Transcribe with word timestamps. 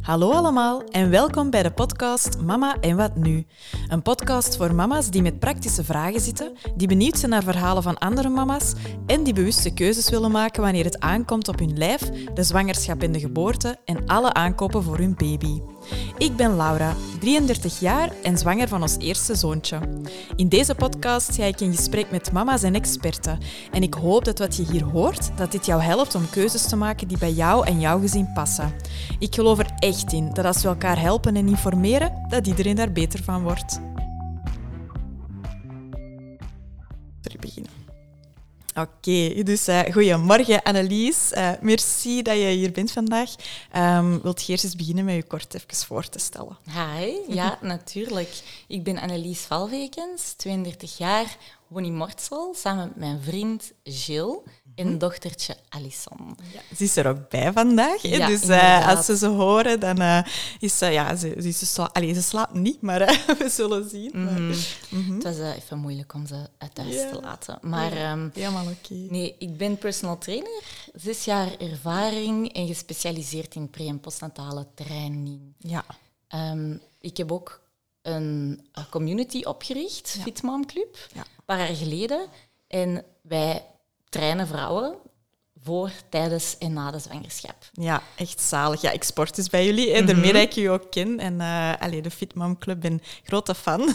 Hallo 0.00 0.30
allemaal 0.30 0.84
en 0.84 1.10
welkom 1.10 1.50
bij 1.50 1.62
de 1.62 1.70
podcast 1.70 2.40
Mama 2.40 2.76
en 2.80 2.96
wat 2.96 3.16
nu? 3.16 3.46
Een 3.88 4.02
podcast 4.02 4.56
voor 4.56 4.74
mama's 4.74 5.10
die 5.10 5.22
met 5.22 5.38
praktische 5.38 5.84
vragen 5.84 6.20
zitten, 6.20 6.52
die 6.74 6.88
benieuwd 6.88 7.18
zijn 7.18 7.30
naar 7.30 7.42
verhalen 7.42 7.82
van 7.82 7.98
andere 7.98 8.28
mama's 8.28 8.72
en 9.06 9.22
die 9.22 9.32
bewuste 9.32 9.74
keuzes 9.74 10.10
willen 10.10 10.30
maken 10.30 10.62
wanneer 10.62 10.84
het 10.84 11.00
aankomt 11.00 11.48
op 11.48 11.58
hun 11.58 11.78
lijf, 11.78 12.10
de 12.34 12.42
zwangerschap 12.42 13.02
en 13.02 13.12
de 13.12 13.20
geboorte 13.20 13.78
en 13.84 14.06
alle 14.06 14.32
aankopen 14.32 14.82
voor 14.82 14.98
hun 14.98 15.14
baby. 15.14 15.60
Ik 16.18 16.36
ben 16.36 16.56
Laura, 16.56 16.94
33 17.20 17.80
jaar 17.80 18.12
en 18.22 18.38
zwanger 18.38 18.68
van 18.68 18.82
ons 18.82 18.96
eerste 18.98 19.34
zoontje. 19.34 19.78
In 20.36 20.48
deze 20.48 20.74
podcast 20.74 21.34
ga 21.34 21.44
ik 21.44 21.60
in 21.60 21.74
gesprek 21.74 22.10
met 22.10 22.32
mama's 22.32 22.62
en 22.62 22.74
experten. 22.74 23.38
En 23.72 23.82
ik 23.82 23.94
hoop 23.94 24.24
dat 24.24 24.38
wat 24.38 24.56
je 24.56 24.66
hier 24.70 24.84
hoort, 24.84 25.30
dat 25.36 25.52
dit 25.52 25.66
jou 25.66 25.82
helpt 25.82 26.14
om 26.14 26.30
keuzes 26.30 26.66
te 26.66 26.76
maken 26.76 27.08
die 27.08 27.18
bij 27.18 27.32
jou 27.32 27.66
en 27.66 27.80
jouw 27.80 28.00
gezin 28.00 28.32
passen. 28.34 28.74
Ik 29.18 29.34
geloof 29.34 29.58
er 29.58 29.70
echt 29.78 30.12
in 30.12 30.30
dat 30.32 30.44
als 30.44 30.62
we 30.62 30.68
elkaar 30.68 31.00
helpen 31.00 31.36
en 31.36 31.48
informeren, 31.48 32.26
dat 32.28 32.46
iedereen 32.46 32.76
daar 32.76 32.92
beter 32.92 33.22
van 33.22 33.42
wordt. 33.42 33.80
Oké, 38.74 39.42
dus 39.42 39.68
uh, 39.68 39.80
goedemorgen 39.80 40.62
Annelies. 40.62 41.32
Uh, 41.32 41.50
merci 41.60 42.22
dat 42.22 42.36
je 42.36 42.46
hier 42.46 42.72
bent 42.72 42.92
vandaag. 42.92 43.30
Um, 43.76 44.22
wilt 44.22 44.42
je 44.42 44.52
eerst 44.52 44.64
eens 44.64 44.76
beginnen 44.76 45.04
met 45.04 45.14
je 45.14 45.22
kort 45.22 45.54
even 45.54 45.86
voor 45.86 46.08
te 46.08 46.18
stellen? 46.18 46.58
Hi, 46.64 47.34
ja, 47.34 47.58
natuurlijk. 47.74 48.42
Ik 48.68 48.82
ben 48.82 48.98
Annelies 48.98 49.40
Valvekens, 49.40 50.32
32 50.32 50.98
jaar, 50.98 51.36
woon 51.68 51.84
in 51.84 51.96
Mortsel, 51.96 52.54
samen 52.54 52.86
met 52.86 52.96
mijn 52.96 53.20
vriend 53.22 53.72
Gilles 53.84 54.38
en 54.74 54.98
dochtertje 54.98 55.56
Alison. 55.68 56.36
Ja, 56.52 56.60
ze 56.76 56.84
is 56.84 56.96
er 56.96 57.06
ook 57.08 57.28
bij 57.28 57.52
vandaag. 57.52 58.02
hè. 58.02 58.08
Ja, 58.16 58.26
dus 58.26 58.36
uh, 58.40 58.42
inderdaad. 58.42 58.96
als 58.96 59.06
ze 59.06 59.16
ze 59.16 59.26
horen, 59.26 59.80
dan 59.80 60.00
uh, 60.00 60.22
is 60.58 60.78
ze... 60.78 60.86
Ja, 60.86 61.16
ze, 61.16 61.36
ze, 61.40 61.50
ze, 61.50 61.66
sla 61.66 61.90
Allee, 61.92 62.14
ze 62.14 62.22
slaapt 62.22 62.54
niet, 62.54 62.80
maar 62.80 63.00
uh, 63.00 63.08
we 63.38 63.48
zullen 63.50 63.88
zien. 63.88 64.10
Maar- 64.24 64.32
Mhm. 64.40 64.54
Mhm. 64.88 65.14
Het 65.14 65.22
was 65.22 65.38
eh, 65.38 65.56
even 65.56 65.78
moeilijk 65.78 66.14
om 66.14 66.26
ze 66.26 66.46
uit 66.58 66.78
huis 66.78 66.94
Ja. 66.94 67.10
te 67.10 67.20
laten. 67.20 67.58
Maar 67.62 67.92
ehm, 67.92 68.28
Helemaal 68.32 68.66
oké. 68.66 68.94
nee, 68.94 69.34
ik 69.38 69.56
ben 69.56 69.78
personal 69.78 70.18
trainer, 70.18 70.62
zes 70.94 71.24
jaar 71.24 71.56
ervaring 71.58 72.52
en 72.52 72.66
gespecialiseerd 72.66 73.54
in 73.54 73.70
pre- 73.70 73.86
en 73.86 74.00
postnatale 74.00 74.66
training. 74.74 75.40
Ja. 75.58 75.84
Ehm, 76.28 76.76
ik 77.00 77.16
heb 77.16 77.32
ook 77.32 77.60
een, 78.02 78.66
eh, 78.72 78.84
community 78.90 79.42
opgericht, 79.42 80.14
Ja. 80.16 80.22
Fit 80.22 80.42
Mom 80.42 80.66
Club, 80.66 80.96
een 81.14 81.22
paar 81.44 81.58
jaar 81.58 81.76
geleden. 81.76 82.26
En 82.66 83.04
wij 83.22 83.64
trainen 84.18 84.46
vrouwen 84.46 84.94
voor, 85.62 85.90
tijdens 86.08 86.58
en 86.58 86.72
na 86.72 86.90
de 86.90 86.98
zwangerschap. 86.98 87.56
Ja, 87.72 88.02
echt 88.16 88.40
zalig. 88.40 88.80
Ja, 88.80 88.90
ik 88.90 89.02
sport 89.04 89.34
dus 89.34 89.48
bij 89.48 89.64
jullie. 89.64 89.90
hè. 89.92 89.98
Mhm. 89.98 90.06
Daarmee 90.06 90.32
dat 90.32 90.42
ik 90.42 90.52
je 90.52 90.70
ook 90.70 90.90
ken. 90.90 91.18
En 91.18 91.40
allee, 91.80 92.02
de 92.02 92.10
Fit 92.10 92.34
Mom 92.34 92.58
Club 92.58 92.80
ben 92.80 93.02
grote 93.22 93.54
fan. 93.54 93.80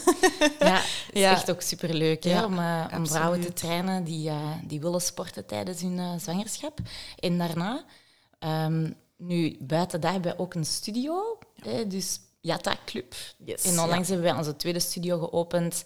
Ja, 0.60 0.74
het 0.76 0.84
is 1.12 1.22
Ja. 1.22 1.32
echt 1.32 1.52
ook 1.52 1.62
superleuk 1.62 2.24
hè, 2.24 2.30
Ja, 2.30 2.46
om, 2.46 2.60
eh, 2.60 2.86
om 2.98 3.08
vrouwen 3.08 3.42
te 3.42 3.54
trainen 3.54 4.04
die, 4.04 4.30
eh, 4.30 4.52
die 4.64 4.80
willen 4.80 5.02
sporten 5.02 5.46
tijdens 5.46 5.82
hun 5.82 6.20
zwangerschap. 6.20 6.80
En 7.20 7.38
daarna, 7.38 7.84
ehm, 8.40 8.92
nu 9.18 9.58
buiten 9.60 10.02
daar 10.02 10.12
hebben 10.12 10.32
we 10.32 10.40
ook 10.42 10.54
een 10.54 10.66
studio, 10.66 11.38
hè, 11.56 11.88
dus 11.88 12.20
Yatta 12.42 12.76
Club. 12.86 13.14
Yes, 13.46 13.64
en 13.64 13.80
onlangs 13.80 14.08
hebben 14.08 14.26
wij 14.26 14.36
onze 14.38 14.56
tweede 14.56 14.80
studio 14.80 15.20
geopend 15.20 15.84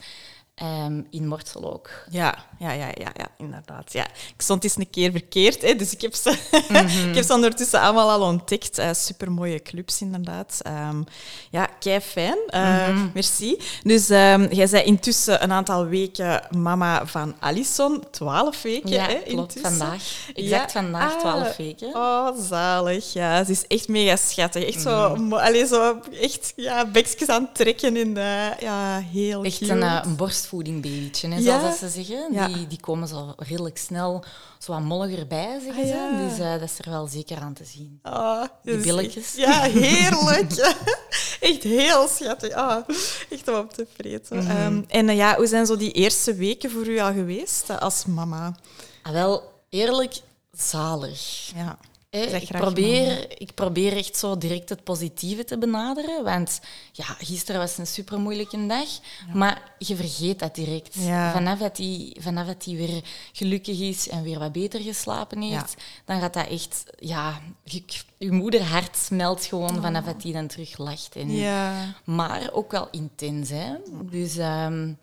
ehm, 0.55 1.01
in 1.09 1.27
Mortsel 1.27 1.73
ook. 1.73 1.89
Ja, 2.09 2.35
ja, 2.59 2.71
ja, 2.71 2.87
ja, 2.93 3.11
ja, 3.15 3.27
inderdaad. 3.37 3.93
Ja. 3.93 4.05
Ik 4.05 4.41
stond 4.41 4.63
eens 4.63 4.77
een 4.77 4.89
keer 4.89 5.11
verkeerd, 5.11 5.61
hè, 5.61 5.75
dus 5.75 5.91
ik 5.93 6.01
heb 6.01 6.13
ze, 6.13 6.37
Mhm. 6.69 6.85
ik 7.09 7.15
heb 7.15 7.23
ze 7.25 7.33
ondertussen 7.33 7.79
allemaal 7.81 8.09
al 8.09 8.21
ontdekt. 8.21 8.79
Uh, 8.79 8.89
supermooie 8.93 9.61
clubs, 9.61 10.01
inderdaad. 10.01 10.59
Ehm, 10.61 11.01
ja, 11.49 11.65
kei 11.79 11.99
fijn. 11.99 12.37
Eh, 12.47 12.87
Mhm. 12.87 13.07
Merci. 13.13 13.57
Dus 13.83 14.09
ehm, 14.09 14.47
jij 14.53 14.67
bent 14.69 14.85
intussen 14.85 15.43
een 15.43 15.51
aantal 15.51 15.85
weken 15.85 16.41
mama 16.57 17.05
van 17.05 17.35
Alison. 17.39 18.03
Twaalf 18.11 18.61
weken, 18.61 18.89
Ja, 18.89 19.05
hè, 19.05 19.13
klopt. 19.13 19.55
intussen. 19.55 19.61
Vandaag. 19.77 20.03
Exact 20.33 20.71
Ja. 20.73 20.81
vandaag, 20.81 21.13
Ah. 21.13 21.19
12 21.19 21.55
weken. 21.57 21.87
Oh, 21.95 22.29
zalig. 22.49 23.13
Ja, 23.13 23.43
ze 23.43 23.51
is 23.51 23.67
echt 23.67 23.87
mega 23.87 24.15
schattig. 24.15 24.63
Echt 24.63 24.81
zo, 24.81 24.89
allee, 25.29 25.65
zo 25.65 25.99
echt 26.21 26.53
ja, 26.55 26.85
bekjes 26.85 27.27
aan 27.27 27.41
het 27.43 27.55
trekken 27.55 27.97
in 27.97 28.13
de... 28.13 28.51
Ja, 28.59 28.99
heel 29.11 29.43
Echt 29.43 29.57
cute. 29.57 29.71
een, 29.71 29.83
eh, 29.83 30.05
een 30.43 30.59
borstvoedingbabytje, 30.59 31.27
hè, 31.27 31.35
Ja. 31.35 31.59
zoals 31.59 31.79
dat 31.79 31.91
ze 31.91 32.03
zeggen. 32.03 32.33
Ja. 32.33 32.47
Die, 32.47 32.67
die 32.67 32.79
komen 32.79 33.07
zo 33.07 33.33
redelijk 33.37 33.77
snel 33.77 34.23
zo 34.59 34.71
wat 34.71 34.81
molliger 34.81 35.27
bij, 35.27 35.59
zeggen 35.63 35.83
Ah, 35.83 35.89
ze. 35.89 36.27
Dus 36.27 36.39
eh, 36.39 36.51
dat 36.51 36.61
is 36.61 36.79
er 36.79 36.89
wel 36.89 37.07
zeker 37.07 37.37
aan 37.37 37.53
te 37.53 37.65
zien. 37.65 37.99
Ah, 38.01 38.43
Die 38.63 38.77
billetjes. 38.77 39.33
Ja, 39.35 39.61
heerlijk. 39.61 40.51
echt 41.39 41.63
heel 41.63 42.07
schattig. 42.07 42.51
Ah, 42.53 42.87
echt 43.29 43.47
om 43.47 43.55
op 43.55 43.73
te 43.73 43.87
vreten. 43.95 44.37
Mhm. 44.37 44.49
Ehm, 44.51 44.81
en 44.87 45.09
eh, 45.09 45.15
ja, 45.15 45.35
hoe 45.35 45.47
zijn 45.47 45.65
zo 45.65 45.77
die 45.77 45.91
eerste 45.91 46.33
weken 46.33 46.71
voor 46.71 46.87
u 46.87 46.99
al 46.99 47.13
geweest 47.13 47.79
als 47.79 48.05
mama? 48.05 48.55
Ah, 49.03 49.11
wel, 49.11 49.51
eerlijk, 49.69 50.21
zalig. 50.51 51.51
Ja. 51.55 51.77
Ik, 52.13 52.47
probeer, 52.47 53.25
ik 53.41 53.53
probeer 53.53 53.97
echt 53.97 54.17
zo 54.17 54.37
direct 54.37 54.69
het 54.69 54.83
positieve 54.83 55.43
te 55.43 55.57
benaderen. 55.57 56.23
Want 56.23 56.59
ja, 56.91 57.05
gisteren 57.05 57.61
was 57.61 57.77
een 57.77 57.87
super 57.87 58.19
moeilijke 58.19 58.65
dag. 58.67 58.87
Maar 59.33 59.71
je 59.77 59.95
vergeet 59.95 60.39
dat 60.39 60.55
direct. 60.55 60.95
Ja. 60.99 61.31
Vanaf, 61.31 61.59
dat 61.59 61.75
die, 61.75 62.15
vanaf 62.19 62.47
dat 62.47 62.63
die 62.63 62.77
weer 62.77 63.01
gelukkig 63.31 63.79
is 63.79 64.09
en 64.09 64.23
weer 64.23 64.39
wat 64.39 64.51
beter 64.51 64.79
geslapen 64.81 65.41
heeft, 65.41 65.75
dan 66.05 66.19
gaat 66.19 66.33
dat 66.33 66.47
echt... 66.47 66.83
Ja, 66.99 67.41
je, 67.63 67.83
je 68.17 68.31
moederhart 68.31 68.97
smelt 68.97 69.45
gewoon 69.45 69.81
vanaf 69.81 70.05
dat 70.05 70.21
die 70.21 70.33
dan 70.33 70.47
terug 70.47 70.77
lacht. 70.77 71.15
En, 71.15 71.31
Ja. 71.31 71.93
Maar 72.03 72.49
ook 72.51 72.71
wel 72.71 72.87
intens. 72.91 73.49
Hè? 73.49 73.73
Dus 74.09 74.37
ehm, 74.37 74.93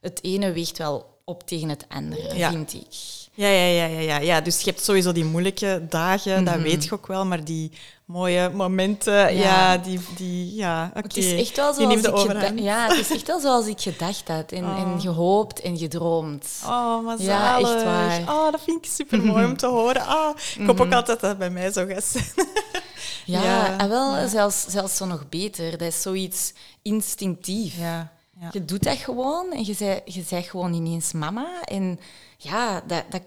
het 0.00 0.24
ene 0.24 0.52
weegt 0.52 0.78
wel 0.78 1.14
op 1.24 1.46
tegen 1.46 1.68
het 1.68 1.84
andere, 1.88 2.50
vind 2.50 2.74
ik. 2.74 2.94
Ja, 3.36 3.48
ja, 3.48 3.66
ja, 3.66 3.84
ja, 3.86 3.98
ja, 4.00 4.18
ja. 4.18 4.40
Dus 4.40 4.60
je 4.60 4.70
hebt 4.70 4.84
sowieso 4.84 5.12
die 5.12 5.24
moeilijke 5.24 5.82
dagen, 5.88 6.44
dat 6.44 6.54
Mhm. 6.54 6.62
weet 6.62 6.84
je 6.84 6.92
ook 6.92 7.06
wel. 7.06 7.24
Maar 7.26 7.44
die 7.44 7.70
mooie 8.04 8.50
momenten, 8.50 9.36
ja, 9.36 9.76
die, 9.78 10.00
die... 10.16 10.54
Ja, 10.54 10.90
oké. 10.94 11.00
Het 11.06 11.16
is 11.16 11.32
echt 11.32 11.56
wel 11.56 11.74
zoals 11.74 11.88
neemt 11.92 12.02
de 12.04 12.08
ik 12.10 12.16
geda- 12.16 12.30
overhand. 12.34 12.60
ja, 12.60 12.86
het 12.88 12.98
is 12.98 13.10
echt 13.10 13.26
wel 13.26 13.40
zoals 13.40 13.66
ik 13.66 13.80
gedacht 13.80 14.28
had 14.28 14.52
en, 14.52 14.64
en 14.64 15.00
gehoopt 15.00 15.60
en 15.60 15.76
gedroomd. 15.78 16.46
Oh, 16.64 17.04
maar 17.04 17.20
Ja, 17.22 17.58
echt 17.58 17.84
waar. 17.84 18.20
Oh, 18.20 18.50
dat 18.52 18.60
vind 18.64 18.84
ik 18.84 18.90
super 18.90 19.22
mooi 19.22 19.44
om 19.44 19.56
te 19.56 19.66
horen. 19.66 20.06
Ah, 20.06 20.36
ik 20.58 20.66
hoop 20.66 20.80
ook 20.80 20.92
altijd 20.92 21.06
dat 21.06 21.20
dat 21.20 21.38
bij 21.38 21.50
mij 21.50 21.72
zo 21.72 21.86
gaat 21.86 22.04
zijn. 22.04 22.24
Ja, 23.24 23.42
Ja, 23.48 23.78
en 23.78 23.88
wel 23.88 24.28
zelfs, 24.28 24.64
zelfs 24.68 24.96
zo 24.96 25.04
nog 25.06 25.28
beter. 25.28 25.70
Dat 25.70 25.80
is 25.88 26.02
zoiets 26.02 26.52
instinctief. 26.82 27.74
Ja, 27.78 28.12
ja. 28.40 28.48
Je 28.52 28.64
doet 28.64 28.82
dat 28.82 28.96
gewoon 28.96 29.52
en 29.52 29.64
je 29.64 29.74
zei, 29.74 30.00
je 30.04 30.22
gewoon 30.42 30.72
ineens 30.72 31.12
mama. 31.12 31.62
En 31.64 32.00
ja, 32.36 32.82
dat, 32.86 33.04
dat, 33.10 33.22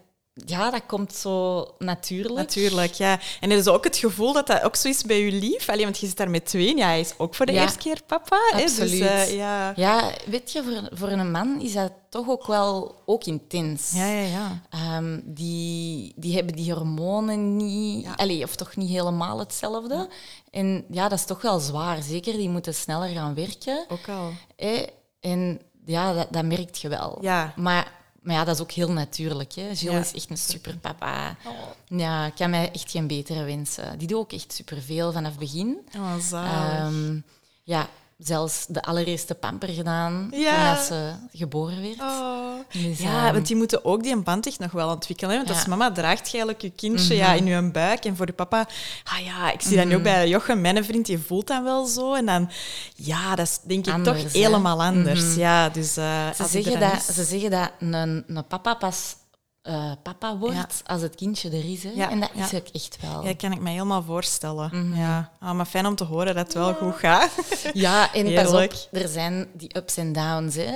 ja, 0.46 0.70
dat 0.72 0.86
komt 0.86 1.14
zo 1.14 1.66
natuurlijk. 1.80 2.36
Natuurlijk, 2.36 2.94
ja. 2.94 3.20
En 3.40 3.50
het 3.50 3.60
is 3.60 3.68
ook 3.68 3.84
het 3.84 3.98
gevoel 3.98 4.34
dat 4.34 4.48
dat 4.48 4.62
ook 4.64 4.76
zo 4.76 4.88
is 4.88 5.04
bij 5.04 5.20
je 5.20 5.32
lief. 5.32 5.70
Allee, 5.70 5.84
want 5.84 5.98
je 6.00 6.08
zit 6.08 6.18
daar 6.18 6.30
met 6.30 6.46
tweeën. 6.46 6.78
Ja, 6.78 6.86
hij 6.86 7.00
is 7.00 7.14
ook 7.18 7.36
voor 7.36 7.46
de 7.46 7.52
Ja, 7.52 7.62
eerste 7.62 7.78
keer 7.78 8.02
papa. 8.08 8.38
hè. 8.52 8.62
absoluut. 8.64 8.90
Dus, 8.92 9.00
eh, 9.00 9.36
ja. 9.36 9.74
Ja, 9.76 10.12
weet 10.26 10.52
je, 10.52 10.64
voor, 10.64 10.98
voor 10.98 11.08
een 11.10 11.32
man 11.32 11.62
is 11.62 11.74
dat 11.74 11.92
toch 12.10 12.30
ook 12.30 12.48
wel 12.48 13.02
ook 13.06 13.24
intens. 13.24 13.92
Ja, 13.96 14.06
ja, 14.06 14.26
ja. 14.28 14.62
Ehm, 14.70 15.20
die, 15.24 16.14
die 16.16 16.36
hebben 16.36 16.56
die 16.56 16.74
hormonen 16.74 17.56
niet, 17.56 18.04
Ja. 18.06 18.14
allee, 18.16 18.44
of 18.44 18.56
toch 18.56 18.76
niet 18.76 18.90
helemaal 18.90 19.40
hetzelfde. 19.40 20.10
En 20.52 20.86
ja, 20.92 21.08
dat 21.10 21.20
is 21.20 21.26
toch 21.26 21.42
wel 21.42 21.60
zwaar. 21.60 22.02
Zeker, 22.02 22.34
die 22.34 22.50
moeten 22.50 22.74
sneller 22.74 23.10
gaan 23.10 23.34
werken. 23.36 23.86
Ook 23.90 24.10
al. 24.10 24.32
hè. 24.56 24.86
En 25.20 25.62
ja, 25.86 26.14
dat, 26.14 26.28
dat 26.32 26.46
merk 26.46 26.76
je 26.76 26.88
wel. 26.90 27.18
Ja. 27.22 27.54
Maar, 27.56 27.92
maar 28.22 28.36
ja, 28.36 28.44
dat 28.44 28.56
is 28.56 28.62
ook 28.62 28.72
heel 28.72 28.92
natuurlijk. 28.92 29.54
Hè. 29.54 29.62
Gilles 29.76 29.82
Ja. 29.82 30.00
is 30.00 30.14
echt 30.14 30.30
een 30.30 30.38
superpapa. 30.38 31.36
Ja, 31.88 32.26
ik 32.26 32.36
kan 32.36 32.50
mij 32.50 32.72
echt 32.72 32.92
geen 32.92 33.08
betere 33.08 33.44
wensen. 33.44 33.98
Die 33.98 34.08
doet 34.08 34.18
ook 34.20 34.32
echt 34.32 34.54
superveel 34.54 35.12
vanaf 35.12 35.32
het 35.32 35.40
begin. 35.40 35.78
Oh. 35.98 36.16
Ehm, 36.32 37.20
ja, 37.64 37.88
zelfs 38.20 38.66
de 38.68 38.82
allereerste 38.82 39.36
pamper 39.36 39.70
gedaan 39.70 40.28
Ja. 40.32 40.76
toen 40.76 40.84
ze 40.84 41.12
geboren 41.34 41.82
werd. 41.82 42.00
Oh. 42.02 42.54
Dus, 42.72 43.00
Ja, 43.00 43.24
ehm, 43.26 43.34
want 43.34 43.48
die 43.48 43.56
moeten 43.56 43.86
ook 43.86 44.04
die 44.04 44.18
band 44.22 44.48
echt 44.48 44.60
nog 44.60 44.72
wel 44.72 44.90
ontwikkelen. 44.90 45.32
Hè? 45.32 45.38
Want 45.38 45.50
als 45.50 45.58
Ja. 45.64 45.68
Mhm. 45.68 45.78
mama 45.78 45.92
draagt 45.92 46.26
je 46.26 46.38
eigenlijk 46.38 46.62
je 46.62 46.70
kindje 46.70 47.16
ja, 47.16 47.34
in 47.34 47.46
je 47.46 47.72
buik. 47.72 48.06
En 48.06 48.16
voor 48.16 48.26
je 48.26 48.34
papa... 48.34 48.68
Ah 49.04 49.26
ja, 49.26 49.52
ik 49.52 49.62
zie 49.62 49.78
dat 49.78 49.86
nu 49.86 49.96
ook 49.96 50.04
bij 50.04 50.28
Jochem, 50.28 50.62
mijn 50.62 50.86
vriend, 50.86 51.06
die 51.06 51.20
voelt 51.20 51.48
dat 51.48 51.64
wel 51.64 51.86
zo. 51.86 52.14
En 52.14 52.26
dan... 52.26 52.50
Ja, 52.96 53.36
dat 53.36 53.48
is 53.48 53.60
denk 53.64 53.88
ik 53.88 53.94
Anders, 53.94 54.22
toch 54.24 54.32
hè? 54.34 54.40
helemaal 54.40 54.84
anders. 54.84 55.36
Ja, 55.36 55.70
dus... 55.70 55.98
eh, 55.98 56.32
Ze 56.36 56.46
zeggen, 56.48 56.80
dat, 56.80 56.94
is- 56.94 57.16
ze 57.16 57.24
zeggen 57.24 57.50
dat 57.52 57.72
een, 57.80 58.24
een 58.28 58.48
papa 58.48 58.74
pas 58.74 59.16
eh, 59.62 59.92
papa 60.04 60.38
wordt 60.38 60.82
als 60.86 61.02
het 61.02 61.16
kindje 61.16 61.50
er 61.50 61.72
is. 61.72 61.84
Hè? 61.84 61.90
En 62.04 62.20
dat 62.20 62.30
is 62.34 62.54
ook 62.54 62.68
echt 62.68 62.98
wel. 63.02 63.26
Ja, 63.26 63.34
kan 63.34 63.52
ik 63.52 63.60
me 63.60 63.70
helemaal 63.70 64.04
voorstellen. 64.04 64.70
Mhm. 64.74 65.00
Ja. 65.00 65.32
Ah, 65.40 65.56
maar 65.56 65.66
fijn 65.66 65.86
om 65.86 65.96
te 65.96 66.04
horen 66.04 66.36
dat 66.36 66.46
het 66.46 66.54
wel 66.54 66.74
goed 66.74 66.96
gaat. 66.96 67.32
Ja, 67.74 68.14
en 68.14 68.34
pas 68.34 68.64
op, 68.64 68.88
er 68.92 69.08
zijn 69.08 69.48
die 69.54 69.78
ups 69.78 69.98
en 69.98 70.14
downs. 70.14 70.56
Hè? 70.56 70.76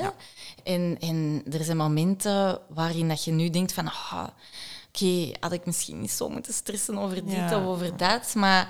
En, 0.63 0.97
en 0.99 1.43
er 1.51 1.63
zijn 1.63 1.77
momenten 1.77 2.59
waarin 2.69 3.07
dat 3.07 3.23
je 3.23 3.31
nu 3.31 3.49
denkt 3.49 3.73
van... 3.73 3.87
ah, 3.87 4.23
Oké, 4.95 5.31
had 5.39 5.51
ik 5.51 5.65
misschien 5.65 6.01
niet 6.01 6.11
zo 6.11 6.29
moeten 6.29 6.53
stressen 6.53 6.97
over 6.97 7.25
dit 7.25 7.51
of 7.51 7.65
over 7.65 7.97
dat. 7.97 8.33
Maar 8.35 8.67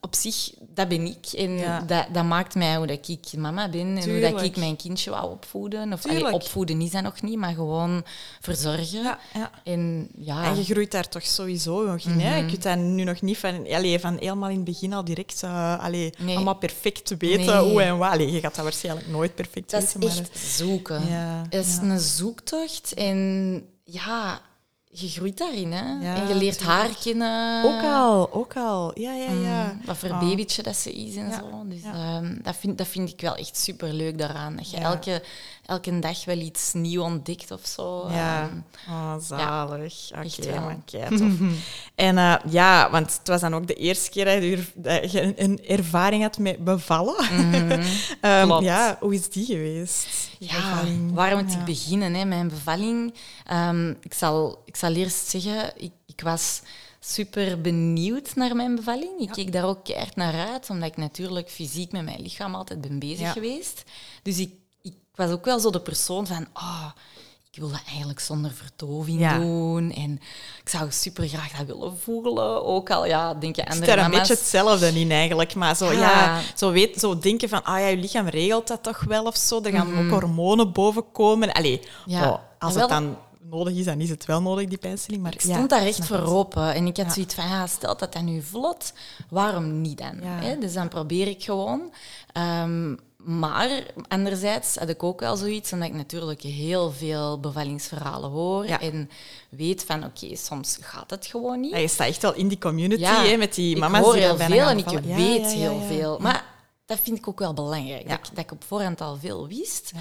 op 0.00 0.14
zich, 0.14 0.50
dat 0.60 0.88
ben 0.88 1.06
ik. 1.06 1.26
En 1.32 1.58
Ja. 1.58 1.80
dat, 1.80 2.06
dat 2.12 2.24
maakt 2.24 2.54
mij 2.54 2.76
hoe 2.76 2.86
dat 2.86 3.08
ik 3.08 3.32
mama 3.36 3.68
ben. 3.68 3.96
En 3.96 4.10
hoe 4.10 4.20
dat 4.20 4.42
ik 4.42 4.56
mijn 4.56 4.76
kindje 4.76 5.10
wou 5.10 5.30
opvoeden. 5.30 5.92
Of 5.92 6.06
allee, 6.06 6.32
opvoeden 6.32 6.80
is 6.80 6.90
dat 6.90 7.02
nog 7.02 7.22
niet, 7.22 7.38
maar 7.38 7.54
gewoon 7.54 8.04
verzorgen. 8.40 9.02
Ja, 9.02 9.18
ja. 9.34 9.50
En 9.64 10.08
ja, 10.18 10.44
En 10.44 10.56
je 10.56 10.64
groeit 10.64 10.90
daar 10.90 11.08
toch 11.08 11.26
sowieso 11.26 11.84
nog 11.86 12.00
in. 12.04 12.20
hè? 12.20 12.36
Je 12.36 12.46
kunt 12.46 12.62
dat 12.62 12.78
nu 12.78 13.04
nog 13.04 13.20
niet 13.22 13.38
van, 13.38 13.66
allee, 13.70 13.98
van 14.00 14.16
helemaal 14.18 14.48
in 14.48 14.56
het 14.56 14.64
begin 14.64 14.92
al 14.92 15.04
direct 15.04 15.42
uh, 15.44 15.78
allee, 15.84 16.12
Nee. 16.18 16.36
allemaal 16.36 16.56
perfect 16.56 17.06
te 17.06 17.16
weten 17.16 17.46
Nee. 17.62 17.70
hoe 17.70 17.82
en 17.82 17.98
wat. 17.98 18.18
Je 18.18 18.40
gaat 18.40 18.54
dat 18.54 18.64
waarschijnlijk 18.64 19.08
nooit 19.08 19.34
perfect 19.34 19.70
dat 19.70 19.82
is 19.82 19.92
weten. 19.92 20.08
maar, 20.08 20.18
echt 20.18 20.38
zoeken. 20.38 21.02
Het 21.50 21.66
is 21.66 21.76
een 21.76 21.98
zoektocht. 22.00 22.94
En 22.94 23.62
ja, 23.84 24.40
je 25.00 25.08
groeit 25.08 25.38
daarin. 25.38 25.72
Hè? 25.72 25.92
Ja, 26.08 26.14
en 26.14 26.28
je 26.28 26.34
leert 26.34 26.62
haar 26.62 26.88
kennen. 27.02 27.64
Ook 27.64 27.82
al, 27.92 28.32
ook 28.32 28.56
al. 28.56 29.00
Ja, 29.00 29.12
ja, 29.12 29.30
ja. 29.30 29.72
Mm, 29.72 29.80
wat 29.84 29.96
voor 29.96 30.08
Oh. 30.10 30.20
babytje 30.20 30.62
dat 30.62 30.76
ze 30.76 30.92
is 30.92 31.16
en 31.16 31.28
Ja, 31.28 31.38
zo. 31.38 31.62
Dus 31.66 31.82
ja. 31.82 31.92
ehm, 31.92 32.36
dat, 32.42 32.56
vind, 32.56 32.78
dat 32.78 32.86
vind 32.86 33.08
ik 33.12 33.20
wel 33.20 33.34
echt 33.34 33.56
super 33.58 33.92
leuk 33.92 34.18
daaraan. 34.18 34.56
Dat 34.56 34.70
je 34.70 34.76
Ja. 34.76 34.82
elke, 34.82 35.22
elke 35.66 35.98
dag 35.98 36.24
wel 36.24 36.38
iets 36.38 36.72
nieuw 36.72 37.02
ontdekt 37.02 37.50
of 37.50 37.66
zo. 37.66 38.08
Ja. 38.10 38.42
Ehm, 38.42 38.58
Oh, 38.90 39.14
zalig. 39.20 40.10
echt 40.10 40.38
Oké, 40.48 41.08
tof. 41.18 41.32
en 41.94 42.18
eh, 42.18 42.34
ja, 42.50 42.90
want 42.90 43.12
het 43.18 43.28
was 43.28 43.40
dan 43.40 43.54
ook 43.54 43.66
de 43.66 43.74
eerste 43.74 44.10
keer 44.10 44.24
dat 44.74 45.12
je, 45.12 45.32
een, 45.42 45.60
ervaring 45.68 46.22
had 46.22 46.38
met 46.38 46.64
bevallen. 46.64 47.16
Ehm, 48.20 48.46
Klopt. 48.46 48.64
ja, 48.64 48.96
hoe 49.00 49.14
is 49.14 49.28
die 49.30 49.44
geweest? 49.46 50.06
Ja, 50.38 50.54
bevalling? 50.54 51.14
waar 51.14 51.36
moet 51.36 51.52
Ja. 51.52 51.58
ik 51.58 51.64
beginnen? 51.64 52.14
Hè? 52.14 52.24
Mijn 52.24 52.48
bevalling. 52.48 53.14
Ehm, 53.44 53.90
ik, 54.00 54.14
zal, 54.14 54.62
ik 54.64 54.76
zal 54.76 54.92
eerst 54.92 55.28
zeggen, 55.28 55.72
ik, 55.76 55.92
ik 56.06 56.20
was 56.20 56.62
super 57.00 57.60
benieuwd 57.60 58.34
naar 58.34 58.56
mijn 58.56 58.74
bevalling. 58.74 59.20
Ik 59.20 59.30
keek 59.30 59.52
daar 59.52 59.64
ook 59.64 59.84
keihard 59.84 60.16
naar 60.16 60.48
uit, 60.48 60.70
omdat 60.70 60.88
ik 60.88 60.96
natuurlijk 60.96 61.50
fysiek 61.50 61.92
met 61.92 62.04
mijn 62.04 62.20
lichaam 62.22 62.54
altijd 62.54 62.80
ben 62.80 62.98
bezig 62.98 63.20
Ja. 63.20 63.32
geweest. 63.32 63.82
Dus 64.22 64.38
ik, 64.38 64.50
ik 64.82 64.94
was 65.14 65.30
ook 65.30 65.44
wel 65.44 65.58
zo 65.60 65.70
de 65.70 65.80
persoon 65.80 66.26
van, 66.26 66.46
ah, 66.52 66.86
ik 67.50 67.60
wil 67.60 67.70
dat 67.70 67.82
eigenlijk 67.88 68.20
zonder 68.20 68.52
verdoving 68.52 69.20
Ja. 69.20 69.38
doen. 69.38 69.92
En 69.92 70.12
ik 70.62 70.68
zou 70.68 70.90
super 70.90 71.28
graag 71.28 71.52
dat 71.56 71.66
willen 71.66 71.98
voelen. 71.98 72.64
Ook 72.64 72.90
al, 72.90 73.06
ja, 73.06 73.34
denk 73.34 73.56
je 73.56 73.62
Het 73.62 73.70
is 73.72 73.78
andere 73.78 73.96
daar 73.96 74.04
een 74.04 74.10
beetje 74.10 74.34
hetzelfde 74.34 75.00
in 75.00 75.10
eigenlijk, 75.10 75.54
maar 75.54 75.76
zo, 75.76 75.92
ja. 75.92 75.98
Ja. 76.00 76.40
zo, 76.56 76.70
weet, 76.70 77.00
zo 77.00 77.18
denken 77.18 77.48
van, 77.48 77.62
ah 77.64 77.78
ja, 77.80 77.86
je 77.86 77.96
lichaam 77.96 78.26
regelt 78.28 78.68
dat 78.68 78.82
toch 78.82 79.04
wel 79.04 79.24
of 79.24 79.36
zo. 79.36 79.60
Er 79.62 79.72
gaan 79.72 79.90
Mhm. 79.92 80.04
ook 80.04 80.20
hormonen 80.20 80.72
boven 80.72 81.04
komen. 81.12 81.52
Allee, 81.52 81.80
Ja. 82.06 82.28
oh, 82.30 82.38
als 82.58 82.74
het 82.74 82.88
dan 82.88 83.16
nodig 83.50 83.74
is, 83.74 83.84
dan 83.84 84.00
is 84.00 84.10
het 84.10 84.24
wel 84.24 84.42
nodig, 84.42 84.68
die 84.68 84.78
pijnstilling. 84.78 85.22
Maar 85.22 85.32
Ik 85.32 85.40
stond 85.40 85.70
daar 85.70 85.86
echt 85.86 86.06
voor 86.06 86.22
open. 86.22 86.74
En 86.74 86.86
ik 86.86 86.96
had 86.96 87.12
zoiets 87.12 87.34
van, 87.34 87.48
ja, 87.48 87.66
stel 87.66 87.96
dat 87.96 88.12
dat 88.12 88.22
nu 88.22 88.42
vlot, 88.42 88.92
waarom 89.28 89.80
niet 89.80 89.98
dan? 89.98 90.18
Hè? 90.22 90.58
Dus 90.58 90.72
dan 90.72 90.88
probeer 90.88 91.26
ik 91.28 91.44
gewoon. 91.44 91.92
Ehm, 92.32 92.94
maar 93.16 93.86
anderzijds 94.08 94.76
had 94.76 94.88
ik 94.88 95.02
ook 95.02 95.20
wel 95.20 95.36
zoiets, 95.36 95.72
omdat 95.72 95.88
ik 95.88 95.94
natuurlijk 95.94 96.42
heel 96.42 96.92
veel 96.92 97.40
bevallingsverhalen 97.40 98.30
hoor 98.30 98.66
Ja. 98.66 98.80
en 98.80 99.10
weet 99.50 99.84
van, 99.84 100.04
oké, 100.04 100.36
soms 100.36 100.78
gaat 100.80 101.10
het 101.10 101.26
gewoon 101.26 101.60
niet. 101.60 101.72
Ja, 101.72 101.78
je 101.78 101.88
staat 101.88 102.06
echt 102.08 102.22
wel 102.22 102.34
in 102.34 102.48
die 102.48 102.58
community, 102.58 103.00
Ja, 103.02 103.22
hè, 103.24 103.36
met 103.36 103.54
die 103.54 103.74
ik 103.74 103.80
mama's 103.80 104.02
hoor 104.02 104.12
die 104.12 104.22
heel 104.22 104.36
veel 104.36 104.68
en 104.68 104.78
ik 104.78 104.88
weet 104.88 105.46
heel 105.46 105.80
veel. 105.88 106.18
Maar 106.18 106.44
dat 106.86 106.98
vind 107.02 107.18
ik 107.18 107.28
ook 107.28 107.38
wel 107.38 107.54
belangrijk, 107.54 108.08
dat, 108.08 108.18
ik, 108.18 108.24
dat 108.34 108.44
ik 108.44 108.52
op 108.52 108.64
voorhand 108.64 109.00
al 109.00 109.16
veel 109.16 109.48
wist. 109.48 109.92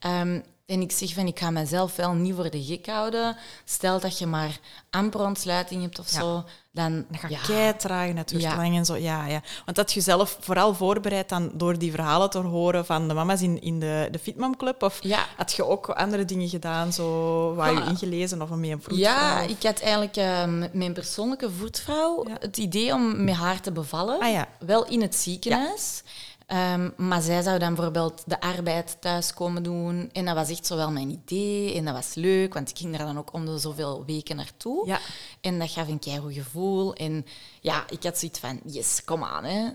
Ja. 0.00 0.22
Ehm, 0.70 0.78
en 0.78 0.80
ik 0.80 0.92
zeg 0.92 1.14
van, 1.14 1.26
ik 1.26 1.38
ga 1.38 1.50
mezelf 1.50 1.96
wel 1.96 2.12
niet 2.12 2.34
voor 2.34 2.50
de 2.50 2.62
gek 2.64 2.86
houden. 2.86 3.36
Stel 3.64 4.00
dat 4.00 4.18
je 4.18 4.26
maar 4.26 4.58
amper 4.90 5.20
ontsluiting 5.20 5.82
hebt 5.82 5.98
of 5.98 6.12
Ja. 6.12 6.18
zo, 6.20 6.44
dan... 6.72 7.04
Dat 7.08 7.20
gaat 7.20 7.30
ja, 7.30 7.38
kei 7.46 7.76
traag 7.76 8.12
natuurlijk 8.12 8.50
Ja. 8.52 8.56
lang 8.56 8.76
en 8.76 8.84
zo. 8.84 8.96
Ja, 8.96 9.26
ja. 9.26 9.42
Want 9.64 9.76
dat 9.76 9.92
je 9.92 10.00
zelf 10.00 10.36
vooral 10.40 10.74
voorbereid 10.74 11.28
dan 11.28 11.50
door 11.54 11.78
die 11.78 11.90
verhalen 11.90 12.30
te 12.30 12.38
horen 12.38 12.86
van 12.86 13.08
de 13.08 13.14
mama's 13.14 13.40
in, 13.42 13.62
in 13.62 13.80
de, 13.80 14.08
de 14.10 14.18
Fitmam 14.18 14.56
Club? 14.56 14.82
Of 14.82 14.98
Ja. 15.02 15.26
had 15.36 15.52
je 15.52 15.64
ook 15.66 15.88
andere 15.88 16.24
dingen 16.24 16.48
gedaan, 16.48 16.92
zo 16.92 17.54
waar 17.54 17.72
je 17.72 17.84
ingelezen 17.84 18.42
of 18.42 18.48
met 18.48 18.70
een 18.70 18.82
vroedvrouw? 18.82 19.14
Ja, 19.14 19.40
ik 19.40 19.62
had 19.62 19.80
eigenlijk 19.80 20.16
eh, 20.16 20.44
met 20.46 20.74
mijn 20.74 20.92
persoonlijke 20.92 21.50
voetvrouw 21.50 22.24
het 22.40 22.56
idee 22.56 22.92
om 22.92 23.24
met 23.24 23.34
haar 23.34 23.60
te 23.60 23.72
bevallen. 23.72 24.20
Ah 24.20 24.30
ja. 24.32 24.48
Wel 24.58 24.86
in 24.86 25.02
het 25.02 25.14
ziekenhuis. 25.14 26.02
Ehm, 26.50 26.90
maar 26.96 27.20
zij 27.20 27.42
zou 27.42 27.58
dan 27.58 27.74
bijvoorbeeld 27.74 28.22
de 28.26 28.40
arbeid 28.40 28.96
thuis 29.00 29.34
komen 29.34 29.62
doen. 29.62 30.10
En 30.12 30.24
dat 30.24 30.34
was 30.34 30.50
echt 30.50 30.66
zo 30.66 30.76
wel 30.76 30.90
mijn 30.90 31.10
idee. 31.10 31.74
En 31.74 31.84
dat 31.84 31.94
was 31.94 32.14
leuk, 32.14 32.54
want 32.54 32.70
ik 32.70 32.78
ging 32.78 32.96
daar 32.96 33.06
dan 33.06 33.18
ook 33.18 33.32
om 33.32 33.46
de 33.46 33.58
zoveel 33.58 34.04
weken 34.06 34.36
naartoe. 34.36 34.86
Ja. 34.86 34.98
En 35.40 35.58
dat 35.58 35.70
gaf 35.70 35.88
een 35.88 35.98
keigoed 35.98 36.32
gevoel. 36.34 36.94
En 36.94 37.26
ja, 37.60 37.84
ik 37.90 38.02
had 38.02 38.18
zoiets 38.18 38.38
van, 38.38 38.60
yes, 38.64 39.04
kom 39.04 39.24
aan, 39.24 39.44
hè. 39.44 39.68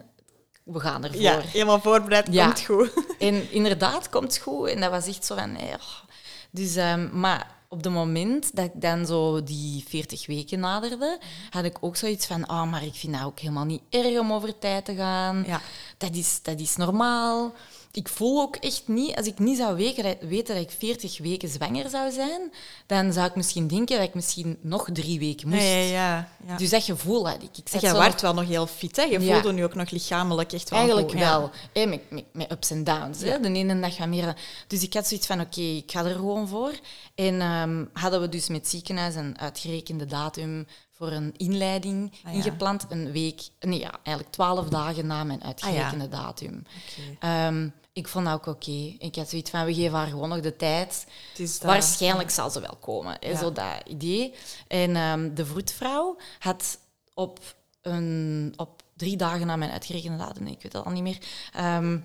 We 0.63 0.80
gaan 0.80 1.04
ervoor. 1.04 1.22
Ja, 1.22 1.39
helemaal 1.39 1.81
voorbereid, 1.81 2.27
Ja. 2.31 2.45
komt 2.45 2.62
goed. 2.66 2.92
En 3.19 3.51
inderdaad, 3.51 4.10
komt 4.10 4.33
het 4.33 4.38
goed. 4.44 4.68
En 4.69 4.81
dat 4.81 4.92
was 4.92 5.07
echt 5.07 5.25
zo 5.25 5.36
van... 5.36 5.51
nee, 5.51 5.74
oh. 5.74 6.04
Dus, 6.51 6.75
ehm, 6.75 7.19
maar 7.19 7.55
op 7.69 7.83
het 7.83 7.94
moment 7.94 8.56
dat 8.56 8.65
ik 8.65 8.81
dan 8.81 9.06
zo 9.06 9.44
die 9.44 9.83
40 9.88 10.25
weken 10.25 10.59
naderde, 10.59 11.19
had 11.50 11.63
ik 11.63 11.77
ook 11.79 11.95
zoiets 11.95 12.25
van... 12.25 12.50
Oh, 12.50 12.71
maar 12.71 12.83
ik 12.83 12.94
vind 12.94 13.13
dat 13.13 13.23
ook 13.23 13.39
helemaal 13.39 13.65
niet 13.65 13.81
erg 13.89 14.19
om 14.19 14.33
over 14.33 14.59
tijd 14.59 14.85
te 14.85 14.95
gaan. 14.95 15.44
Ja. 15.47 15.62
Dat, 15.97 16.15
is, 16.15 16.39
dat 16.41 16.59
is 16.59 16.75
normaal. 16.75 17.53
Ik 17.95 18.07
voel 18.09 18.42
ook 18.42 18.56
echt 18.56 18.83
niet... 18.88 19.15
Als 19.15 19.25
ik 19.27 19.39
niet 19.39 19.57
zou 19.57 19.75
weten, 19.75 20.18
dat 20.45 20.57
ik 20.57 20.71
40 20.77 21.18
weken 21.18 21.50
zwanger 21.50 21.89
zou 21.89 22.12
zijn, 22.12 22.51
dan 22.86 23.13
zou 23.13 23.27
ik 23.27 23.36
misschien 23.36 23.68
denken 23.68 23.97
dat 23.97 24.07
ik 24.07 24.13
misschien 24.13 24.57
nog 24.62 24.88
drie 24.94 25.19
weken 25.19 25.50
moest. 25.50 25.62
Ja, 25.62 25.68
ja, 25.68 25.83
ja. 25.89 26.30
ja. 26.47 26.57
Dus 26.57 26.69
dat 26.69 26.83
gevoel 26.83 27.27
had 27.27 27.44
ik. 27.44 27.57
ik 27.57 27.69
zat 27.69 27.81
jij 27.81 27.89
zo- 27.89 27.97
waart 27.97 28.21
wel 28.21 28.33
nog 28.33 28.47
heel 28.47 28.68
fit, 28.68 28.95
hè? 28.95 29.03
Je 29.03 29.19
Ja. 29.19 29.33
voelde 29.33 29.53
nu 29.53 29.63
ook 29.63 29.75
nog 29.75 29.89
lichamelijk 29.89 30.53
echt 30.53 30.69
wel 30.69 30.80
Eigenlijk 30.80 31.09
goed, 31.12 31.19
ja. 31.19 31.39
wel. 31.39 31.51
Hè, 31.74 31.86
met, 31.86 32.01
met, 32.12 32.24
met 32.33 32.51
ups 32.51 32.71
en 32.71 32.83
downs. 32.83 33.21
Hè. 33.21 33.39
De 33.39 33.51
ene 33.51 33.80
dag 33.80 33.95
gaat 33.95 34.07
meer... 34.07 34.36
Dus 34.68 34.83
ik 34.83 34.94
had 34.94 35.07
zoiets 35.07 35.27
van, 35.27 35.42
oké, 35.42 35.62
ik 35.62 35.92
ga 35.92 36.06
er 36.06 36.15
gewoon 36.15 36.47
voor. 36.47 36.71
En 37.15 37.42
ehm, 37.42 37.86
hadden 37.94 38.21
we 38.21 38.30
dus 38.30 38.47
met 38.47 38.57
het 38.57 38.68
ziekenhuis 38.69 39.15
een 39.15 39.39
uitgerekende 39.39 40.06
datum 40.06 40.68
voor 40.92 41.12
een 41.12 41.33
inleiding 41.38 42.12
Ah, 42.24 42.31
ja. 42.31 42.38
ingepland. 42.38 42.86
Een 42.89 43.12
week... 43.12 43.42
Nee, 43.59 43.80
ja, 43.80 43.92
eigenlijk 44.03 44.36
twaalf 44.36 44.68
dagen 44.69 45.07
na 45.07 45.24
mijn 45.24 45.44
uitgerekende 45.44 46.07
datum. 46.09 46.56
Oké. 46.57 47.18
Ehm, 47.19 47.68
ik 47.95 48.07
vond 48.07 48.25
dat 48.25 48.33
ook 48.33 48.45
oké. 48.45 48.95
Ik 48.97 49.15
had 49.15 49.30
zoiets 49.30 49.50
van, 49.50 49.65
we 49.65 49.74
geven 49.74 49.97
haar 49.97 50.07
gewoon 50.07 50.30
nog 50.30 50.39
de 50.39 50.56
tijd. 50.56 51.06
Dat. 51.38 51.57
Waarschijnlijk 51.62 52.30
zal 52.30 52.50
ze 52.50 52.59
wel 52.59 52.77
komen, 52.80 53.18
hè, 53.19 53.30
Ja. 53.30 53.38
zo 53.38 53.51
dat 53.51 53.81
idee. 53.88 54.33
En 54.68 54.95
ehm, 54.95 55.33
de 55.33 55.45
vroedvrouw 55.45 56.18
had 56.39 56.77
op, 57.13 57.39
een, 57.81 58.53
op 58.56 58.81
drie 58.94 59.18
dagen 59.18 59.47
na 59.47 59.56
mijn 59.56 59.71
uitgerekende 59.71 60.18
datum, 60.18 60.47
ik 60.47 60.62
weet 60.62 60.74
het 60.74 60.86
al 60.86 60.92
niet 60.92 61.03
meer, 61.03 61.18
ehm, 61.54 61.99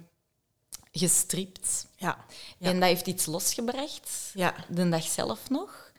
gestript. 0.93 1.87
Ja. 1.97 2.25
Ja. 2.59 2.69
En 2.69 2.81
dat 2.81 2.89
heeft 2.89 3.07
iets 3.07 3.27
losgebracht, 3.27 4.31
ja. 4.35 4.55
de 4.69 4.89
dag 4.89 5.03
zelf 5.03 5.51
nog. 5.51 5.90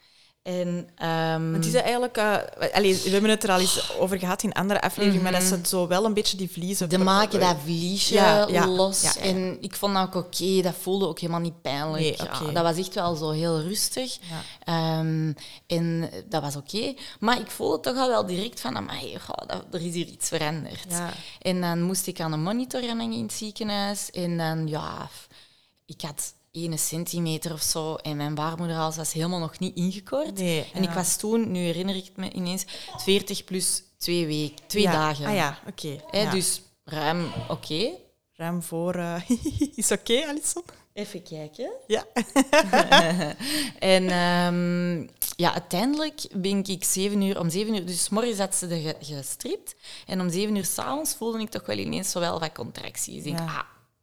En, 0.44 0.90
ehm, 0.96 1.54
Het 1.54 1.66
is 1.66 1.74
eigenlijk... 1.74 2.18
eh, 2.18 2.38
allee, 2.74 3.02
we 3.04 3.10
hebben 3.10 3.30
het 3.30 3.44
er 3.44 3.52
al 3.52 3.60
eens 3.60 3.98
over 4.00 4.20
gehad 4.20 4.44
in 4.44 4.54
andere 4.54 4.82
afleveringen, 4.82 5.24
maar 5.24 5.32
dat 5.32 5.44
ze 5.44 5.60
zo 5.64 5.88
wel 5.88 6.06
een 6.06 6.14
beetje 6.14 6.38
die 6.38 6.52
vliezen... 6.52 6.90
de 6.90 6.98
maken 6.98 7.40
dat 7.40 7.56
vliesje 7.64 8.14
Ja, 8.14 8.48
ja, 8.50 8.68
los. 8.68 9.02
ja, 9.02 9.12
ja. 9.16 9.22
En 9.22 9.58
ik 9.62 9.76
vond 9.76 9.94
dat 9.94 10.08
ook 10.08 10.16
oké. 10.16 10.62
Dat 10.62 10.74
voelde 10.82 11.08
ook 11.08 11.20
helemaal 11.20 11.42
niet 11.42 11.62
pijnlijk. 11.62 12.04
Nee, 12.04 12.16
Ja, 12.18 12.24
oké. 12.42 12.52
dat 12.54 12.64
was 12.64 12.78
echt 12.78 12.94
wel 12.94 13.16
zo 13.16 13.30
heel 13.32 13.62
rustig. 13.62 14.18
Ja. 14.22 14.42
Ehm, 14.64 15.34
en 15.68 16.10
dat 16.30 16.42
was 16.42 16.56
oké. 16.56 16.94
Maar 17.20 17.40
ik 17.40 17.52
voelde 17.52 17.80
toch 17.80 17.98
al 17.98 18.08
wel 18.10 18.26
direct 18.26 18.60
van... 18.62 18.78
Amai, 18.78 19.20
goh, 19.20 19.48
dat, 19.48 19.64
er 19.72 19.86
is 19.86 19.94
hier 19.94 20.08
iets 20.08 20.28
veranderd. 20.28 20.86
Ja. 20.90 21.10
En 21.42 21.62
dan 21.62 21.82
moest 21.82 22.08
ik 22.08 22.20
aan 22.20 22.34
een 22.34 22.44
monitor 22.44 22.82
gaan 22.82 23.02
in 23.02 23.22
het 23.22 23.34
ziekenhuis. 23.34 24.10
En 24.12 24.38
dan, 24.38 24.68
ja... 24.68 25.10
Ik 25.86 26.02
had 26.02 26.34
1 26.52 26.80
centimeter 26.80 27.54
of 27.54 27.62
zo. 27.62 27.96
En 27.96 28.18
mijn 28.18 28.36
baarmoederhals 28.36 28.96
was 28.96 29.14
helemaal 29.14 29.40
nog 29.40 29.60
niet 29.60 29.76
ingekort. 29.76 30.38
Nee, 30.38 30.66
en 30.74 30.84
ik 30.84 30.90
was 30.90 31.18
toen, 31.18 31.52
nu 31.52 31.60
herinner 31.60 31.96
ik 31.96 32.06
het 32.06 32.18
me 32.18 32.32
ineens, 32.32 32.66
40 32.98 33.44
plus 33.44 33.84
twee 33.98 34.26
weken, 34.26 34.68
twee 34.68 34.84
Ja. 34.84 34.92
dagen. 34.92 35.26
Ah 35.26 35.36
ja, 35.36 35.60
oké. 35.68 35.96
Ja. 36.12 36.32
Dus 36.32 36.62
ruim 36.84 37.26
oké. 37.50 37.90
Ruim 38.34 38.62
voor... 38.64 38.96
eh, 38.96 39.22
is 39.76 39.92
oké, 39.92 40.26
Alison? 40.28 40.64
Even 40.94 41.24
kijken. 41.24 41.72
Ja. 41.88 42.06
En 43.80 44.10
ehm, 44.10 45.08
ja, 45.36 45.54
uiteindelijk 45.54 46.22
ben 46.36 46.64
ik 46.66 46.84
zeven 46.84 47.22
uur, 47.22 47.40
om 47.40 47.50
zeven 47.50 47.74
uur, 47.76 47.86
dus 47.86 48.04
's 48.04 48.10
morgens 48.10 48.38
had 48.38 48.56
ze 48.56 48.68
ge- 48.68 48.96
gestript. 49.16 49.76
En 50.08 50.22
om 50.22 50.30
zeven 50.30 50.56
uur 50.56 50.66
s'avonds 50.66 51.16
voelde 51.16 51.40
ik 51.40 51.50
toch 51.50 51.66
wel 51.66 51.78
ineens 51.78 52.12
zo 52.12 52.20
wel 52.20 52.40
wat 52.40 52.52
contracties. 52.52 53.16
Ik 53.16 53.24
denk, 53.24 53.40
Ja. 53.40 53.46
ah, 53.46 53.60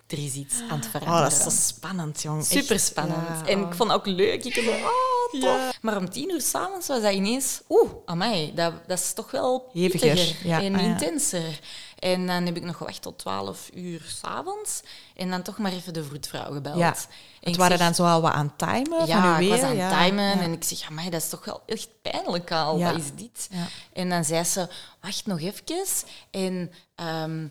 er 0.08 0.24
is 0.24 0.34
iets 0.34 0.54
aan 0.70 0.76
het 0.76 0.84
Oh, 0.84 0.90
veranderen. 0.90 1.22
dat 1.22 1.32
is 1.32 1.42
zo 1.42 1.50
spannend, 1.74 2.22
jong. 2.22 2.44
Super 2.44 2.80
spannend. 2.80 3.26
Ja, 3.28 3.46
en 3.46 3.62
oh. 3.62 3.68
ik 3.68 3.74
vond 3.74 3.90
het 3.90 3.98
ook 3.98 4.06
leuk. 4.06 4.44
Ik 4.44 4.54
dacht, 4.54 4.68
oh, 4.68 5.30
tof. 5.30 5.40
Ja. 5.42 5.72
Maar 5.80 5.96
om 5.96 6.10
tien 6.10 6.30
uur 6.30 6.40
s'avonds 6.40 6.86
was 6.86 7.02
dat 7.02 7.12
ineens... 7.12 7.60
Oeh, 7.68 7.90
amai, 8.04 8.54
dat, 8.54 8.72
dat 8.86 8.98
is 8.98 9.12
toch 9.12 9.30
wel 9.30 9.70
Heviger, 9.72 10.36
ja. 10.44 10.62
en 10.62 10.74
Ah, 10.74 10.82
intenser. 10.82 11.60
En 11.98 12.26
dan 12.26 12.46
heb 12.46 12.56
ik 12.56 12.62
nog 12.64 12.76
gewacht 12.76 13.02
tot 13.02 13.18
twaalf 13.18 13.70
uur 13.74 14.02
s'avonds. 14.06 14.80
En 15.16 15.30
dan 15.30 15.42
toch 15.42 15.58
maar 15.58 15.72
even 15.72 15.92
de 15.92 16.04
vroedvrouw 16.04 16.52
gebeld. 16.52 16.78
Ja. 16.78 16.94
En 17.40 17.48
Het 17.50 17.56
waren 17.56 17.78
zeg, 17.78 17.86
dan 17.86 17.94
zo 17.94 18.04
al 18.04 18.20
wat 18.20 18.32
aan 18.32 18.52
het 18.56 18.68
timen 18.68 19.06
ja, 19.06 19.20
van 19.22 19.36
uw 19.36 19.44
ik 19.44 19.50
was 19.50 19.60
aan 19.60 19.76
het 19.76 20.04
timen 20.04 20.40
en 20.40 20.52
ik 20.52 20.64
zeg, 20.64 20.88
amai, 20.90 21.10
dat 21.10 21.22
is 21.22 21.28
toch 21.28 21.44
wel 21.44 21.62
echt 21.66 21.88
pijnlijk 22.02 22.52
al. 22.52 22.78
Wat 22.78 22.96
is 22.96 23.14
dit? 23.14 23.48
En 23.92 24.08
dan 24.08 24.24
zei 24.24 24.44
ze, 24.44 24.68
wacht 25.00 25.26
nog 25.26 25.40
even. 25.40 25.86
En 26.30 26.72
ehm, 26.94 27.46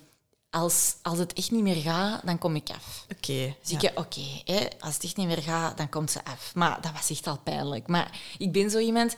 als, 0.50 0.96
als 1.02 1.18
het 1.18 1.34
echt 1.34 1.52
niet 1.52 1.62
meer 1.64 1.82
gaat, 1.82 2.22
dan 2.26 2.38
kom 2.38 2.56
ik 2.56 2.70
af. 2.70 3.06
Oké. 3.18 3.56
Dus 3.62 3.72
ik, 3.72 3.92
oké, 3.96 4.22
als 4.80 4.94
het 4.94 5.04
echt 5.04 5.18
niet 5.18 5.28
meer 5.28 5.42
gaat, 5.42 5.78
dan 5.78 5.90
komt 5.90 6.12
ze 6.12 6.26
af. 6.26 6.52
Maar 6.56 6.82
dat 6.82 6.92
was 6.92 7.10
echt 7.10 7.28
al 7.28 7.38
pijnlijk. 7.44 7.88
Maar 7.88 8.20
ik 8.38 8.52
ben 8.52 8.70
zo 8.70 8.78
iemand... 8.80 9.16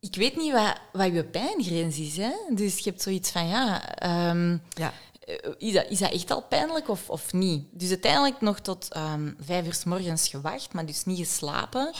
Ik 0.00 0.14
weet 0.16 0.36
niet 0.36 0.52
wat, 0.52 0.76
wat 0.92 1.12
je 1.12 1.24
pijngrens 1.24 1.98
is. 1.98 2.16
Hè? 2.16 2.30
Dus 2.50 2.78
je 2.78 2.90
hebt 2.90 3.02
zoiets 3.02 3.30
van, 3.30 3.46
ja... 3.48 3.94
ehm, 3.94 4.56
Ja. 4.68 4.92
eh, 5.26 5.36
is, 5.58 5.72
dat, 5.72 5.86
is 5.88 5.98
dat 5.98 6.12
echt 6.12 6.30
al 6.30 6.42
pijnlijk 6.42 6.88
of, 6.88 7.10
of 7.10 7.32
niet? 7.32 7.64
Dus 7.70 7.88
uiteindelijk 7.88 8.40
nog 8.40 8.58
tot 8.58 8.88
ehm, 8.92 9.32
vijf 9.40 9.66
uur 9.66 9.74
s 9.74 9.84
morgens 9.84 10.28
gewacht, 10.28 10.72
maar 10.72 10.86
dus 10.86 11.04
niet 11.04 11.18
geslapen. 11.18 11.92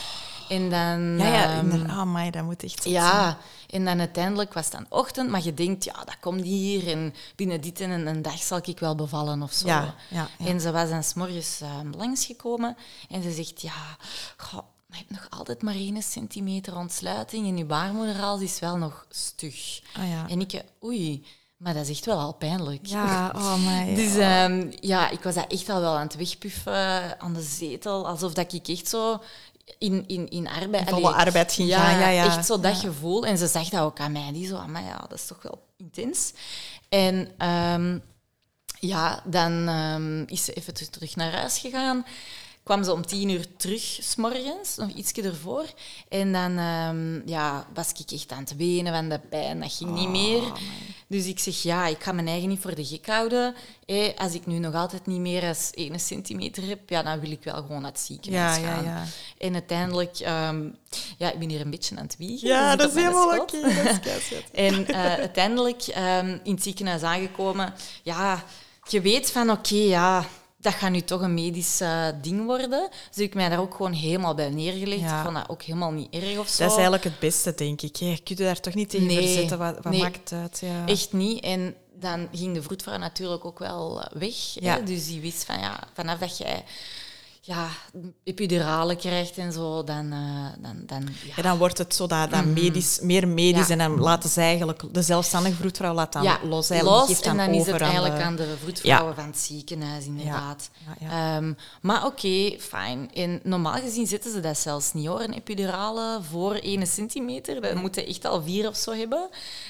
En 0.49 0.71
dan... 0.71 1.19
Ja, 1.19 1.27
ja, 1.27 1.51
ehm, 1.51 1.65
inderdaad. 1.65 1.89
Ah, 1.89 1.99
amai, 1.99 2.31
dat 2.31 2.45
moet 2.45 2.63
echt 2.63 2.83
zo 2.83 2.91
zijn. 2.91 3.03
ja, 3.03 3.39
en 3.71 3.85
dan 3.85 3.99
uiteindelijk 3.99 4.53
was 4.53 4.65
het 4.65 4.73
dan 4.73 4.87
ochtend, 4.89 5.31
maar 5.31 5.43
je 5.43 5.55
denkt, 5.55 5.85
ja, 5.85 6.05
dat 6.05 6.19
komt 6.21 6.43
hier 6.43 6.89
en 6.89 7.15
binnen 7.37 7.61
dit 7.61 7.81
en 7.81 8.07
een, 8.07 8.23
dag 8.23 8.43
zal 8.43 8.61
ik 8.63 8.79
wel 8.79 8.95
bevallen 8.95 9.43
of 9.43 9.53
zo. 9.53 9.67
Ja, 9.67 9.95
ja, 10.11 10.29
ja. 10.39 10.47
En 10.47 10.61
ze 10.61 10.71
was 10.71 10.89
dan 10.89 11.03
s'morgens 11.03 11.61
um, 11.81 11.93
langsgekomen 11.97 12.77
en 13.11 13.23
ze 13.23 13.33
zegt, 13.33 13.61
ja, 13.61 13.97
goh, 14.37 14.63
maar 14.87 14.99
je 14.99 15.05
hebt 15.09 15.11
nog 15.11 15.39
altijd 15.39 15.63
maar 15.63 15.75
één 15.75 16.03
centimeter 16.03 16.77
ontsluiting 16.77 17.47
en 17.47 17.57
je 17.57 17.65
baarmoederhals 17.65 18.41
is 18.41 18.59
wel 18.59 18.77
nog 18.77 19.07
stug. 19.11 19.81
Ah, 19.97 20.09
ja. 20.09 20.29
En 20.29 20.41
ik, 20.41 20.63
oei, 20.85 21.27
maar 21.57 21.75
dat 21.75 21.83
is 21.83 21.91
echt 21.91 22.05
wel 22.05 22.19
al 22.19 22.35
pijnlijk. 22.35 22.87
Ja, 22.87 23.33
oh 23.37 23.67
my. 23.67 23.95
Dus 24.03 24.17
ehm, 24.17 24.73
ja, 24.81 25.11
ik 25.11 25.23
was 25.23 25.35
dat 25.35 25.53
echt 25.53 25.69
al 25.69 25.81
wel 25.81 25.97
aan 25.97 26.07
het 26.07 26.17
wegpuffen 26.17 27.21
aan 27.21 27.33
de 27.33 27.43
zetel, 27.43 28.07
alsof 28.07 28.35
dat 28.35 28.53
ik 28.53 28.69
echt 28.69 28.89
zo 28.89 29.21
in, 29.79 30.05
in, 30.09 30.29
in 30.29 30.49
arbeid... 30.49 30.89
In 30.89 30.95
volle 30.95 31.07
allee, 31.07 31.27
arbeid 31.27 31.53
ging 31.53 31.73
gaan, 31.73 31.99
ja, 31.99 32.09
ja. 32.09 32.25
echt 32.25 32.47
zo 32.47 32.61
dat 32.61 32.73
Ja. 32.83 32.89
gevoel. 32.89 33.27
En 33.27 33.39
ze 33.39 33.47
zag 33.47 33.69
dat 33.69 33.81
ook 33.81 34.01
aan 34.01 34.13
mij. 34.13 34.33
Die 34.33 34.47
zo, 34.47 34.67
maar 34.67 34.83
ja, 34.83 34.97
dat 35.09 35.19
is 35.19 35.27
toch 35.27 35.43
wel 35.43 35.63
intens. 35.77 36.33
En 36.89 37.29
ehm, 37.39 37.99
ja, 38.81 39.23
dan 39.25 39.69
ehm, 39.69 40.23
is 40.23 40.45
ze 40.45 40.53
even 40.53 40.75
ter- 40.75 40.91
terug 40.91 41.17
naar 41.17 41.33
huis 41.33 41.59
gegaan. 41.59 42.07
Kwam 42.65 42.85
ze 42.85 42.93
om 42.93 43.07
tien 43.07 43.29
uur 43.29 43.47
terug, 43.57 43.99
s'morgens, 44.01 44.77
nog 44.77 44.89
ietsje 44.91 45.23
ervoor. 45.23 45.65
En 46.09 46.33
dan 46.33 46.59
ehm, 46.59 47.29
ja, 47.29 47.67
was 47.75 47.93
ik 47.97 48.11
echt 48.11 48.33
aan 48.33 48.39
het 48.39 48.57
wenen 48.57 48.93
van 48.93 49.09
de 49.09 49.19
pijn. 49.19 49.61
Dat 49.61 49.73
ging 49.73 49.91
Oh, 49.91 49.97
niet 49.99 50.09
meer. 50.09 50.43
Dus 51.07 51.27
ik 51.27 51.39
zeg, 51.39 51.63
ja, 51.63 51.87
ik 51.87 52.03
ga 52.03 52.13
mijn 52.13 52.29
eigen 52.29 52.49
niet 52.49 52.61
voor 52.61 52.75
de 52.75 52.85
gek 52.85 53.07
houden. 53.07 53.55
Eh, 53.87 54.09
als 54.17 54.35
ik 54.35 54.47
nu 54.47 54.59
nog 54.59 54.75
altijd 54.75 55.07
niet 55.07 55.21
meer 55.21 55.41
dan 55.41 55.55
1 55.71 56.01
centimeter 56.01 56.67
heb, 56.67 56.89
ja, 56.91 57.03
dan 57.03 57.21
wil 57.21 57.31
ik 57.31 57.43
wel 57.45 57.55
gewoon 57.55 57.83
naar 57.83 57.91
het 57.91 58.01
ziekenhuis 58.01 58.57
Ja, 58.57 58.63
ja, 58.63 58.75
gaan. 58.75 58.85
ja. 58.85 59.05
En 59.39 59.53
uiteindelijk, 59.53 60.19
ehm, 60.19 60.69
ja, 61.19 61.33
ik 61.33 61.39
ben 61.39 61.49
hier 61.49 61.61
een 61.61 61.71
beetje 61.71 61.97
aan 61.97 62.03
het 62.05 62.17
wiegen. 62.19 62.49
Ja, 62.49 62.77
dat 62.77 62.89
is 62.89 62.95
helemaal 63.03 63.39
oké. 63.41 63.61
En 64.53 64.87
eh, 64.87 65.13
uiteindelijk 65.15 65.83
ehm, 65.83 66.39
in 66.43 66.55
het 66.55 66.63
ziekenhuis 66.63 67.03
aangekomen, 67.03 67.75
ja, 68.03 68.45
je 68.89 69.01
weet 69.01 69.31
van 69.31 69.51
oké, 69.51 69.75
ja, 69.75 70.25
dat 70.65 70.75
gaat 70.75 70.91
nu 70.91 71.01
toch 71.01 71.21
een 71.21 71.35
medisch 71.35 71.81
eh, 71.81 72.07
ding 72.23 72.45
worden. 72.45 72.89
Dus 73.09 73.19
ik 73.19 73.23
heb 73.23 73.35
mij 73.35 73.49
daar 73.49 73.61
ook 73.61 73.75
gewoon 73.75 73.93
helemaal 73.93 74.35
bij 74.35 74.51
neergelegd. 74.51 75.01
Ja. 75.01 75.19
Ik 75.19 75.25
vond 75.25 75.37
dat 75.37 75.49
ook 75.49 75.63
helemaal 75.63 75.91
niet 75.91 76.15
erg 76.15 76.39
of 76.39 76.49
zo. 76.49 76.63
Dat 76.63 76.71
is 76.71 76.75
eigenlijk 76.75 77.05
het 77.05 77.19
beste, 77.19 77.55
denk 77.55 77.83
ik. 77.83 77.97
Je 77.97 78.19
kunt 78.25 78.39
je 78.39 78.45
daar 78.45 78.61
toch 78.61 78.75
niet 78.75 78.91
tegen 78.91 79.07
Nee, 79.07 79.17
verzetten. 79.17 79.59
Wat, 79.59 79.75
wat 79.83 79.93
nee. 79.93 80.01
maakt 80.01 80.31
het 80.31 80.41
uit? 80.41 80.63
Ja. 80.65 80.87
Echt 80.87 81.13
niet. 81.13 81.43
En 81.43 81.75
dan 81.95 82.29
ging 82.33 82.55
de 82.55 82.63
vroedvrouw 82.63 82.99
natuurlijk 82.99 83.45
ook 83.45 83.59
wel 83.59 84.09
weg. 84.13 84.35
Ja. 84.55 84.75
Hè? 84.75 84.83
Dus 84.83 85.07
die 85.07 85.21
wist 85.21 85.45
van 85.45 85.59
ja, 85.59 85.89
vanaf 85.95 86.19
dat 86.19 86.39
jij 86.39 86.65
ja, 87.47 87.69
epiduralen 88.25 88.97
krijgt 88.97 89.37
en 89.39 89.53
zo, 89.53 89.85
dan, 89.85 90.13
eh, 90.13 90.63
dan, 90.63 90.83
dan 90.87 91.03
ja. 91.03 91.33
Ja, 91.37 91.43
dan 91.43 91.59
wordt 91.59 91.79
het 91.79 91.95
zo 91.95 92.07
dat, 92.07 92.31
dat 92.31 92.45
medisch, 92.45 93.01
meer 93.01 93.29
medisch 93.29 93.69
Mhm. 93.69 93.79
Ja. 93.79 93.85
en 93.85 93.91
dan 93.91 94.01
laten 94.01 94.31
ze 94.31 94.41
eigenlijk... 94.41 94.83
De 94.93 95.03
zelfstandige 95.03 95.55
vroedvrouw 95.57 95.95
laat 95.95 96.13
dan 96.13 96.23
ja, 96.23 96.39
los. 96.45 96.69
Los, 96.69 97.07
geeft 97.07 97.23
en 97.23 97.37
dan 97.37 97.47
dan 97.47 97.55
is 97.55 97.67
het 97.67 97.81
eigenlijk 97.81 98.21
aan 98.21 98.37
de 98.37 98.55
vroedvrouwen 98.63 99.15
van 99.15 99.27
het 99.27 99.39
ziekenhuis, 99.39 100.05
inderdaad. 100.05 100.71
Ehm, 101.01 101.53
maar 101.81 102.07
oké, 102.07 102.57
fijn. 102.59 103.11
En 103.15 103.41
normaal 103.43 103.73
gezien 103.81 104.07
zetten 104.07 104.33
ze 104.33 104.41
dat 104.41 104.59
zelfs 104.59 104.93
niet 104.93 105.07
hoor, 105.07 105.21
een 105.21 105.33
epidurale 105.33 106.21
voor 106.31 106.55
1 106.63 106.87
centimeter. 106.87 107.61
Dat 107.61 107.75
moeten 107.75 108.07
echt 108.07 108.25
al 108.25 108.43
vier 108.43 108.69
of 108.69 108.77
zo 108.77 108.93
hebben. 108.93 109.29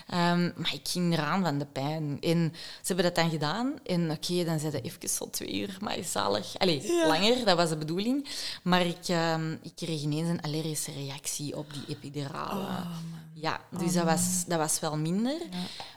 Ehm, 0.09 0.51
maar 0.57 0.73
ik 0.75 0.89
ging 0.89 1.13
eraan 1.13 1.43
van 1.43 1.59
de 1.59 1.67
pijn. 1.73 2.17
En 2.21 2.53
ze 2.55 2.87
hebben 2.87 3.05
dat 3.05 3.15
dan 3.15 3.31
gedaan. 3.31 3.73
En 3.85 4.11
oké, 4.11 4.45
dan 4.45 4.59
zeiden 4.59 4.83
even 4.83 5.09
zo 5.09 5.31
twee 5.31 5.61
uur, 5.61 5.77
maar 5.81 5.97
zalig. 6.05 6.59
Allee, 6.59 6.83
langer, 7.07 7.45
dat 7.45 7.57
was 7.57 7.64
de 7.69 7.77
bedoeling. 7.77 8.29
Maar 8.63 8.87
ik, 8.87 9.09
ehm, 9.09 9.53
ik 9.63 9.73
kreeg 9.75 10.01
ineens 10.03 10.29
een 10.29 10.41
allergische 10.43 10.93
reactie 10.93 11.57
op 11.57 11.73
die 11.73 11.85
epidurale. 11.97 12.61
Oh, 12.61 12.87
ja, 13.35 13.61
dus 13.79 13.93
dat, 13.93 14.05
was, 14.05 14.45
dat 14.47 14.59
was 14.59 14.81
wel 14.81 14.97
minder. 14.97 15.41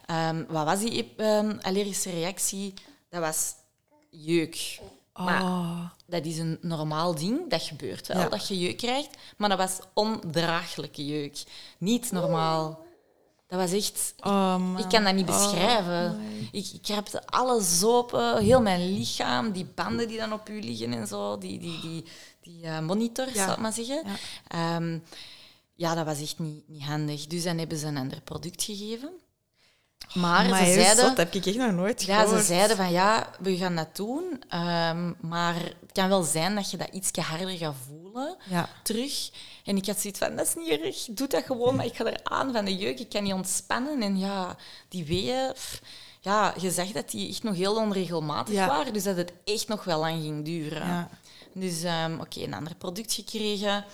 Ehm, 0.06 0.44
wat 0.48 0.66
was 0.66 0.80
die 0.80 1.14
ehm, 1.18 1.58
allergische 1.62 2.10
reactie? 2.10 2.74
Dat 3.10 3.22
was 3.22 3.54
jeuk. 4.10 4.80
Maar 5.14 5.42
Oh. 5.44 5.80
dat 6.06 6.26
is 6.26 6.38
een 6.38 6.58
normaal 6.62 7.16
ding, 7.16 7.50
dat 7.50 7.62
gebeurt 7.62 8.08
wel, 8.08 8.18
Ja. 8.20 8.30
dat 8.30 8.48
je 8.48 8.60
jeuk 8.60 8.78
krijgt. 8.78 9.10
Maar 9.38 9.50
dat 9.50 9.58
was 9.58 9.80
ondraaglijke 9.94 11.06
jeuk. 11.06 11.44
Niet 11.78 12.12
normaal. 12.12 12.86
Dat 13.48 13.60
was 13.60 13.72
echt... 13.72 14.14
Oh. 14.24 14.76
Ik 14.78 14.90
kan 14.90 15.04
dat 15.04 15.14
niet 15.16 15.30
Oh, 15.30 15.36
beschrijven. 15.36 16.18
my. 16.18 16.50
ik, 16.52 16.68
ik 16.74 16.82
krabde 16.82 17.26
alles 17.28 17.84
open, 17.84 18.38
heel 18.44 18.62
mijn 18.62 18.94
lichaam, 18.94 19.52
die 19.52 19.66
banden 19.76 20.08
die 20.08 20.18
dan 20.18 20.34
op 20.34 20.50
u 20.50 20.62
liggen 20.62 20.94
en 20.94 21.08
zo, 21.08 21.38
die, 21.38 21.60
die, 21.60 21.80
die, 21.82 22.06
die 22.42 22.64
eh, 22.66 22.80
monitors, 22.80 23.34
Ja. 23.34 23.44
zal 23.46 23.54
ik 23.54 23.60
maar 23.60 23.74
zeggen. 23.74 24.04
Ja. 24.06 24.16
Ehm, 24.48 25.00
ja, 25.74 25.96
dat 25.96 26.06
was 26.06 26.22
echt 26.22 26.40
niet, 26.40 26.68
niet 26.68 26.84
handig. 26.84 27.28
Dus 27.28 27.44
dan 27.44 27.58
hebben 27.58 27.78
ze 27.78 27.86
een 27.88 27.98
ander 27.98 28.22
product 28.22 28.64
gegeven. 28.64 29.10
Maar 30.14 30.46
ze 30.66 30.74
zeiden... 30.74 31.06
dat 31.06 31.18
heb 31.18 31.34
ik 31.34 31.46
echt 31.46 31.56
nog 31.58 31.72
nooit 31.72 32.04
Ja, 32.04 32.20
gehoord. 32.22 32.40
ze 32.40 32.46
zeiden 32.46 32.78
van 32.78 32.92
ja, 32.92 33.30
we 33.40 33.58
gaan 33.58 33.76
dat 33.76 33.96
doen, 33.96 34.44
ehm, 34.50 35.14
maar 35.22 35.56
het 35.56 35.92
kan 35.92 36.10
wel 36.10 36.24
zijn 36.24 36.56
dat 36.56 36.72
je 36.72 36.78
dat 36.78 36.90
iets 36.92 37.12
harder 37.12 37.50
gaat 37.58 37.76
voelen 37.88 38.38
Ja. 38.50 38.70
terug. 38.84 39.30
En 39.66 39.78
ik 39.78 39.86
had 39.86 40.00
zoiets 40.00 40.20
van, 40.20 40.36
dat 40.36 40.48
is 40.48 40.56
niet 40.56 40.70
erg, 40.80 41.06
doe 41.10 41.28
dat 41.28 41.44
gewoon, 41.44 41.76
maar 41.76 41.86
ik 41.86 41.96
ga 41.96 42.06
er 42.06 42.20
aan 42.24 42.54
van 42.54 42.66
de 42.66 42.76
jeuk, 42.76 43.00
ik 43.00 43.10
kan 43.10 43.24
niet 43.24 43.34
ontspannen. 43.34 44.02
En 44.02 44.18
ja, 44.20 44.56
die 44.90 45.06
weeën, 45.06 45.54
pff, 45.54 45.82
ja, 46.22 46.54
je 46.60 46.72
zag 46.72 46.88
dat 46.92 47.12
die 47.12 47.30
echt 47.30 47.44
nog 47.44 47.56
heel 47.56 47.76
onregelmatig 47.76 48.54
Ja. 48.54 48.68
waren, 48.68 48.94
dus 48.94 49.04
dat 49.04 49.18
het 49.18 49.34
echt 49.44 49.68
nog 49.68 49.84
wel 49.84 50.00
lang 50.00 50.22
ging 50.22 50.46
duren. 50.46 50.88
Ja. 50.88 51.10
Dus 51.54 51.84
ehm, 51.84 52.20
oké, 52.20 52.40
een 52.42 52.54
ander 52.54 52.76
product 52.76 53.14
gekregen. 53.14 53.86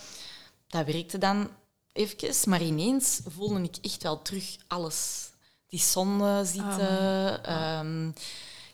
Dat 0.68 0.86
werkte 0.86 1.18
dan 1.18 1.50
even, 1.94 2.36
maar 2.50 2.62
ineens 2.62 3.20
voelde 3.28 3.62
ik 3.64 3.76
echt 3.82 4.04
wel 4.04 4.22
terug 4.22 4.56
alles. 4.68 5.32
Die 5.74 5.82
zonde 5.82 6.42
zitten. 6.46 7.44
ehm, 7.44 8.12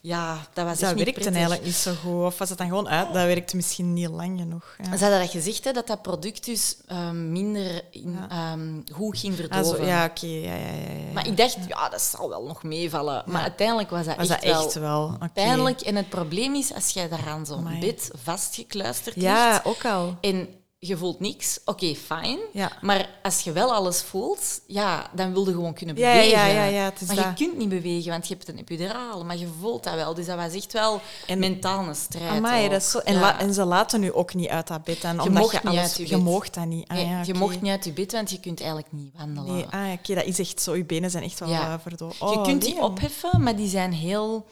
ja, 0.02 0.38
dat 0.54 0.66
was 0.66 0.74
Dus 0.80 0.82
echt 0.88 0.96
dat 0.96 1.04
werkte 1.04 1.12
prettig. 1.12 1.34
eigenlijk 1.34 1.64
niet 1.66 1.76
zo 1.76 1.94
goed. 2.04 2.24
Of 2.26 2.38
was 2.38 2.50
het 2.50 2.58
dan 2.58 2.68
gewoon 2.68 2.90
uit? 2.90 3.14
Dat 3.14 3.26
werkte 3.26 3.56
misschien 3.56 3.94
niet 3.94 4.10
lang 4.10 4.40
genoeg. 4.40 4.76
Ja. 4.78 4.98
Ze 4.98 5.04
hadden 5.04 5.20
dat 5.20 5.30
gezegd, 5.30 5.64
hè, 5.64 5.72
dat 5.72 5.88
dat 5.88 6.02
product 6.02 6.46
dus 6.46 6.78
ehm, 6.88 7.32
minder 7.32 7.84
in, 7.92 8.12
Ja. 8.30 8.52
ehm, 8.52 8.82
goed 8.94 9.18
ging 9.20 9.34
Ah, 9.34 9.40
verdoven. 9.40 9.78
zo, 9.78 9.86
ja, 9.86 10.06
oké. 10.06 10.26
ja, 10.26 10.56
ja, 10.56 10.72
ja, 10.72 10.92
ja. 11.06 11.14
Maar 11.14 11.28
ik 11.28 11.38
dacht, 11.38 11.58
ja, 11.68 11.90
dat 11.90 12.02
zal 12.02 12.30
wel 12.30 12.44
nog 12.46 12.64
meevallen. 12.64 13.24
Maar 13.26 13.42
uiteindelijk 13.42 13.90
was 13.90 14.06
dat 14.06 14.16
was 14.16 14.30
echt 14.30 14.42
dat 14.44 14.52
wel 14.52 14.64
echt 14.64 14.74
wel 14.80 15.18
pijnlijk. 15.34 15.82
En 15.82 15.96
het 15.96 16.10
probleem 16.10 16.56
is, 16.56 16.74
als 16.74 16.90
jij 16.90 17.10
daaraan 17.10 17.46
zo'n 17.46 17.78
bed 17.80 18.12
vastgekluisterd 18.24 19.16
ligt... 19.16 19.28
Ja, 19.28 19.62
ook 19.64 19.86
al. 19.86 20.18
En 20.22 20.48
je 20.82 20.98
voelt 20.98 21.20
niks, 21.20 21.60
oké, 21.66 21.96
fijn. 21.96 22.40
Ja. 22.54 22.72
Maar 22.82 23.10
als 23.24 23.40
je 23.42 23.52
wel 23.52 23.74
alles 23.74 24.02
voelt, 24.02 24.62
ja, 24.68 25.10
dan 25.16 25.34
wil 25.34 25.46
je 25.46 25.52
gewoon 25.52 25.74
kunnen 25.74 25.96
bewegen. 25.96 26.30
ja, 26.30 26.46
ja, 26.46 26.64
ja, 26.64 26.84
het 26.84 27.02
is 27.02 27.08
maar 27.08 27.16
dat. 27.16 27.26
je 27.40 27.46
kunt 27.46 27.58
niet 27.58 27.70
bewegen, 27.70 28.12
want 28.12 28.28
je 28.28 28.34
hebt 28.34 28.48
een 28.48 28.58
epiduraal. 28.58 29.26
Maar 29.26 29.38
je 29.38 29.48
voelt 29.60 29.84
dat 29.84 29.94
wel. 29.94 30.14
Dus 30.14 30.26
dat 30.26 30.38
was 30.38 30.54
echt 30.54 30.74
wel 30.74 31.02
En- 31.28 31.40
mentaal 31.40 31.88
een 31.88 31.96
strijd. 31.96 32.30
Amai, 32.32 32.70
dat 32.70 32.82
is 32.82 32.92
zo, 32.92 32.98
en, 33.00 33.14
Ja. 33.14 33.20
la- 33.20 33.40
en 33.40 33.54
ze 33.54 33.66
laten 33.66 34.00
nu 34.00 34.14
ook 34.14 34.34
niet 34.34 34.48
uit 34.48 34.68
dat 34.68 34.84
bed. 34.84 35.02
Je 35.02 35.08
omdat 35.08 35.30
mocht 35.30 35.52
je 35.52 35.60
niet 35.70 35.78
uit 35.80 35.98
je 35.98 36.08
je 36.10 36.18
mocht 36.18 36.54
dat 36.54 36.66
niet. 36.66 36.88
Ah, 36.88 36.96
Nee, 36.98 37.26
Je 37.26 37.34
mocht 37.34 37.62
niet 37.62 37.72
uit 37.72 37.86
je 37.86 37.94
bed, 37.94 38.12
want 38.12 38.30
je 38.30 38.40
kunt 38.40 38.60
eigenlijk 38.60 38.92
niet 38.92 39.14
wandelen. 39.18 39.54
Nee, 39.54 39.66
ah, 39.70 39.92
oké, 40.00 40.16
dat 40.16 40.26
is 40.26 40.40
echt 40.40 40.62
zo. 40.62 40.76
Je 40.76 40.86
benen 40.86 41.10
zijn 41.12 41.24
echt 41.24 41.40
wel 41.40 41.50
Ja. 41.50 41.68
uh, 41.74 41.74
verdoofd. 41.82 42.18
je 42.20 42.26
Oh, 42.26 42.44
kunt 42.44 42.62
die 42.62 42.74
nee. 42.74 42.84
opheffen, 42.84 43.44
maar 43.44 43.56
die 43.56 43.68
zijn 43.70 43.94
heel... 43.94 44.46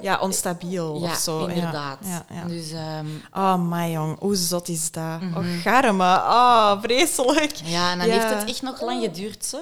Ja, 0.00 0.18
onstabiel 0.20 1.00
Ja, 1.00 1.10
of 1.10 1.16
zo. 1.16 1.40
Ja, 1.48 1.54
inderdaad. 1.54 1.98
Ja, 2.02 2.24
ja. 2.34 2.44
Dus 2.44 2.72
ehm, 2.72 3.06
Oh, 3.34 3.70
my 3.70 3.90
jong, 3.90 4.18
hoe 4.18 4.34
zot 4.36 4.68
is 4.68 4.90
dat? 4.90 5.20
Oh, 5.36 5.44
garme. 5.62 6.14
Oh, 6.14 6.82
vreselijk. 6.82 7.54
ja, 7.64 7.92
en 7.92 7.98
dan 7.98 8.08
heeft 8.10 8.30
het 8.30 8.48
echt 8.48 8.62
nog 8.62 8.80
lang 8.80 9.02
geduurd, 9.02 9.44
zo. 9.44 9.58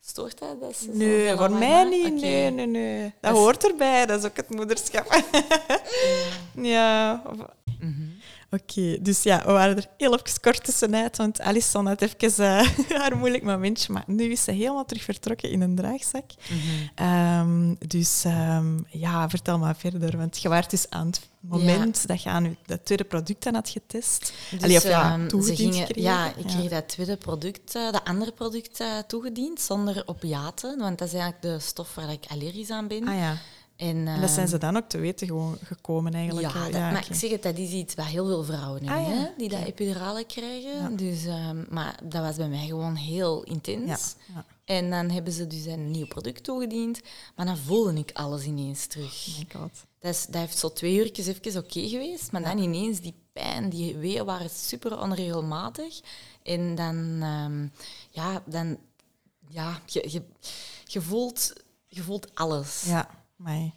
Stoort 0.00 0.38
dat? 0.38 0.60
dat 0.60 0.76
ze 0.76 0.90
Nee, 0.92 1.36
voor 1.36 1.50
mij 1.50 1.84
niet. 1.84 2.20
Nee, 2.20 2.50
nee, 2.50 2.66
nee. 2.66 3.14
Dat, 3.20 3.32
hoort 3.32 3.68
erbij. 3.68 4.06
Dat 4.06 4.18
is 4.18 4.24
ook 4.30 4.36
het 4.36 4.50
moederschap. 4.50 5.06
ja. 6.54 7.22
Oké, 8.50 8.98
dus 9.02 9.22
ja, 9.22 9.42
we 9.46 9.52
waren 9.52 9.76
er 9.76 9.86
heel 9.96 10.14
even 10.18 10.40
kort 10.40 10.64
tussenuit, 10.64 11.16
want 11.16 11.40
Alison 11.40 11.86
had 11.86 12.02
even 12.02 12.44
eh, 12.44 12.68
haar 13.00 13.16
moeilijk 13.16 13.42
momentje, 13.42 13.92
maar 13.92 14.04
nu 14.06 14.30
is 14.30 14.44
ze 14.44 14.50
helemaal 14.50 14.84
terug 14.84 15.02
vertrokken 15.02 15.50
in 15.50 15.60
een 15.60 15.74
draagzak. 15.76 16.24
Ehm, 16.94 17.74
dus 17.86 18.24
ehm, 18.24 18.78
ja, 18.88 19.28
vertel 19.28 19.58
maar 19.58 19.76
verder, 19.76 20.16
want 20.16 20.38
je 20.42 20.48
waart 20.48 20.70
dus 20.70 20.90
aan 20.90 21.06
het 21.06 21.28
moment 21.40 22.06
dat 22.08 22.22
je 22.22 22.28
aan 22.28 22.44
je, 22.44 22.56
dat 22.66 22.84
tweede 22.84 23.04
product 23.04 23.46
aan 23.46 23.54
had 23.54 23.68
getest. 23.68 24.32
Dus, 24.50 24.62
Allee, 24.62 24.76
of 24.76 24.82
ja, 24.82 25.12
ehm, 25.12 25.26
toegediend 25.28 25.58
gingen- 25.74 25.86
gekregen. 25.86 26.02
Ja, 26.10 26.26
ik 26.36 26.46
kreeg 26.46 26.70
dat 26.70 26.88
tweede 26.88 27.16
product, 27.16 27.74
eh, 27.74 27.92
dat 27.92 28.04
andere 28.04 28.32
product 28.32 28.80
eh, 28.80 28.98
toegediend, 29.06 29.60
zonder 29.60 30.02
opiaten. 30.06 30.78
Want 30.78 30.98
dat 30.98 31.08
is 31.08 31.14
eigenlijk 31.14 31.42
de 31.42 31.58
stof 31.66 31.94
waar 31.94 32.10
ik 32.12 32.24
allergisch 32.28 32.70
aan 32.70 32.86
ben. 32.88 33.08
Ah 33.08 33.14
ja. 33.18 33.36
En, 33.78 34.06
En 34.08 34.20
dat 34.20 34.30
zijn 34.30 34.40
ehm, 34.46 34.48
ze 34.54 34.58
dan 34.58 34.76
ook 34.76 34.88
te 34.88 34.98
weten 34.98 35.26
gewoon 35.26 35.58
gekomen 35.64 36.14
eigenlijk. 36.14 36.46
Ja, 36.52 36.54
eh, 36.54 36.62
dat, 36.62 36.72
maar 36.72 37.06
ik 37.10 37.14
zeg 37.16 37.30
het, 37.30 37.42
dat 37.42 37.58
is 37.58 37.70
iets 37.70 37.94
wat 37.94 38.04
heel 38.04 38.26
veel 38.26 38.44
vrouwen 38.44 38.84
hebben, 38.86 39.04
Ah, 39.04 39.10
ja. 39.10 39.16
hè, 39.22 39.28
die 39.36 39.48
dat 39.48 39.62
epidurale 39.64 40.24
krijgen. 40.24 40.76
Ja. 40.82 40.88
Dus, 40.88 41.24
ehm, 41.24 41.64
maar 41.68 41.98
dat 42.04 42.22
was 42.22 42.36
bij 42.36 42.48
mij 42.48 42.66
gewoon 42.66 42.94
heel 42.94 43.42
intens. 43.42 43.86
Ja, 44.26 44.34
ja. 44.34 44.44
En 44.64 44.90
dan 44.90 45.10
hebben 45.10 45.32
ze 45.32 45.46
dus 45.46 45.64
een 45.64 45.90
nieuw 45.90 46.06
product 46.06 46.44
toegediend, 46.44 47.00
maar 47.36 47.46
dan 47.46 47.56
voelde 47.56 47.94
ik 47.98 48.10
alles 48.12 48.44
ineens 48.44 48.86
terug. 48.86 49.26
Oh 49.28 49.38
my 49.38 49.46
god. 49.60 49.70
Dat, 49.98 50.14
is, 50.14 50.26
dat 50.26 50.40
heeft 50.40 50.58
zo 50.58 50.72
twee 50.72 50.96
uurtjes 50.98 51.26
even 51.26 51.62
oké 51.64 51.88
geweest, 51.88 52.32
maar 52.32 52.40
Ja. 52.40 52.48
dan 52.48 52.58
ineens 52.58 53.00
die 53.00 53.14
pijn, 53.32 53.68
die 53.68 53.96
weeën 53.96 54.24
waren 54.24 54.50
super 54.50 55.00
onregelmatig. 55.00 56.00
En 56.42 56.74
dan, 56.74 57.18
ehm, 57.22 57.66
ja, 58.10 58.42
dan, 58.46 58.76
ja, 59.48 59.80
je, 59.86 60.08
je, 60.10 60.22
je, 60.84 61.00
voelt, 61.00 61.52
je 61.86 62.02
voelt 62.02 62.34
alles. 62.34 62.82
Ja, 62.86 63.08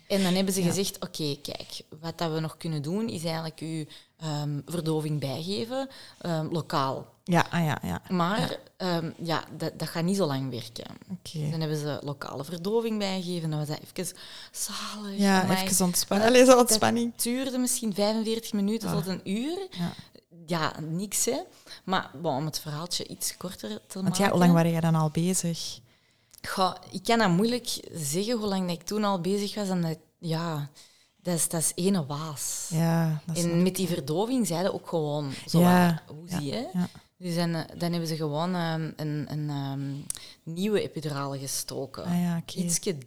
En 0.08 0.24
dan 0.24 0.34
hebben 0.34 0.54
ze 0.54 0.62
Ja. 0.62 0.68
gezegd, 0.68 0.96
oké, 1.00 1.36
kijk, 1.42 1.82
wat 2.00 2.18
dat 2.18 2.32
we 2.34 2.40
nog 2.40 2.58
kunnen 2.58 2.82
doen, 2.82 3.10
is 3.10 3.24
eigenlijk 3.24 3.62
u 3.62 3.88
ehm, 4.18 4.60
verdoving 4.66 5.20
bijgeven, 5.20 5.90
ehm, 6.20 6.48
lokaal. 6.52 7.14
Ja, 7.24 7.46
ah, 7.50 7.66
ja, 7.66 7.80
ja. 7.84 8.02
Maar 8.10 8.58
ja, 8.78 9.02
ja 9.18 9.44
dat, 9.58 9.80
dat 9.80 9.88
gaat 9.90 10.04
niet 10.04 10.16
zo 10.18 10.26
lang 10.26 10.50
werken. 10.50 10.86
Oké. 11.12 11.50
Dan 11.50 11.60
hebben 11.60 11.78
ze 11.78 12.00
lokale 12.04 12.44
verdoving 12.44 12.98
bijgegeven. 12.98 13.50
Dan 13.50 13.60
was 13.60 13.68
dat 13.68 13.80
even 13.96 14.16
zalig. 14.52 15.18
Ja, 15.18 15.42
amai. 15.44 15.64
even 15.68 15.86
ontspannen. 15.86 16.28
Allee, 16.28 16.46
zo 16.46 16.58
ontspanning. 16.60 17.12
Het 17.14 17.24
duurde 17.24 17.58
misschien 17.58 17.94
45 17.94 18.54
minuten 18.54 18.90
Ah. 18.90 18.96
tot 18.96 19.08
een 19.08 19.22
uur. 19.24 19.68
Ja. 19.72 19.94
Ja, 20.46 20.74
niks 20.80 21.26
hè. 21.26 21.38
Maar 21.84 22.12
bon, 22.22 22.36
om 22.36 22.46
het 22.46 22.60
verhaaltje 22.60 23.08
iets 23.08 23.38
korter 23.38 23.70
te 23.70 23.94
Want 23.94 24.08
maken. 24.08 24.24
ja, 24.24 24.30
hoe 24.30 24.40
lang 24.40 24.54
waren 24.54 24.72
jij 24.72 24.82
dan 24.82 24.96
al 24.96 25.10
bezig? 25.10 25.80
Goh, 26.42 26.76
ik 26.92 27.04
kan 27.04 27.18
dat 27.18 27.30
moeilijk 27.30 27.80
zeggen 27.94 28.38
hoe 28.38 28.48
lang 28.48 28.68
dat 28.68 28.76
ik 28.76 28.84
toen 28.84 29.04
al 29.04 29.22
bezig 29.22 29.56
was. 29.56 29.70
Omdat, 29.70 29.98
ja, 30.20 30.70
dat 31.22 31.36
is, 31.36 31.50
dat 31.50 31.62
is 31.62 31.72
ene 31.76 32.06
waas. 32.06 32.70
Ja, 32.74 33.22
dat 33.26 33.38
is 33.38 33.44
En 33.44 33.64
met 33.64 33.76
die 33.76 33.88
verdoving 33.88 34.48
zeiden 34.48 34.74
ook 34.74 34.88
gewoon 34.88 35.32
zo 35.48 35.60
Ja, 35.60 36.04
hoe 36.08 36.28
zie 36.30 36.46
je? 36.46 36.70
ja. 36.74 36.88
Dus 37.18 37.36
dan, 37.36 37.54
eh, 37.54 37.64
dan 37.78 37.92
hebben 37.92 38.08
ze 38.10 38.16
gewoon 38.16 38.56
ehm, 38.56 38.92
een, 38.96 39.26
een 39.30 39.50
ehm, 39.50 39.92
nieuwe 40.44 40.82
epidurale 40.82 41.40
gestoken. 41.40 42.04
Ah 42.04 42.22
ja. 42.22 42.42
Ietsje 42.56 42.98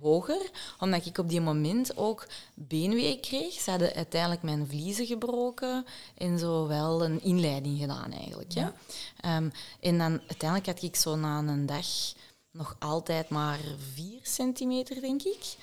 hoger, 0.00 0.50
omdat 0.78 1.06
ik 1.06 1.18
op 1.18 1.28
die 1.28 1.40
moment 1.40 1.96
ook 1.96 2.26
beenweeën 2.54 3.20
kreeg. 3.20 3.52
Ze 3.52 3.70
hadden 3.70 3.94
uiteindelijk 3.94 4.42
mijn 4.42 4.66
vliezen 4.68 5.06
gebroken 5.06 5.84
en 6.14 6.38
zo 6.38 6.66
wel 6.66 7.04
een 7.04 7.22
inleiding 7.22 7.80
gedaan 7.80 8.12
eigenlijk. 8.12 8.52
Ja. 8.52 8.72
Ehm, 9.20 9.48
en 9.80 9.98
dan 9.98 10.20
uiteindelijk 10.20 10.66
had 10.66 10.82
ik 10.82 10.96
zo 10.96 11.16
na 11.16 11.38
een 11.38 11.66
dag 11.66 11.86
nog 12.52 12.76
altijd 12.78 13.28
maar 13.28 13.58
vier 13.94 14.18
centimeter, 14.22 15.00
denk 15.00 15.22
ik. 15.22 15.56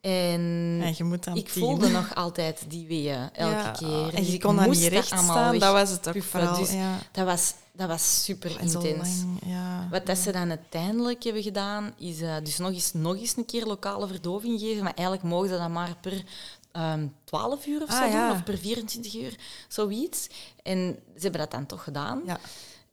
En 0.00 0.40
Ja, 0.82 0.92
je 0.96 1.04
moet 1.04 1.24
dan 1.24 1.36
ik 1.36 1.48
tien. 1.48 1.62
voelde 1.62 1.88
nog 1.88 2.14
altijd 2.14 2.64
die 2.68 2.86
weeën 2.86 3.30
elke 3.32 3.54
Ja, 3.54 3.70
keer. 3.70 4.14
En 4.14 4.26
je 4.30 4.38
kon 4.38 4.56
dan 4.56 4.70
niet 4.70 4.82
recht 4.86 5.06
staan, 5.06 5.58
dat 5.58 5.72
was 5.72 5.90
het 5.90 6.08
ook 6.08 6.22
vooral. 6.22 6.56
Dus 6.58 6.72
ja. 6.72 6.98
dat, 7.12 7.26
was, 7.26 7.54
dat 7.72 7.88
was 7.88 8.24
super 8.24 8.56
En 8.58 8.66
intens. 8.66 9.22
ja. 9.46 9.88
Wat 9.90 10.06
dat 10.06 10.18
ze 10.18 10.32
dan 10.32 10.48
uiteindelijk 10.48 11.22
hebben 11.24 11.42
gedaan, 11.42 11.94
is 11.98 12.20
eh, 12.20 12.36
dus 12.42 12.58
nog 12.58 12.70
eens, 12.72 12.92
nog 12.92 13.16
eens 13.16 13.36
een 13.36 13.44
keer 13.46 13.64
lokale 13.66 14.06
verdoving 14.06 14.60
geven. 14.60 14.82
Maar 14.84 14.94
eigenlijk 14.94 15.26
mogen 15.28 15.48
ze 15.48 15.56
dat 15.58 15.68
maar 15.70 15.96
per 16.00 16.24
ehm 16.72 17.06
12 17.24 17.66
uur 17.66 17.82
of 17.82 17.88
Ah, 17.90 18.02
zo 18.04 18.10
doen, 18.18 18.30
of 18.30 18.44
per 18.44 18.58
24 18.58 19.14
uur, 19.14 19.36
zoiets. 19.68 20.26
En 20.62 20.78
ze 21.16 21.20
hebben 21.22 21.40
dat 21.40 21.50
dan 21.50 21.66
toch 21.66 21.82
gedaan. 21.84 22.22
Ja. 22.26 22.38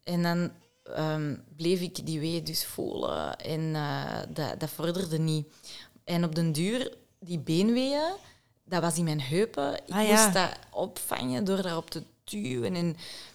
En 0.03 0.23
dan 0.23 0.51
ehm, 0.95 1.35
bleef 1.55 1.79
ik 1.81 2.05
die 2.05 2.19
weeën 2.19 2.43
dus 2.43 2.65
voelen 2.65 3.35
en 3.39 3.75
eh, 3.75 4.19
dat, 4.29 4.59
dat 4.59 4.69
vorderde 4.69 5.19
niet. 5.19 5.47
En 6.03 6.23
op 6.23 6.35
den 6.35 6.51
duur, 6.51 6.93
die 7.19 7.39
beenweeën, 7.39 8.11
dat 8.63 8.81
was 8.81 8.97
in 8.97 9.03
mijn 9.03 9.21
heupen. 9.21 9.73
Ik 9.73 9.93
Ah, 9.93 10.07
ja. 10.07 10.21
moest 10.23 10.33
dat 10.33 10.49
opvangen 10.71 11.43
door 11.43 11.61
daarop 11.61 11.89
te 11.89 12.03
duwen. 12.23 12.75
En 12.75 12.89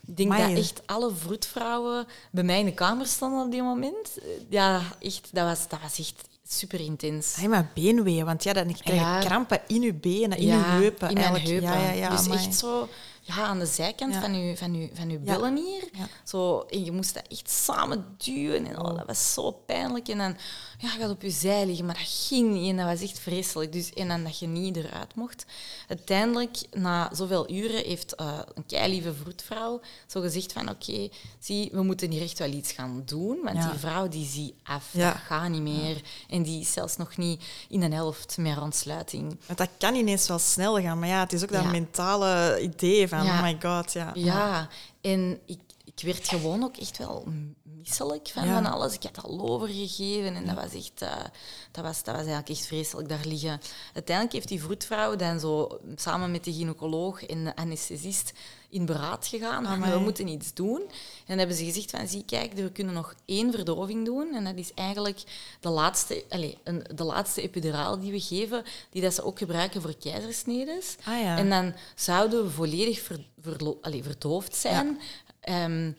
ik 0.07 0.17
denk 0.17 0.31
dat 0.37 0.51
echt 0.51 0.83
alle 0.87 1.15
vroedvrouwen 1.15 2.07
bij 2.31 2.45
mij 2.45 2.59
in 2.59 2.65
de 2.65 2.75
kamer 2.75 3.07
stonden 3.07 3.45
op 3.45 3.51
die 3.51 3.63
moment. 3.63 4.19
Ja, 4.49 4.83
echt, 5.01 5.29
dat 5.33 5.45
was, 5.45 5.69
dat 5.69 5.81
was 5.83 5.99
echt 5.99 6.29
super 6.49 6.81
intens. 6.81 7.37
Ay, 7.39 7.49
maar 7.49 7.71
beenweeën, 7.75 8.25
want 8.25 8.43
ja, 8.43 8.53
dan 8.53 8.65
krijg 8.65 8.85
je 9.01 9.05
Ja. 9.07 9.21
krampen 9.21 9.61
in 9.67 9.83
je 9.83 9.95
benen, 9.95 10.39
in 10.39 10.47
ja, 10.47 10.55
je 10.57 10.63
heupen. 10.83 11.09
in 11.09 11.15
mijn 11.15 11.27
eigenlijk. 11.27 11.63
heupen. 11.65 11.81
Ja, 11.81 11.87
ja, 11.87 11.93
ja, 11.93 12.11
dus 12.11 12.25
amai. 12.25 12.39
echt 12.47 12.55
zo 12.59 12.89
ja, 13.27 13.35
aan 13.35 13.59
de 13.59 13.67
zijkant 13.67 14.15
Ja. 14.15 14.21
van 14.21 14.35
je, 14.47 14.57
van 14.57 14.75
je, 14.75 14.91
van 14.95 15.11
Ja. 15.11 15.19
billen 15.19 15.57
hier. 15.57 15.89
Zo, 16.25 16.61
en 16.61 16.85
je 16.85 16.93
moest 16.93 17.15
dat 17.15 17.27
echt 17.29 17.51
samen 17.51 18.15
duwen. 18.19 18.67
En 18.67 18.79
oh, 18.81 18.97
dat 18.97 19.07
was 19.07 19.33
zo 19.33 19.51
pijnlijk. 19.51 20.09
En 20.09 20.19
dan 20.19 20.37
ja, 20.79 20.93
je 20.93 20.99
gaat 21.01 21.11
op 21.11 21.23
je 21.23 21.31
zij 21.31 21.67
liggen, 21.67 21.85
maar 21.87 21.95
dat 21.99 22.09
ging 22.29 22.53
niet. 22.53 22.71
En 22.71 22.77
dat 22.77 22.87
was 22.87 23.01
echt 23.01 23.19
vreselijk. 23.19 23.73
Dus, 23.73 23.93
en 23.93 24.09
dan 24.09 24.25
dat 24.25 24.39
je 24.39 24.47
niet 24.47 24.77
eruit 24.77 25.15
mocht. 25.15 25.45
Uiteindelijk, 25.89 26.57
na 26.73 27.11
zoveel 27.15 27.51
uren, 27.51 27.85
heeft 27.85 28.15
eh, 28.15 28.39
een 28.55 28.67
keilieve 28.67 29.15
vroedvrouw 29.15 29.81
zo 30.07 30.21
gezegd 30.21 30.53
van 30.53 30.69
oké, 30.69 31.09
zie, 31.39 31.69
we 31.73 31.83
moeten 31.83 32.11
hier 32.11 32.23
echt 32.23 32.39
wel 32.39 32.51
iets 32.53 32.73
gaan 32.73 33.03
doen. 33.07 33.39
Want 33.43 33.57
Ja. 33.57 33.71
die 33.71 33.79
vrouw 33.79 34.09
die 34.09 34.27
zie 34.27 34.55
af, 34.63 34.89
Ja. 34.93 35.13
dat 35.13 35.21
gaat 35.23 35.49
niet 35.49 35.63
meer. 35.63 36.01
En 36.29 36.43
die 36.43 36.61
is 36.61 36.73
zelfs 36.73 36.97
nog 36.97 37.17
niet 37.17 37.43
in 37.69 37.83
een 37.83 37.93
helft 37.93 38.37
meer 38.39 38.63
ontsluiting. 38.63 39.37
Want 39.47 39.59
dat 39.59 39.69
kan 39.79 39.95
ineens 39.95 40.29
wel 40.29 40.39
snel 40.39 40.81
gaan, 40.81 40.99
maar 40.99 41.09
ja, 41.09 41.21
het 41.21 41.33
is 41.33 41.43
ook 41.43 41.53
dat 41.53 41.65
mentale 41.71 42.61
idee 42.63 43.09
van, 43.09 43.21
oh 43.21 43.43
my 43.43 43.57
god, 43.63 43.93
ja. 43.93 44.11
Ja, 44.15 44.69
en 45.01 45.39
ik, 45.47 45.59
ik 45.97 46.03
werd 46.05 46.29
gewoon 46.29 46.63
ook 46.65 46.77
echt 46.77 46.99
wel 46.99 47.25
misselijk 47.63 48.29
van, 48.29 48.47
Ja. 48.47 48.63
van 48.63 48.73
alles. 48.73 48.95
Ik 48.95 49.03
had 49.03 49.25
al 49.25 49.41
overgegeven 49.41 50.35
en 50.35 50.47
dat 50.47 50.55
was 50.55 50.75
echt... 50.75 51.03
eh, 51.03 51.25
dat, 51.73 51.85
was, 51.85 51.97
dat 52.03 52.15
was 52.15 52.25
eigenlijk 52.25 52.49
echt 52.49 52.67
vreselijk 52.67 53.09
daar 53.09 53.25
liggen. 53.27 53.61
Uiteindelijk 53.95 54.35
heeft 54.37 54.49
die 54.49 54.63
vroedvrouw 54.63 55.17
dan 55.17 55.41
zo 55.41 55.79
samen 55.97 56.31
met 56.31 56.45
de 56.45 56.53
gynaecoloog 56.53 57.25
en 57.27 57.45
de 57.45 57.57
anesthesist 57.57 58.33
in 58.69 58.87
beraad 58.87 59.27
gegaan. 59.27 59.65
van, 59.65 59.91
we 59.93 59.99
moeten 59.99 60.29
iets 60.29 60.55
doen. 60.55 60.81
En 60.81 61.27
dan 61.27 61.39
hebben 61.39 61.57
ze 61.57 61.65
gezegd 61.65 61.91
van, 61.91 62.09
zie 62.09 62.25
kijk, 62.25 62.53
we 62.53 62.73
kunnen 62.73 62.95
nog 62.95 63.15
één 63.25 63.53
verdoving 63.53 64.05
doen. 64.05 64.35
En 64.35 64.45
dat 64.45 64.57
is 64.57 64.75
eigenlijk 64.75 65.23
de 65.61 65.69
laatste, 65.69 66.25
allez, 66.29 66.55
een, 66.65 66.85
de 66.95 67.05
laatste 67.05 67.43
epiduraal 67.43 67.99
die 67.99 68.13
we 68.13 68.21
geven, 68.21 68.65
die 68.91 69.03
dat 69.03 69.15
ze 69.15 69.25
ook 69.25 69.39
gebruiken 69.39 69.83
voor 69.83 69.97
keizersnedes. 69.97 70.97
Ah 71.05 71.21
ja. 71.23 71.37
En 71.39 71.49
dan 71.51 71.75
zouden 71.95 72.45
we 72.45 72.51
volledig 72.51 73.01
ver, 73.01 73.27
verlo- 73.41 73.79
allee, 73.81 74.03
verdoofd 74.03 74.55
zijn. 74.57 75.01
Ehm, 75.47 75.93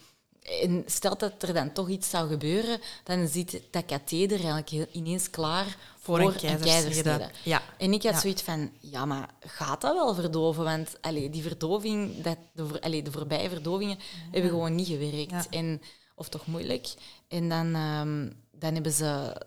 en 0.61 0.83
stelt 0.85 1.19
dat 1.19 1.43
er 1.43 1.53
dan 1.53 1.71
toch 1.73 1.89
iets 1.89 2.09
zou 2.09 2.29
gebeuren, 2.29 2.79
dan 3.03 3.27
zit 3.27 3.61
dat 3.71 3.85
katheder 3.85 4.37
eigenlijk 4.45 4.87
ineens 4.91 5.29
klaar 5.29 5.65
voor, 5.99 6.21
Voor 6.21 6.33
een 6.33 6.59
keizersnede. 6.59 7.29
Ja. 7.43 7.61
En 7.77 7.93
ik 7.93 8.03
had 8.03 8.13
Ja. 8.13 8.19
zoiets 8.19 8.41
van, 8.41 8.71
ja, 8.79 9.05
maar 9.05 9.29
gaat 9.39 9.81
dat 9.81 9.93
wel 9.93 10.13
verdoven? 10.15 10.63
Want 10.63 10.97
allee, 11.01 11.29
die 11.29 11.41
verdoving, 11.41 12.21
dat, 12.21 12.37
de, 12.53 12.67
voor- 12.67 12.79
allee, 12.79 13.01
de 13.03 13.11
voorbije 13.11 13.49
verdovingen 13.49 13.97
hebben 14.31 14.49
gewoon 14.51 14.75
niet 14.75 14.87
gewerkt. 14.87 15.49
En, 15.49 15.81
of 16.15 16.29
toch 16.29 16.45
moeilijk. 16.45 16.87
En 17.27 17.49
dan, 17.49 17.75
ehm, 17.75 18.29
dan 18.51 18.73
hebben 18.73 18.91
ze 18.91 19.41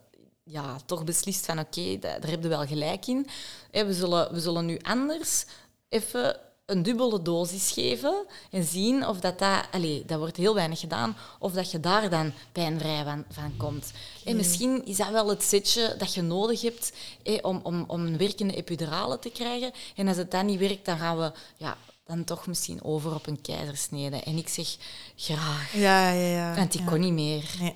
ja, 0.44 0.76
toch 0.86 1.04
beslist 1.04 1.46
van, 1.46 1.58
oké, 1.58 1.98
da- 1.98 2.18
daar 2.18 2.30
heb 2.30 2.42
je 2.42 2.48
wel 2.48 2.66
gelijk 2.66 3.06
in. 3.06 3.26
We, 3.70 3.94
zullen, 3.94 4.32
we 4.32 4.40
zullen 4.40 4.66
nu 4.66 4.78
anders 4.82 5.44
even 5.88 6.36
een 6.70 6.82
dubbele 6.82 7.22
dosis 7.22 7.70
geven 7.70 8.26
en 8.50 8.64
zien 8.64 9.06
of 9.06 9.20
dat 9.20 9.38
dat... 9.38 9.66
Allee, 9.70 10.02
dat 10.06 10.18
wordt 10.18 10.36
heel 10.36 10.54
weinig 10.54 10.80
gedaan, 10.80 11.16
of 11.38 11.52
dat 11.52 11.70
je 11.70 11.80
daar 11.80 12.10
dan 12.10 12.32
pijnvrij 12.52 13.04
van, 13.04 13.24
van 13.30 13.56
komt. 13.56 13.92
En 14.24 14.36
misschien 14.36 14.84
is 14.86 14.96
dat 14.96 15.10
wel 15.10 15.28
het 15.28 15.42
setje 15.42 15.94
dat 15.98 16.14
je 16.14 16.22
nodig 16.22 16.60
hebt 16.60 16.92
om, 17.42 17.60
om, 17.62 17.84
om 17.86 18.06
een 18.06 18.16
werkende 18.16 18.54
epidurale 18.54 19.18
te 19.18 19.30
krijgen. 19.30 19.72
En 19.96 20.08
als 20.08 20.16
het 20.16 20.30
dan 20.30 20.46
niet 20.46 20.58
werkt, 20.58 20.84
dan 20.84 20.98
gaan 20.98 21.18
we 21.18 21.32
ja, 21.56 21.76
dan 22.04 22.24
toch 22.24 22.46
misschien 22.46 22.84
over 22.84 23.14
op 23.14 23.26
een 23.26 23.40
keizersnede. 23.40 24.16
En 24.16 24.36
ik 24.36 24.48
zeg 24.48 24.76
graag, 25.16 25.72
Ja, 25.72 26.10
ja, 26.10 26.26
ja. 26.26 26.54
want 26.54 26.74
ik 26.74 26.80
ja. 26.80 26.86
kon 26.86 27.00
niet 27.00 27.12
meer. 27.12 27.44
Nee. 27.60 27.74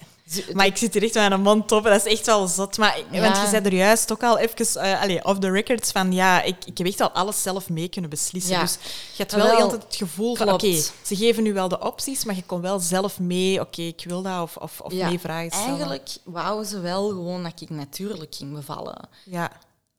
Maar 0.53 0.67
ik 0.67 0.77
zit 0.77 0.95
hier 0.95 1.03
echt 1.03 1.15
met 1.15 1.29
mijn 1.29 1.41
mond 1.41 1.73
open. 1.73 1.91
Dat 1.91 2.07
is 2.07 2.13
echt 2.13 2.27
wel 2.27 2.47
zot. 2.47 2.79
Maar, 2.79 2.99
Ja. 3.11 3.21
Want 3.21 3.37
je 3.37 3.47
zei 3.49 3.65
er 3.65 3.75
juist 3.75 4.13
ook 4.13 4.23
al 4.23 4.39
even 4.39 4.83
eh 4.83 5.21
off 5.27 5.39
the 5.39 5.51
records 5.51 5.91
van 5.91 6.13
ja, 6.13 6.43
ik, 6.43 6.57
ik 6.65 6.79
heb 6.79 6.87
echt 6.87 7.01
al 7.01 7.11
alles 7.11 7.43
zelf 7.43 7.69
mee 7.71 7.89
kunnen 7.89 8.11
beslissen. 8.11 8.53
Ja. 8.53 8.61
Dus 8.61 8.73
je 8.83 9.17
hebt 9.17 9.33
wel 9.33 9.47
wel, 9.47 9.61
altijd 9.61 9.83
het 9.83 9.97
gevoel 9.97 10.35
van 10.37 10.53
oké, 10.53 10.73
ze 11.03 11.17
geven 11.17 11.43
nu 11.43 11.53
wel 11.53 11.69
de 11.69 11.81
opties, 11.81 12.25
maar 12.25 12.35
je 12.35 12.43
kon 12.43 12.61
wel 12.61 12.79
zelf 12.79 13.19
mee, 13.21 13.61
oké, 13.61 13.83
ik 13.83 14.05
wil 14.07 14.23
dat, 14.23 14.43
of, 14.43 14.57
of, 14.57 14.81
of 14.81 14.93
Ja, 14.93 15.09
mee 15.09 15.19
vragen 15.19 15.51
stellen. 15.51 15.69
Eigenlijk 15.69 16.09
wouden 16.25 16.67
ze 16.67 16.81
wel 16.81 17.09
gewoon 17.09 17.43
dat 17.43 17.61
ik 17.61 17.71
natuurlijk 17.71 18.35
ging 18.35 18.55
bevallen. 18.55 19.09
Ja, 19.25 19.53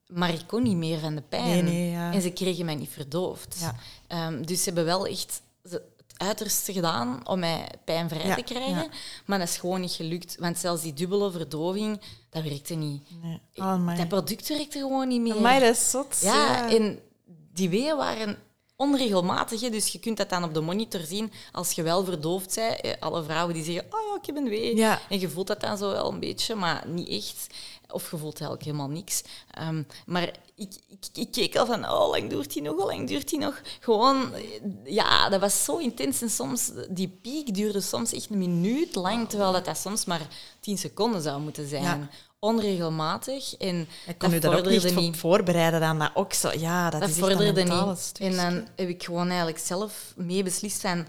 Maar 0.08 0.34
ik 0.34 0.44
kon 0.48 0.64
niet 0.64 0.78
meer 0.78 1.00
van 1.00 1.16
de 1.16 1.24
pijn. 1.30 1.66
Nee, 1.66 1.92
nee. 1.92 2.14
En 2.14 2.22
ze 2.22 2.30
kregen 2.30 2.66
mij 2.66 2.76
niet 2.76 2.90
verdoofd. 2.94 3.58
Ehm, 4.08 4.42
dus 4.44 4.58
ze 4.60 4.66
hebben 4.66 4.86
wel 4.86 5.06
echt 5.08 5.42
ze- 5.70 5.82
uiterste 6.18 6.74
gedaan 6.74 7.28
om 7.28 7.40
mij 7.40 7.68
pijnvrij 7.86 8.26
Ja, 8.28 8.36
te 8.36 8.42
krijgen. 8.44 8.70
ja. 8.84 8.88
Maar 9.26 9.40
dat 9.40 9.48
is 9.48 9.58
gewoon 9.58 9.82
niet 9.82 9.92
gelukt. 9.92 10.36
Want 10.40 10.58
zelfs 10.58 10.82
die 10.82 10.94
dubbele 10.94 11.32
verdoving, 11.32 12.02
dat 12.30 12.44
werkte 12.44 12.74
niet. 12.74 13.04
nee. 13.22 13.40
Oh, 13.56 13.98
dat 13.98 14.08
product 14.08 14.48
werkte 14.48 14.80
gewoon 14.80 15.08
niet 15.08 15.22
meer. 15.22 15.60
Dat 15.60 15.62
is 15.76 15.90
zot. 15.90 16.20
Ja, 16.22 16.70
en 16.70 17.00
die 17.54 17.70
weeën 17.70 17.98
waren 17.98 18.38
onregelmatig. 18.76 19.62
Hè, 19.62 19.70
dus 19.70 19.88
je 19.88 20.00
kunt 20.00 20.18
dat 20.18 20.30
dan 20.30 20.44
op 20.44 20.54
de 20.54 20.62
monitor 20.62 21.00
zien 21.02 21.32
als 21.52 21.72
je 21.72 21.84
wel 21.84 22.04
verdoofd 22.06 22.56
bent. 22.56 22.82
Eh, 22.82 22.92
Alle 23.00 23.24
vrouwen 23.24 23.54
die 23.54 23.64
zeggen, 23.64 23.84
oh 23.84 24.00
ja, 24.10 24.16
ik 24.20 24.26
heb 24.26 24.36
een 24.36 24.50
wee. 24.50 24.76
Ja. 24.76 25.02
En 25.10 25.20
je 25.20 25.30
voelt 25.30 25.48
dat 25.48 25.62
dan 25.62 25.78
zo 25.78 25.92
wel 25.92 26.12
een 26.12 26.20
beetje, 26.20 26.56
maar 26.56 26.84
niet 26.88 27.10
echt. 27.10 27.48
Of 27.90 28.12
je 28.12 28.18
voelt 28.18 28.34
eigenlijk 28.40 28.64
helemaal 28.64 28.90
niks. 28.90 29.24
Ehm, 29.52 29.84
maar 30.06 30.32
ik, 30.56 30.74
ik, 30.88 31.06
ik, 31.14 31.32
keek 31.32 31.56
al 31.56 31.66
van, 31.66 31.84
oh, 31.84 32.00
hoe 32.00 32.10
lang 32.10 32.30
duurt 32.30 32.54
die 32.54 32.62
nog, 32.62 32.76
hoe 32.76 32.86
lang 32.86 33.08
duurt 33.08 33.30
die 33.30 33.40
nog? 33.40 33.62
Gewoon, 33.80 34.32
ja, 34.84 35.30
dat 35.30 35.40
was 35.40 35.64
zo 35.64 35.78
intens. 35.78 36.22
En 36.22 36.30
soms, 36.30 36.72
die 36.90 37.08
piek 37.22 37.54
duurde 37.54 37.82
soms 37.82 38.14
echt 38.14 38.30
een 38.30 38.38
minuut 38.38 38.96
lang, 38.96 39.30
terwijl 39.30 39.52
dat, 39.52 39.66
dat 39.66 39.78
soms 39.78 40.06
maar 40.06 40.28
tien 40.60 40.78
seconden 40.78 41.22
zou 41.22 41.42
moeten 41.42 41.68
zijn. 41.68 41.84
Ja. 41.84 42.10
Onregelmatig. 42.40 43.58
En 43.58 43.88
Ik 44.08 44.18
kon 44.18 44.34
u 44.34 44.40
daar 44.40 44.58
ook 44.58 44.70
niet 44.70 44.96
op 44.96 45.16
voorbereiden 45.16 45.80
dan 45.80 46.00
dat 46.00 46.12
ook 46.14 46.34
zo. 46.34 46.52
Ja, 46.58 46.90
dat, 46.90 47.02
dat 47.02 47.10
is 47.10 47.18
vorderde 47.18 47.64
niet. 47.64 48.12
En 48.20 48.36
dan 48.36 48.68
heb 48.76 48.90
ik 48.90 49.04
gewoon 49.04 49.28
eigenlijk 49.28 49.60
zelf 49.60 50.14
mee 50.16 50.44
beslist 50.44 50.82
van... 50.82 51.06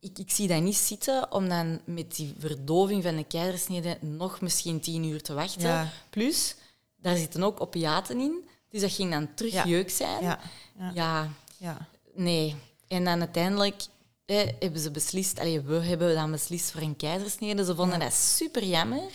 Ik, 0.00 0.18
ik 0.18 0.30
zie 0.30 0.48
dat 0.48 0.62
niet 0.62 0.76
zitten 0.76 1.32
om 1.32 1.48
dan 1.48 1.80
met 1.84 2.16
die 2.16 2.34
verdoving 2.38 3.02
van 3.02 3.16
de 3.16 3.24
keizersnede 3.24 3.98
nog 4.00 4.40
misschien 4.40 4.80
tien 4.80 5.04
uur 5.04 5.22
te 5.22 5.34
wachten. 5.34 5.68
Ja. 5.68 5.88
Plus, 6.10 6.54
daar 6.96 7.16
zitten 7.16 7.42
ook 7.42 7.60
opiaten 7.60 8.20
in. 8.20 8.47
Dus 8.70 8.80
dat 8.80 8.92
ging 8.92 9.10
dan 9.10 9.34
terug 9.34 9.52
Ja. 9.52 9.64
jeuk 9.66 9.90
zijn. 9.90 10.22
Ja, 10.22 10.38
ja, 10.78 10.90
ja, 10.94 11.28
ja. 11.56 11.86
nee. 12.14 12.56
En 12.88 13.04
dan 13.04 13.18
uiteindelijk 13.20 13.82
eh, 14.24 14.48
hebben 14.58 14.80
ze 14.80 14.90
beslist... 14.90 15.38
Allee, 15.38 15.60
we 15.60 15.74
hebben 15.74 16.14
dan 16.14 16.30
beslist 16.30 16.70
voor 16.70 16.80
een 16.80 16.96
keizersnede. 16.96 17.64
Ze 17.64 17.74
vonden 17.74 18.00
dat 18.00 18.12
super 18.14 18.64
jammer. 18.64 19.10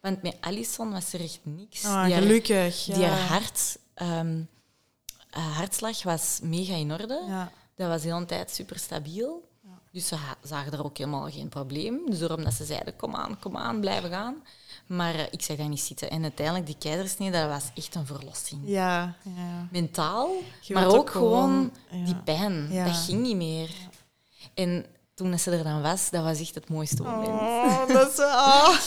Want 0.00 0.22
met 0.22 0.36
Alison 0.40 0.90
was 0.92 1.12
er 1.12 1.20
echt 1.20 1.38
niks. 1.42 1.84
Ah, 1.84 2.04
Die 2.04 2.14
gelukkig. 2.14 2.84
Ja. 2.86 2.94
die 2.94 3.04
haar 3.04 3.28
hart, 3.28 3.78
ehm, 3.94 4.40
haar 5.30 5.52
hartslag 5.52 6.02
was 6.02 6.38
mega 6.42 6.74
in 6.74 6.92
orde. 6.92 7.24
Ja. 7.28 7.52
Dat 7.74 7.88
was 7.88 8.02
de 8.02 8.12
hele 8.12 8.24
tijd 8.24 8.50
super 8.50 8.78
stabiel. 8.78 9.48
Dus 9.92 10.06
ze 10.08 10.16
zagen 10.42 10.72
er 10.72 10.84
ook 10.84 10.98
helemaal 10.98 11.30
geen 11.30 11.48
probleem. 11.48 12.10
Dus 12.10 12.18
daarom 12.18 12.44
dat 12.44 12.52
ze 12.54 12.64
zeiden, 12.64 12.96
kom 12.96 13.14
aan, 13.14 13.38
kom 13.38 13.56
aan, 13.56 13.80
blijven 13.80 14.10
gaan. 14.10 14.42
Maar 14.90 15.14
eh, 15.14 15.24
ik 15.30 15.42
zag 15.42 15.56
dat 15.56 15.68
niet 15.68 15.80
zitten. 15.80 16.10
En 16.10 16.22
uiteindelijk, 16.22 16.66
die 16.66 16.76
keizersnede, 16.78 17.38
dat 17.38 17.48
was 17.48 17.64
echt 17.74 17.94
een 17.94 18.06
verlossing. 18.06 18.60
Ja, 18.64 19.14
ja. 19.22 19.68
Mentaal, 19.70 20.30
maar 20.68 20.86
ook 20.86 20.94
ook 20.94 21.10
gewoon- 21.10 21.72
ja. 21.90 22.04
die 22.04 22.16
pijn. 22.16 22.68
Dat 22.84 22.96
ging 22.96 23.20
niet 23.22 23.36
meer. 23.36 23.70
En 24.54 24.86
toen 25.14 25.38
ze 25.38 25.50
er 25.50 25.64
dan 25.64 25.82
was, 25.82 26.10
dat 26.10 26.24
was 26.24 26.40
echt 26.40 26.54
het 26.54 26.68
mooiste 26.68 27.02
moment. 27.02 27.28
Oh, 27.28 27.86
dat 27.88 28.10
is... 28.12 28.18
Oh. 28.24 28.78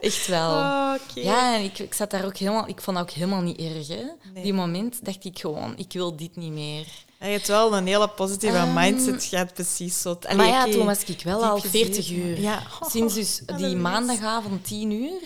Echt 0.00 0.26
wel. 0.26 0.50
Oh. 0.50 0.94
Ja, 1.14 1.54
en 1.56 1.62
ik, 1.64 1.78
ik 1.78 1.94
zat 1.94 2.10
daar 2.10 2.24
ook 2.24 2.36
helemaal... 2.36 2.68
Ik 2.68 2.80
vond 2.80 2.96
dat 2.96 3.06
ook 3.08 3.14
helemaal 3.14 3.40
niet 3.40 3.58
erg, 3.58 3.88
hè. 3.88 4.04
Nee. 4.32 4.42
Die 4.42 4.52
moment 4.54 5.04
dacht 5.04 5.24
ik 5.24 5.38
gewoon, 5.38 5.76
ik 5.76 5.92
wil 5.92 6.16
dit 6.16 6.36
niet 6.36 6.52
meer. 6.52 6.86
Je 7.20 7.24
hebt 7.26 7.46
wel 7.46 7.76
een 7.76 7.86
hele 7.86 8.08
positieve 8.08 8.56
Ehm, 8.56 8.74
mindset 8.74 9.24
gehad, 9.24 9.54
precies. 9.54 10.00
Zo. 10.00 10.18
Allee, 10.22 10.36
maar 10.36 10.46
ja, 10.46 10.64
toen 10.70 10.86
was 10.86 11.04
ik 11.04 11.22
wel 11.22 11.44
al 11.44 11.58
40 11.60 11.94
gezeten, 11.96 12.14
uur. 12.14 12.40
Ja. 12.40 12.62
Sinds 12.90 13.14
dus 13.14 13.42
die 13.56 13.76
maandagavond 13.76 14.64
10 14.64 14.90
uur 14.90 15.22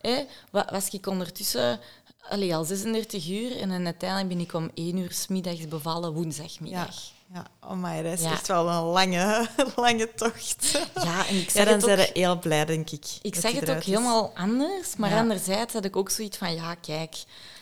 hè, 0.00 0.22
was 0.50 0.88
ik 0.88 1.06
ondertussen 1.06 1.80
allee, 2.28 2.56
al 2.56 2.64
36 2.64 3.28
uur. 3.28 3.56
En 3.56 3.84
uiteindelijk 3.84 4.28
ben 4.28 4.40
ik 4.40 4.52
om 4.54 4.70
1 4.74 4.96
uur 4.96 5.12
's 5.12 5.26
middags 5.26 5.68
bevallen, 5.68 6.12
woensdagmiddag. 6.12 6.94
ja. 6.94 7.18
Oh 7.60 7.72
my, 7.82 8.02
dat 8.02 8.12
is 8.12 8.22
Ja. 8.22 8.30
echt 8.30 8.46
wel 8.46 8.68
een 8.68 8.82
lange, 8.82 9.46
lange 9.76 10.14
tocht. 10.14 10.80
Ja, 10.94 11.26
en 11.26 11.36
ik 11.36 11.50
Ja, 11.50 11.50
zag 11.50 11.64
dan 11.68 11.80
zijn 11.80 11.98
ze 11.98 12.10
heel 12.12 12.38
blij, 12.38 12.64
denk 12.64 12.90
ik. 12.90 13.04
ik 13.22 13.40
die 13.42 13.60
het 13.60 13.70
ook 13.70 13.76
is. 13.76 13.84
helemaal 13.84 14.32
anders. 14.34 14.96
Maar 14.96 15.10
Ja. 15.10 15.18
anderzijds 15.18 15.72
had 15.72 15.84
ik 15.84 15.96
ook 15.96 16.10
zoiets 16.10 16.36
van, 16.36 16.54
ja, 16.54 16.74
kijk... 16.74 17.10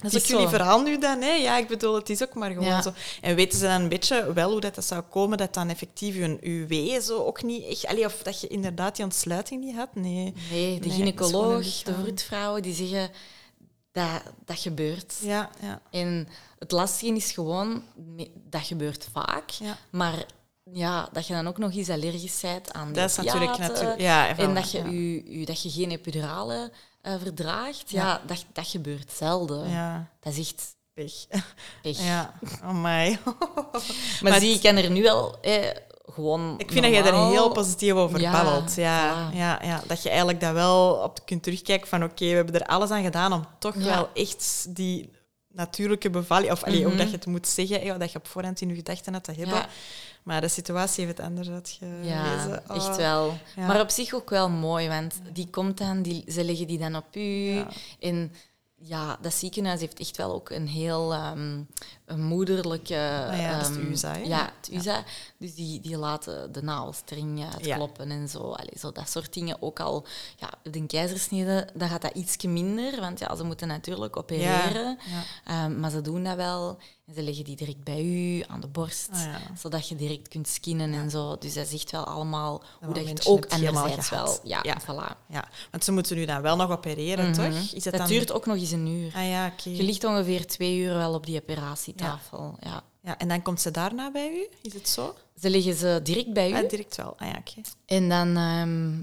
Dat 0.02 0.12
het 0.12 0.22
is 0.22 0.28
jullie 0.28 0.48
verhaal 0.48 0.81
nu 0.83 0.98
dan, 0.98 1.20
hè? 1.22 1.31
Ja, 1.33 1.57
ik 1.59 1.68
bedoel, 1.68 1.94
het 1.94 2.11
is 2.11 2.22
ook 2.22 2.35
maar 2.35 2.50
gewoon 2.50 2.64
Ja. 2.64 2.83
zo. 2.83 2.92
En 3.20 3.35
weten 3.35 3.59
ze 3.59 3.64
dan 3.64 3.81
een 3.81 3.88
beetje 3.88 4.33
wel 4.33 4.50
hoe 4.50 4.61
dat, 4.61 4.74
dat 4.74 4.85
zou 4.85 5.02
komen, 5.02 5.38
dat 5.38 5.54
dan 5.54 5.68
effectief 5.68 6.14
je, 6.14 6.38
je 6.40 6.66
wee 6.66 7.00
zo 7.00 7.24
ook 7.24 7.42
niet 7.42 7.64
echt... 7.66 7.87
Allee, 7.87 8.04
of 8.04 8.22
dat 8.22 8.40
je 8.40 8.46
inderdaad 8.46 8.96
die 8.96 9.04
ontsluiting 9.04 9.64
niet 9.64 9.76
had? 9.76 9.94
Nee. 9.94 10.35
Nee, 10.50 10.81
de 10.81 10.87
Nee, 10.88 10.96
gynaecoloog, 10.96 11.83
de 11.83 11.94
vroedvrouwen, 11.94 12.62
die 12.62 12.74
zeggen 12.74 13.11
dat 13.92 14.22
dat 14.44 14.59
gebeurt. 14.59 15.14
Ja, 15.20 15.50
ja. 15.61 15.81
En 15.90 16.28
het 16.58 16.70
lastige 16.72 17.14
is 17.14 17.32
gewoon, 17.32 17.82
dat 18.34 18.62
gebeurt 18.66 19.08
vaak, 19.12 19.50
Ja. 19.50 19.76
maar 19.90 20.24
ja, 20.72 21.08
dat 21.12 21.26
je 21.26 21.32
dan 21.34 21.48
ook 21.48 21.58
nog 21.58 21.72
eens 21.74 21.88
allergisch 21.88 22.40
bent 22.40 22.72
aan 22.72 22.88
de 22.88 23.00
Dat 23.00 23.10
is 23.10 23.16
natuurlijk... 23.16 23.58
natuurlijk 23.58 24.00
ja, 24.00 24.36
En 24.36 24.54
dat 24.54 24.70
je, 24.70 24.78
ja. 24.78 24.84
u, 24.84 25.22
u- 25.26 25.44
dat 25.44 25.62
je 25.62 25.70
geen 25.70 25.90
epidurale 25.90 26.72
eh, 27.02 27.12
verdraagt, 27.22 27.90
ja, 27.90 28.02
Ja. 28.06 28.20
dat, 28.26 28.44
dat 28.52 28.66
gebeurt 28.66 29.12
zelden. 29.12 29.68
Ja, 29.70 30.08
Dat 30.20 30.32
is 30.32 30.38
echt 30.38 30.76
pech. 30.94 31.26
pech. 31.82 32.04
Ja, 32.04 32.34
oh 32.64 32.82
my. 32.82 33.18
Maar, 34.22 34.30
Maar 34.30 34.40
zie, 34.40 34.54
ik 34.54 34.62
kan 34.62 34.76
er 34.76 34.90
nu 34.90 35.02
wel 35.02 35.40
eh, 35.40 35.70
gewoon 36.12 36.54
Ik 36.58 36.70
vind 36.72 36.82
dat 36.84 36.92
jij 36.92 37.04
er 37.04 37.12
normaal- 37.12 37.30
heel 37.30 37.52
positief 37.52 37.92
over 37.92 38.20
Ja, 38.20 38.32
babbelt. 38.42 38.74
Ja, 38.74 39.30
voilà. 39.30 39.36
ja, 39.36 39.58
ja, 39.62 39.82
dat 39.86 40.02
je 40.02 40.08
eigenlijk 40.08 40.40
dat 40.40 40.52
wel 40.52 40.92
op 40.94 41.26
kunt 41.26 41.42
terugkijken 41.42 41.88
van 41.88 42.04
oké, 42.04 42.24
we 42.28 42.34
hebben 42.34 42.54
er 42.60 42.66
alles 42.66 42.90
aan 42.90 43.02
gedaan 43.02 43.32
om 43.32 43.44
toch 43.58 43.74
Ja. 43.74 43.84
wel 43.84 44.08
echt 44.14 44.66
die 44.76 45.10
natuurlijke 45.58 46.10
bevalling, 46.10 46.52
of 46.52 46.64
allee, 46.64 46.78
hoe 46.82 46.88
Mhm. 46.88 46.98
dat 46.98 47.10
je 47.10 47.16
het 47.16 47.26
moet 47.26 47.46
zeggen, 47.48 47.98
dat 47.98 48.12
je 48.12 48.18
op 48.18 48.26
voorhand 48.26 48.60
in 48.60 48.68
je 48.68 48.74
gedachten 48.74 49.12
had 49.12 49.24
te 49.24 49.32
hebben. 49.32 49.54
Ja. 49.54 49.68
Maar 50.22 50.40
de 50.40 50.48
situatie 50.48 51.04
heeft 51.04 51.16
het 51.16 51.26
anders 51.26 51.48
uitgelezen. 51.48 52.04
Ja, 52.04 52.62
Oh. 52.68 52.76
echt 52.76 52.96
wel. 52.96 53.36
Ja. 53.56 53.66
Maar 53.66 53.80
op 53.80 53.90
zich 53.90 54.14
ook 54.14 54.30
wel 54.30 54.48
mooi, 54.50 54.88
want 54.88 55.14
die 55.32 55.48
komt 55.50 55.78
dan, 55.78 56.02
die, 56.02 56.24
ze 56.28 56.44
leggen 56.44 56.66
die 56.66 56.78
dan 56.78 56.96
op 56.96 57.16
u. 57.16 57.20
Ja. 57.20 57.66
En 58.00 58.32
ja, 58.80 59.18
dat 59.20 59.34
ziekenhuis 59.34 59.80
heeft 59.80 59.98
echt 60.00 60.16
wel 60.16 60.32
ook 60.34 60.50
een 60.50 60.68
heel 60.68 61.12
ehm, 61.12 61.60
een 62.08 62.22
moederlijke... 62.24 63.26
Ah 63.30 63.38
ja, 63.38 63.52
dat 63.58 63.60
is 63.60 63.68
het 63.68 63.76
ehm, 63.78 63.90
USA? 63.90 64.14
Ja, 64.16 64.52
het 64.60 64.70
USA. 64.72 65.04
Dus 65.38 65.54
die, 65.54 65.80
die 65.80 65.96
laten 65.98 66.52
de 66.52 66.62
navelstreng 66.62 67.44
uitkloppen 67.52 68.10
en 68.10 68.28
zo. 68.28 68.38
Allee, 68.38 68.72
zo. 68.78 68.92
Dat 68.92 69.10
soort 69.10 69.32
dingen 69.32 69.56
ook 69.62 69.80
al. 69.80 70.06
Ja, 70.36 70.50
de 70.70 70.86
keizersnede, 70.86 71.68
dan 71.74 71.88
gaat 71.88 72.02
dat 72.02 72.14
ietsje 72.14 72.48
minder, 72.48 73.00
want 73.00 73.18
ja, 73.18 73.36
ze 73.36 73.44
moeten 73.44 73.68
natuurlijk 73.68 74.16
opereren. 74.16 74.98
Ja. 75.44 75.64
Ehm, 75.64 75.80
maar 75.80 75.90
ze 75.90 76.00
doen 76.00 76.24
dat 76.24 76.36
wel. 76.36 76.78
En 77.06 77.14
ze 77.14 77.22
leggen 77.22 77.44
die 77.44 77.56
direct 77.56 77.84
bij 77.84 78.02
u, 78.04 78.44
aan 78.46 78.60
de 78.60 78.66
borst, 78.66 79.08
Ah, 79.12 79.22
ja. 79.22 79.40
zodat 79.58 79.88
je 79.88 79.96
direct 79.96 80.28
kunt 80.28 80.48
skinnen 80.48 80.92
en 80.94 81.10
zo. 81.10 81.36
Dus 81.38 81.54
dat 81.54 81.72
echt 81.72 81.90
wel 81.90 82.04
allemaal 82.04 82.62
hoe 82.84 82.94
dat 82.94 83.02
je 83.04 83.08
het 83.08 83.26
ook 83.26 83.46
anderzijds 83.46 84.10
wel... 84.10 84.38
Ja, 84.44 84.58
Ja. 84.62 84.76
voilà. 84.82 85.26
ja, 85.28 85.48
want 85.70 85.84
ze 85.84 85.92
moeten 85.92 86.16
nu 86.16 86.24
dan 86.24 86.42
wel 86.42 86.56
nog 86.56 86.70
opereren, 86.70 87.32
toch? 87.32 87.44
Is 87.44 87.72
Mhm. 87.72 87.82
Dat 87.82 87.92
dan... 87.96 88.06
duurt 88.08 88.32
ook 88.32 88.46
nog 88.46 88.56
eens 88.56 88.70
een 88.70 88.86
uur. 88.86 89.12
Ah 89.14 89.28
ja, 89.28 89.46
oké. 89.46 89.70
Je 89.70 89.82
ligt 89.82 90.04
ongeveer 90.04 90.46
twee 90.46 90.78
uur 90.78 90.94
wel 90.94 91.14
op 91.14 91.26
die 91.26 91.36
operatietafel. 92.02 92.56
Ja. 92.61 92.82
Ja, 93.02 93.18
en 93.18 93.28
dan 93.28 93.42
komt 93.42 93.61
ze 93.61 93.70
daarna 93.70 94.11
bij 94.11 94.28
u? 94.32 94.46
Is 94.62 94.74
het 94.74 94.88
zo? 94.88 95.14
Ze 95.40 95.50
leggen 95.50 95.74
ze 95.74 96.00
direct 96.02 96.32
bij 96.32 96.50
u. 96.50 96.54
Ah, 96.54 96.68
direct 96.68 96.96
wel. 96.96 97.14
Ah 97.18 97.28
ja, 97.28 97.37
oké. 97.38 97.61
En 97.87 98.08
dan, 98.08 98.37
ehm, 98.37 98.98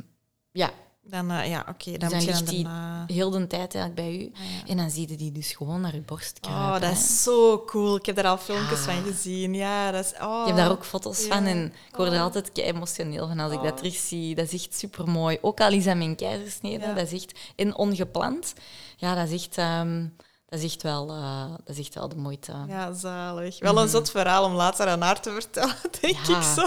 ja, 0.52 0.72
Dan, 1.08 1.32
eh, 1.32 1.50
ja, 1.50 1.66
oké. 1.70 1.92
dan 1.98 2.10
dan 2.10 2.18
moet 2.18 2.24
je 2.38 2.44
dan 2.44 2.46
daarna... 2.64 3.04
heel 3.08 3.30
de 3.30 3.48
tijd 3.48 3.76
eigenlijk 3.76 3.96
bij 3.96 4.18
u. 4.20 4.32
Ah, 4.34 4.52
ja. 4.66 4.68
En 4.72 4.78
dan 4.78 4.90
zie 4.90 5.10
je 5.10 5.18
die 5.18 5.32
dus 5.32 5.52
gewoon 5.54 5.82
naar 5.82 5.94
je 5.96 6.02
borst 6.02 6.40
kruipen. 6.40 6.66
Oh, 6.66 6.72
dat 6.74 6.82
hè. 6.82 6.92
is 6.92 7.24
zo 7.24 7.64
cool. 7.66 7.96
Ik 7.96 8.06
heb 8.06 8.16
daar 8.16 8.26
al 8.28 8.38
filmpjes 8.38 8.86
Ja. 8.86 8.94
van 8.94 9.04
gezien. 9.04 9.54
Ja, 9.54 9.92
dat 9.92 10.06
is... 10.06 10.14
Oh. 10.22 10.40
Ik 10.42 10.48
heb 10.48 10.56
daar 10.56 10.72
ook 10.72 10.86
foto's 10.86 11.22
Ja. 11.26 11.28
van 11.36 11.46
en 11.46 11.66
ik 11.90 11.96
word 11.96 12.10
er 12.12 12.16
Oh. 12.18 12.22
altijd 12.22 12.52
kei 12.52 12.68
emotioneel 12.68 13.28
van 13.28 13.40
als 13.40 13.52
ik 13.52 13.58
Oh. 13.58 13.64
dat 13.64 13.78
terugzie. 13.78 14.36
Dat 14.36 14.52
is 14.52 14.66
echt 14.68 14.78
super 14.78 15.10
mooi. 15.10 15.38
Ook 15.42 15.60
al 15.62 15.72
is 15.72 15.84
dat 15.84 15.96
mijn 15.98 16.16
keizersnede, 16.16 16.86
Ja. 16.86 16.94
dat 16.94 17.12
is 17.12 17.24
echt 17.24 17.40
en 17.56 17.76
ongepland. 17.76 18.54
Ja, 18.98 19.16
dat 19.16 19.30
is 19.30 19.44
echt, 19.46 19.58
ehm, 19.58 20.06
dat 20.50 20.60
is 20.60 20.66
echt, 20.66 20.82
wel, 20.84 21.10
eh, 21.10 21.50
dat 21.66 21.76
is 21.78 21.80
echt 21.86 21.94
wel 21.94 22.10
de 22.10 22.16
moeite. 22.16 22.54
Ja, 22.68 22.94
zalig. 22.94 23.60
Wel 23.60 23.82
een 23.82 23.88
zot 23.90 24.12
verhaal 24.12 24.44
om 24.46 24.54
later 24.54 24.88
aan 24.88 25.02
haar 25.02 25.22
te 25.22 25.32
vertellen, 25.32 25.76
denk 26.02 26.18
Ja. 26.26 26.38
ik 26.38 26.44
zo. 26.56 26.62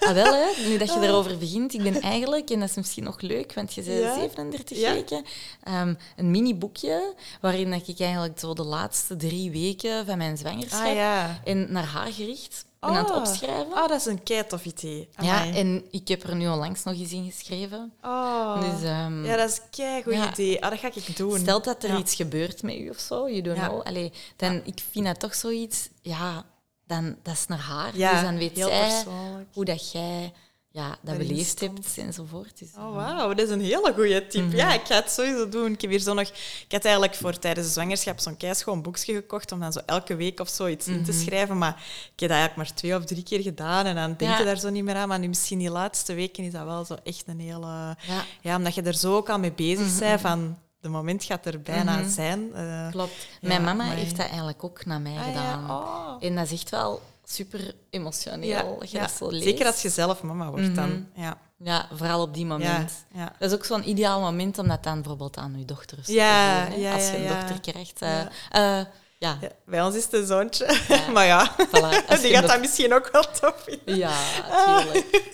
Ah, 0.00 0.12
wel, 0.14 0.34
hè, 0.34 0.68
nu 0.68 0.78
dat 0.78 0.94
je 0.94 1.00
daarover 1.00 1.38
begint, 1.38 1.74
ik 1.74 1.82
ben 1.82 2.00
eigenlijk, 2.00 2.50
en 2.50 2.60
dat 2.60 2.68
is 2.68 2.74
misschien 2.74 3.04
nog 3.04 3.20
leuk, 3.20 3.54
want 3.54 3.74
je 3.74 3.82
zei 3.82 3.98
Ja. 3.98 4.14
37 4.14 4.78
Ja. 4.78 4.92
weken, 4.92 5.24
ehm, 5.62 5.94
een 6.16 6.30
mini-boekje 6.30 7.14
waarin 7.40 7.70
dat 7.70 7.88
ik 7.88 8.00
eigenlijk 8.00 8.38
zo 8.38 8.54
de 8.54 8.64
laatste 8.64 9.16
drie 9.16 9.50
weken 9.50 10.06
van 10.06 10.18
mijn 10.18 10.36
zwangerschap 10.38 10.86
Ah 10.86 11.28
en 11.44 11.72
naar 11.72 11.84
haar 11.84 12.12
gericht 12.12 12.64
ben 12.86 12.94
aan 12.96 13.04
het 13.04 13.10
Oh. 13.10 13.16
opschrijven. 13.16 13.72
Oh, 13.72 13.88
dat 13.88 14.00
is 14.00 14.04
een 14.06 14.22
keitof 14.22 14.64
idee. 14.64 15.08
ja, 15.20 15.46
en 15.52 15.84
ik 15.90 16.08
heb 16.08 16.22
er 16.22 16.34
nu 16.36 16.46
al 16.46 16.58
langs 16.58 16.82
nog 16.84 16.94
eens 16.94 17.12
in 17.12 17.30
geschreven. 17.32 17.92
Oh. 18.02 18.60
Dus, 18.60 18.82
ehm, 18.88 19.24
ja, 19.24 19.36
dat 19.36 19.50
is 19.50 19.56
een 19.56 19.70
keigoed 19.70 20.14
ja. 20.14 20.30
idee. 20.32 20.64
Ah, 20.64 20.70
dat 20.70 20.78
ga 20.78 20.88
ik 20.94 21.16
doen. 21.16 21.38
Stel 21.38 21.62
dat 21.62 21.82
er 21.82 21.90
Ja. 21.90 21.96
iets 21.98 22.14
gebeurt 22.14 22.62
met 22.62 22.74
u 22.74 22.88
of 22.88 22.98
zo, 22.98 23.28
you 23.28 23.42
don't 23.42 23.58
Ja. 23.58 23.66
know. 23.68 23.82
Allee, 23.82 24.12
dan, 24.36 24.60
Ik 24.64 24.82
vind 24.90 25.04
dat 25.06 25.20
toch 25.20 25.34
zoiets, 25.34 25.88
ja, 26.02 26.44
dan, 26.86 27.16
dat 27.22 27.34
is 27.34 27.46
naar 27.46 27.58
haar. 27.58 27.96
Ja, 27.96 28.12
dus 28.12 28.20
dan 28.22 28.36
weet 28.38 28.58
zij 28.58 28.88
persoonlijk. 28.88 29.48
hoe 29.52 29.64
dat 29.64 29.92
jij 29.92 30.32
ja, 30.74 30.96
dat 31.02 31.18
beleefd 31.18 31.60
hebt 31.60 31.98
enzovoort. 31.98 32.58
Dus, 32.58 32.68
Oh, 32.78 32.94
wauw, 32.94 33.28
dat 33.34 33.46
is 33.46 33.50
een 33.52 33.60
hele 33.60 33.92
goede 33.94 34.26
tip. 34.26 34.44
Mhm. 34.44 34.56
Ja, 34.56 34.72
ik 34.74 34.80
ga 34.84 34.94
het 34.94 35.10
sowieso 35.10 35.48
doen. 35.48 35.72
Ik 35.72 35.80
heb 35.80 35.90
hier 35.90 35.98
zo 36.00 36.14
nog... 36.14 36.28
Ik 36.28 36.72
had 36.72 36.84
eigenlijk 36.84 37.14
voor 37.14 37.38
tijdens 37.38 37.66
de 37.66 37.72
zwangerschap 37.72 38.18
zo'n 38.20 38.36
keischoon 38.36 38.82
boekje 38.82 39.14
gekocht 39.14 39.52
om 39.52 39.60
dan 39.60 39.72
zo 39.72 39.80
elke 39.86 40.16
week 40.16 40.40
of 40.40 40.48
zo 40.48 40.66
iets 40.66 40.86
in 40.86 41.04
te 41.04 41.12
schrijven. 41.12 41.58
Maar 41.58 41.76
ik 42.14 42.20
heb 42.20 42.28
dat 42.28 42.38
eigenlijk 42.38 42.56
maar 42.56 42.74
twee 42.76 42.96
of 42.96 43.04
drie 43.04 43.22
keer 43.22 43.40
gedaan 43.42 43.86
en 43.86 43.94
dan 43.94 44.04
denk 44.06 44.20
Mhm. 44.20 44.30
Ja. 44.30 44.38
je 44.38 44.44
daar 44.44 44.58
zo 44.58 44.70
niet 44.70 44.84
meer 44.84 44.94
aan. 44.96 45.08
Maar 45.08 45.18
nu 45.18 45.28
misschien 45.28 45.58
die 45.58 45.70
laatste 45.70 46.14
weken 46.14 46.44
is 46.44 46.52
dat 46.52 46.64
wel 46.64 46.84
zo 46.84 46.96
echt 47.04 47.24
een 47.26 47.40
hele... 47.40 47.66
Ja, 48.06 48.24
Ja, 48.40 48.56
omdat 48.56 48.74
je 48.74 48.82
er 48.82 48.94
zo 48.94 49.16
ook 49.16 49.28
al 49.30 49.38
mee 49.38 49.52
bezig 49.52 49.86
Mhm. 49.86 49.98
bent 49.98 50.20
van... 50.20 50.58
De 50.80 50.90
moment 50.90 51.24
gaat 51.24 51.46
er 51.46 51.60
bijna 51.60 51.96
Mhm. 51.96 52.10
zijn. 52.10 52.54
eh. 52.54 52.90
klopt. 52.90 53.26
Ja, 53.40 53.48
Mijn 53.48 53.64
mama 53.64 53.84
heeft 53.84 54.16
dat 54.16 54.26
eigenlijk 54.26 54.64
ook 54.64 54.84
naar 54.84 55.00
mij 55.00 55.16
Ah, 55.16 55.24
gedaan. 55.24 55.64
ja, 55.66 55.74
oh. 55.76 56.16
En 56.20 56.34
dat 56.34 56.44
is 56.44 56.52
echt 56.52 56.70
wel 56.70 57.02
super 57.24 57.74
emotioneel. 57.90 58.82
zo 59.10 59.28
leest. 59.30 59.44
Zeker 59.44 59.66
als 59.66 59.82
je 59.82 59.88
zelf 59.88 60.22
mama 60.22 60.50
wordt 60.50 60.74
dan. 60.74 60.88
Mhm. 60.88 61.22
Ja. 61.22 61.38
Ja, 61.58 61.88
vooral 61.92 62.22
op 62.22 62.34
die 62.34 62.46
moment. 62.46 63.04
Ja, 63.14 63.20
ja. 63.20 63.32
Dat 63.38 63.50
is 63.50 63.56
ook 63.56 63.64
zo'n 63.64 63.88
ideaal 63.88 64.20
moment 64.20 64.58
om 64.58 64.68
dat 64.68 64.82
dan 64.82 64.94
bijvoorbeeld 64.94 65.36
aan 65.36 65.54
je 65.58 65.64
dochter 65.64 66.02
te 66.02 66.12
Ja, 66.12 66.66
ja, 66.66 66.92
Als 66.94 67.06
je 67.06 67.12
ja, 67.12 67.16
een 67.18 67.22
ja. 67.22 67.40
dochter 67.40 67.60
krijgt. 67.72 68.02
eh, 68.02 68.10
Ja. 68.50 68.88
Eh, 69.18 69.28
ja, 69.28 69.38
Ja, 69.40 69.48
Bij 69.66 69.82
ons 69.82 69.94
is 69.94 70.04
het 70.04 70.12
een 70.12 70.26
zoontje. 70.26 70.78
Ja. 70.88 71.10
maar 71.14 71.26
ja, 71.26 71.56
voilà. 71.56 72.06
Die 72.22 72.34
gaat 72.34 72.46
dat 72.48 72.60
misschien 72.60 72.94
ook 72.94 73.08
wel 73.12 73.22
tof 73.40 73.54
vinden. 73.66 73.96
Ja, 73.96 74.12
tuurlijk. 74.82 75.32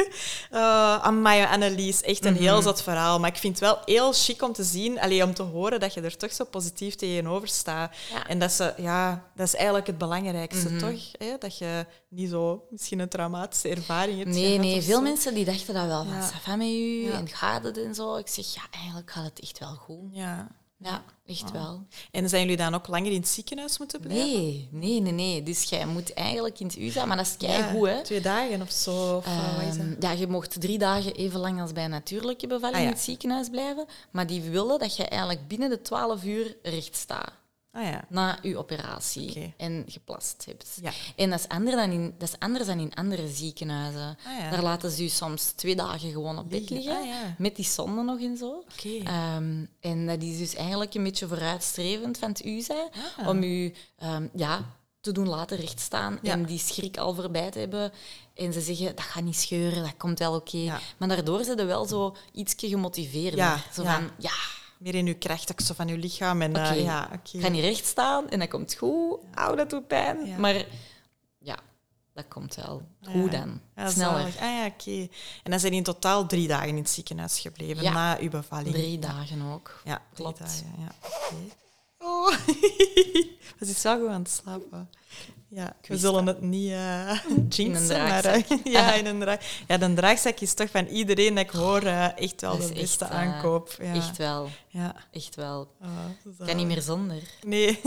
Uh, 0.52 1.02
Amai, 1.02 1.44
Annelies, 1.44 2.00
echt 2.02 2.24
een 2.24 2.32
Mhm. 2.32 2.42
heel 2.42 2.62
zot 2.62 2.82
verhaal. 2.82 3.18
Maar 3.20 3.30
ik 3.30 3.36
vind 3.36 3.58
het 3.60 3.68
wel 3.68 3.78
heel 3.84 4.12
chic 4.12 4.42
om 4.42 4.52
te 4.52 4.62
zien, 4.64 5.00
allee, 5.00 5.24
om 5.24 5.34
te 5.34 5.42
horen 5.42 5.80
dat 5.80 5.94
je 5.94 6.00
er 6.00 6.16
toch 6.16 6.32
zo 6.32 6.44
positief 6.44 6.94
tegenover 6.94 7.48
staat. 7.48 7.94
Ja. 8.12 8.26
En 8.26 8.38
dat, 8.38 8.52
ze, 8.52 8.74
ja, 8.76 9.24
dat 9.34 9.46
is 9.46 9.54
eigenlijk 9.54 9.86
het 9.86 9.98
belangrijkste, 9.98 10.68
Mhm. 10.70 10.78
toch? 10.78 11.00
Hè? 11.18 11.36
Dat 11.38 11.58
je 11.58 11.86
niet 12.08 12.30
zo 12.30 12.66
misschien 12.70 12.98
een 12.98 13.08
traumatische 13.08 13.68
ervaring 13.68 14.18
hebt 14.18 14.30
Nee, 14.30 14.44
gehad 14.44 14.60
nee, 14.60 14.82
veel 14.82 14.96
zo. 14.96 15.02
mensen 15.02 15.34
die 15.34 15.44
dachten 15.44 15.74
dat 15.74 15.86
wel 15.86 16.04
van, 16.04 16.14
Ja. 16.46 16.56
met 16.56 16.66
u 16.66 17.10
en 17.10 17.28
gaat 17.28 17.64
het 17.64 17.78
en 17.78 17.94
zo. 17.94 18.16
Ik 18.16 18.28
zeg, 18.28 18.54
ja, 18.54 18.62
eigenlijk 18.70 19.10
gaat 19.10 19.24
het 19.24 19.40
echt 19.40 19.58
wel 19.58 19.74
goed. 19.74 20.08
Ja. 20.12 20.48
Ja, 20.82 21.02
echt 21.26 21.42
Ah. 21.44 21.50
wel. 21.52 21.86
En 22.10 22.28
zijn 22.28 22.42
jullie 22.42 22.56
dan 22.56 22.74
ook 22.74 22.86
langer 22.88 23.10
in 23.12 23.18
het 23.20 23.28
ziekenhuis 23.28 23.78
moeten 23.78 24.00
blijven? 24.00 24.26
Nee, 24.26 24.68
nee, 24.70 25.00
nee, 25.00 25.12
nee. 25.12 25.42
Dus 25.42 25.62
jij 25.62 25.86
moet 25.86 26.12
eigenlijk 26.12 26.60
in 26.60 26.66
het 26.66 26.76
USA, 26.78 27.04
maar 27.04 27.16
dat 27.16 27.26
is 27.26 27.34
Ja, 27.48 27.62
goed, 27.70 27.86
hè. 27.88 28.02
Twee 28.02 28.20
dagen 28.20 28.62
of 28.62 28.70
zo? 28.70 29.16
Of, 29.16 29.24
dat? 29.24 29.76
Ehm, 29.76 29.94
ja, 30.00 30.10
je 30.10 30.26
mocht 30.26 30.60
drie 30.60 30.78
dagen 30.78 31.14
even 31.14 31.40
lang 31.40 31.60
als 31.60 31.72
bij 31.72 31.84
een 31.84 31.90
natuurlijke 31.90 32.46
bevalling 32.46 32.76
Ah, 32.76 32.82
ja. 32.82 32.86
in 32.88 32.92
het 32.94 33.02
ziekenhuis 33.02 33.48
blijven. 33.48 33.86
Maar 34.10 34.26
die 34.26 34.40
willen 34.42 34.78
dat 34.78 34.96
je 34.96 35.04
eigenlijk 35.04 35.48
binnen 35.48 35.68
de 35.70 35.82
12 35.82 36.24
uur 36.24 36.56
recht 36.62 36.96
staat 36.96 37.32
Ah 37.72 37.82
ja. 37.84 38.04
na 38.08 38.38
je 38.42 38.56
operatie 38.58 39.54
en 39.56 39.84
geplast 39.88 40.44
hebt. 40.46 40.78
Ja. 40.82 40.90
En 41.16 41.30
dat 41.30 41.38
is, 41.38 41.48
anders 41.48 41.76
dan 41.76 41.90
in, 41.90 42.14
dat 42.18 42.28
is 42.28 42.38
anders 42.38 42.66
dan 42.66 42.78
in 42.78 42.94
andere 42.94 43.28
ziekenhuizen. 43.28 44.16
Ah, 44.26 44.38
ja. 44.38 44.50
Daar 44.50 44.62
laten 44.62 44.90
ze 44.90 45.02
je 45.02 45.08
soms 45.08 45.42
twee 45.50 45.76
dagen 45.76 46.10
gewoon 46.10 46.38
op 46.38 46.50
bed 46.50 46.70
Liggen. 46.70 46.96
Ah, 46.96 47.08
met 47.38 47.56
die 47.56 47.64
zonde 47.64 48.02
nog 48.02 48.20
en 48.20 48.36
zo. 48.36 48.64
Ehm, 49.04 49.64
en 49.80 50.06
dat 50.06 50.22
is 50.22 50.38
dus 50.38 50.54
eigenlijk 50.54 50.94
een 50.94 51.02
beetje 51.02 51.28
vooruitstrevend 51.28 52.18
van 52.18 52.28
het 52.28 52.44
UZA, 52.44 52.88
Ah. 53.18 53.28
om 53.28 53.42
u 53.42 53.72
ehm, 53.98 54.26
ja, 54.34 54.64
te 55.00 55.12
doen 55.12 55.28
laten 55.28 55.56
rechtstaan 55.56 56.18
Ja. 56.22 56.32
en 56.32 56.44
die 56.44 56.58
schrik 56.58 56.96
al 56.98 57.14
voorbij 57.14 57.50
te 57.50 57.58
hebben. 57.58 57.92
En 58.34 58.52
ze 58.52 58.60
zeggen, 58.60 58.86
dat 58.86 59.00
gaat 59.04 59.22
niet 59.22 59.36
scheuren, 59.36 59.82
dat 59.82 59.96
komt 59.96 60.18
wel 60.18 60.34
oké. 60.34 60.56
Ja. 60.56 60.80
Maar 60.96 61.08
daardoor 61.08 61.44
zijn 61.44 61.58
ze 61.58 61.64
wel 61.64 61.84
zo 61.86 62.16
ietsje 62.32 62.68
gemotiveerder. 62.68 63.38
Ja, 63.38 63.60
Zo 63.72 63.84
van, 63.84 64.10
ja, 64.18 64.32
Meer 64.80 64.94
in 64.94 65.06
uw 65.06 65.18
kracht, 65.18 65.52
ook 65.52 65.60
zo 65.60 65.74
van 65.74 65.88
uw 65.88 65.96
lichaam. 65.96 66.42
En, 66.42 66.56
eh, 66.56 66.62
Oké. 66.70 66.72
ja, 66.80 67.08
ga 67.24 67.48
niet 67.48 67.60
recht 67.64 67.86
staan 67.86 68.28
en 68.30 68.38
dat 68.38 68.48
komt 68.48 68.74
goed. 68.74 69.18
Auw, 69.34 69.54
dat 69.54 69.70
doet 69.70 69.86
pijn. 69.86 70.26
Ja. 70.26 70.38
Maar 70.38 70.64
ja, 71.38 71.56
dat 72.14 72.24
komt 72.28 72.54
wel. 72.54 72.82
Hoe 73.04 73.24
Ja. 73.24 73.30
dan? 73.30 73.60
Ja, 73.76 73.90
Sneller. 73.90 74.18
zalig. 74.20 74.36
Ah 74.36 74.42
ja, 74.42 74.66
oké. 74.66 75.08
En 75.42 75.50
dan 75.50 75.60
zijn 75.60 75.72
in 75.72 75.82
totaal 75.82 76.26
drie 76.26 76.48
dagen 76.48 76.68
in 76.68 76.76
het 76.76 76.90
ziekenhuis 76.90 77.38
gebleven 77.40 77.82
Ja. 77.82 77.92
na 77.92 78.18
uw 78.20 78.30
bevalling. 78.30 78.74
Drie 78.74 78.98
dagen 78.98 79.42
ook. 79.52 79.80
Ja, 79.84 80.02
Klopt. 80.14 80.38
Dagen, 80.38 80.74
ja. 80.78 80.92
Oh. 81.98 82.32
Ze 83.58 83.66
is 83.66 83.82
wel 83.82 83.98
goed 83.98 84.08
aan 84.08 84.20
het 84.22 84.30
slapen. 84.30 84.90
Ja, 85.52 85.76
we 85.86 85.98
zullen 85.98 86.26
het 86.26 86.40
niet 86.40 86.70
eh 86.70 87.18
jinxen, 87.48 88.02
maar 88.02 88.24
eh, 88.24 88.42
ja, 88.64 88.94
in 88.94 89.06
een 89.06 89.20
draag. 89.20 89.40
Ja, 89.68 89.78
de 89.78 89.94
draagzak 89.94 90.40
is 90.40 90.54
toch 90.54 90.70
van 90.70 90.86
iedereen 90.86 91.34
dat 91.34 91.44
ik 91.44 91.50
hoor 91.50 91.82
eh, 91.82 92.18
echt 92.18 92.40
wel 92.40 92.58
Dat 92.58 92.68
de 92.68 92.74
beste 92.74 93.04
echt, 93.04 93.14
aankoop. 93.14 93.76
Ja. 93.82 93.94
Echt 93.94 94.16
wel. 94.16 94.48
Ja. 94.68 94.94
Echt 95.10 95.34
wel. 95.34 95.68
Oh, 95.82 96.32
Ik 96.38 96.46
kan 96.46 96.56
niet 96.56 96.66
meer 96.66 96.82
zonder. 96.82 97.22
Nee. 97.46 97.80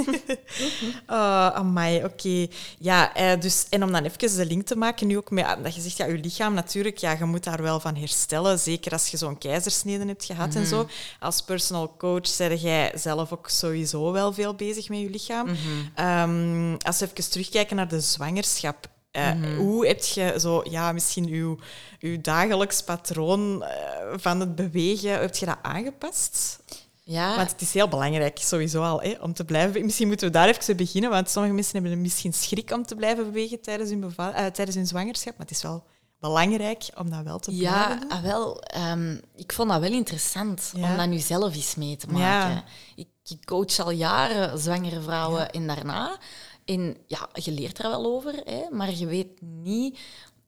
oh, 1.08 1.48
amai, 1.48 2.04
oké. 2.04 2.48
Ja, 2.80 3.14
eh, 3.16 3.40
dus, 3.40 3.66
en 3.70 3.84
om 3.84 3.92
dan 3.92 4.04
even 4.04 4.38
de 4.38 4.46
link 4.46 4.66
te 4.66 4.76
maken, 4.76 5.08
nu 5.08 5.18
ook 5.18 5.32
met 5.32 5.58
dat 5.64 5.76
je 5.76 5.82
zegt, 5.82 5.98
ja, 5.98 6.06
je 6.06 6.18
lichaam 6.18 6.54
natuurlijk, 6.54 6.98
ja, 6.98 7.12
je 7.12 7.26
moet 7.26 7.44
daar 7.44 7.62
wel 7.62 7.80
van 7.80 7.96
herstellen. 7.96 8.60
Zeker 8.60 8.92
als 8.92 9.08
je 9.08 9.18
zo'n 9.18 9.38
keizersnede 9.38 10.06
hebt 10.06 10.26
gehad 10.26 10.56
en 10.56 10.66
zo. 10.66 10.88
Als 11.20 11.42
personal 11.42 11.96
coach 11.98 12.38
ben 12.38 12.58
jij 12.58 12.92
zelf 12.96 13.32
ook 13.32 13.50
sowieso 13.50 14.12
wel 14.12 14.34
veel 14.34 14.56
bezig 14.56 14.90
met 14.90 15.00
je 15.00 15.10
lichaam. 15.10 15.48
Ehm, 15.96 16.76
als 16.78 17.00
we 17.00 17.08
even 17.20 17.32
terugkijken 17.32 17.76
naar 17.76 17.88
de 17.88 18.02
zwangerschap. 18.02 18.88
eh, 19.12 19.32
Hoe 19.58 19.88
heb 19.88 20.04
je 20.04 20.36
zo, 20.40 20.62
ja, 20.70 20.92
misschien 20.92 21.28
uw, 21.28 21.58
uw 22.00 22.22
dagelijks 22.22 22.84
patroon 22.84 23.64
eh, 23.64 23.78
van 24.16 24.40
het 24.40 24.56
bewegen, 24.56 25.12
heb 25.20 25.36
je 25.36 25.46
dat 25.46 25.58
aangepast? 25.62 26.62
Ja, 27.06 27.36
Want 27.36 27.52
het 27.52 27.62
is 27.62 27.74
heel 27.74 27.88
belangrijk, 27.88 28.38
sowieso 28.42 28.82
al, 28.84 29.02
hè, 29.02 29.14
om 29.22 29.34
te 29.34 29.46
blijven. 29.46 29.86
Misschien 29.86 30.08
moeten 30.08 30.28
we 30.28 30.34
daar 30.34 30.48
even 30.48 30.78
beginnen, 30.78 31.10
want 31.10 31.30
sommige 31.30 31.54
mensen 31.54 31.82
hebben 31.82 32.02
misschien 32.02 32.34
schrik 32.34 32.72
om 32.72 32.86
te 32.86 32.96
blijven 32.96 33.24
bewegen 33.26 33.62
tijdens 33.62 33.90
hun, 33.90 34.14
eh, 34.18 34.46
tijdens 34.46 34.76
hun 34.76 34.88
zwangerschap. 34.88 35.38
Maar 35.38 35.48
het 35.48 35.56
is 35.56 35.64
wel 35.64 35.84
belangrijk 36.20 36.84
om 36.98 37.10
dat 37.10 37.24
wel 37.24 37.40
te 37.40 37.52
blijven 37.52 37.80
Ja, 37.80 37.96
doen. 37.96 38.10
ah, 38.10 38.22
wel. 38.22 38.62
ehm, 38.62 39.18
ik 39.36 39.54
vond 39.54 39.70
dat 39.70 39.80
wel 39.82 39.92
interessant 39.92 40.72
Ja. 40.76 40.92
om 40.92 40.98
dat 40.98 41.08
nu 41.08 41.20
zelf 41.20 41.56
eens 41.56 41.76
mee 41.76 41.96
te 41.98 42.08
Ja. 42.10 42.14
maken. 42.14 42.64
Ik, 42.96 43.08
ik 43.26 43.46
coach 43.46 43.80
al 43.80 43.92
jaren 43.92 44.60
zwangere 44.60 45.02
vrouwen 45.02 45.50
en 45.52 45.68
daarna. 45.68 46.18
En 46.66 46.98
ja, 47.08 47.30
je 47.34 47.52
leert 47.52 47.80
er 47.80 47.90
wel 47.90 48.06
over, 48.06 48.34
hè, 48.44 48.62
maar 48.72 48.96
je 48.96 49.06
weet 49.06 49.42
niet... 49.42 50.00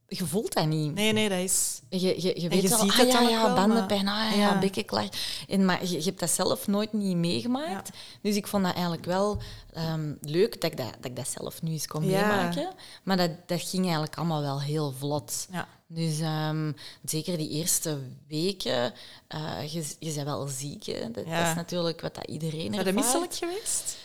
Je 0.07 0.25
voelt 0.25 0.53
dat 0.53 0.67
niet. 0.67 0.93
Nee, 0.93 1.11
nee, 1.13 1.29
dat 1.29 1.37
is... 1.37 1.81
Je, 1.89 1.99
je, 2.21 2.41
je 2.41 2.49
weet 2.49 2.61
je 2.61 2.69
wel, 2.69 2.79
ziet 2.79 2.91
ah, 2.91 2.97
het 2.97 3.07
ja, 3.07 3.13
dan 3.13 3.23
ook 3.23 3.29
ja, 3.29 3.45
wel, 3.45 3.55
bandenpijn, 3.55 4.07
ah, 4.07 4.35
ja, 4.35 4.59
Ja. 4.85 5.09
En, 5.47 5.65
maar 5.65 5.85
je, 5.85 5.97
je 5.97 6.03
hebt 6.03 6.19
dat 6.19 6.29
zelf 6.29 6.67
nooit 6.67 6.93
niet 6.93 7.15
meegemaakt. 7.17 7.89
Dus 8.21 8.35
ik 8.35 8.47
vond 8.47 8.63
dat 8.63 8.73
eigenlijk 8.73 9.05
wel 9.05 9.41
ehm, 9.73 10.13
leuk 10.21 10.61
dat 10.61 10.71
ik 10.71 10.77
dat, 10.77 10.93
dat 10.95 11.05
ik 11.05 11.15
dat 11.15 11.27
zelf 11.27 11.61
nu 11.61 11.71
eens 11.71 11.87
kon 11.87 12.05
Ja. 12.05 12.27
meemaken. 12.27 12.73
Maar 13.03 13.17
dat, 13.17 13.31
dat 13.45 13.61
ging 13.61 13.83
eigenlijk 13.83 14.15
allemaal 14.15 14.41
wel 14.41 14.61
heel 14.61 14.91
vlot. 14.91 15.47
Ja. 15.51 15.67
Dus 15.87 16.19
ehm, 16.19 16.71
zeker 17.03 17.37
die 17.37 17.49
eerste 17.49 17.99
weken, 18.27 18.93
eh, 19.27 19.73
je, 19.73 19.85
je 19.99 20.13
bent 20.13 20.25
wel 20.25 20.47
ziek. 20.47 20.85
Hè. 20.85 21.11
Dat, 21.11 21.25
Ja. 21.25 21.39
dat 21.39 21.47
is 21.49 21.55
natuurlijk 21.55 22.01
wat 22.01 22.15
dat 22.15 22.27
iedereen 22.27 22.71
Ben 22.71 22.85
je 22.85 22.93
misselijk 22.93 23.33
geweest? 23.33 23.97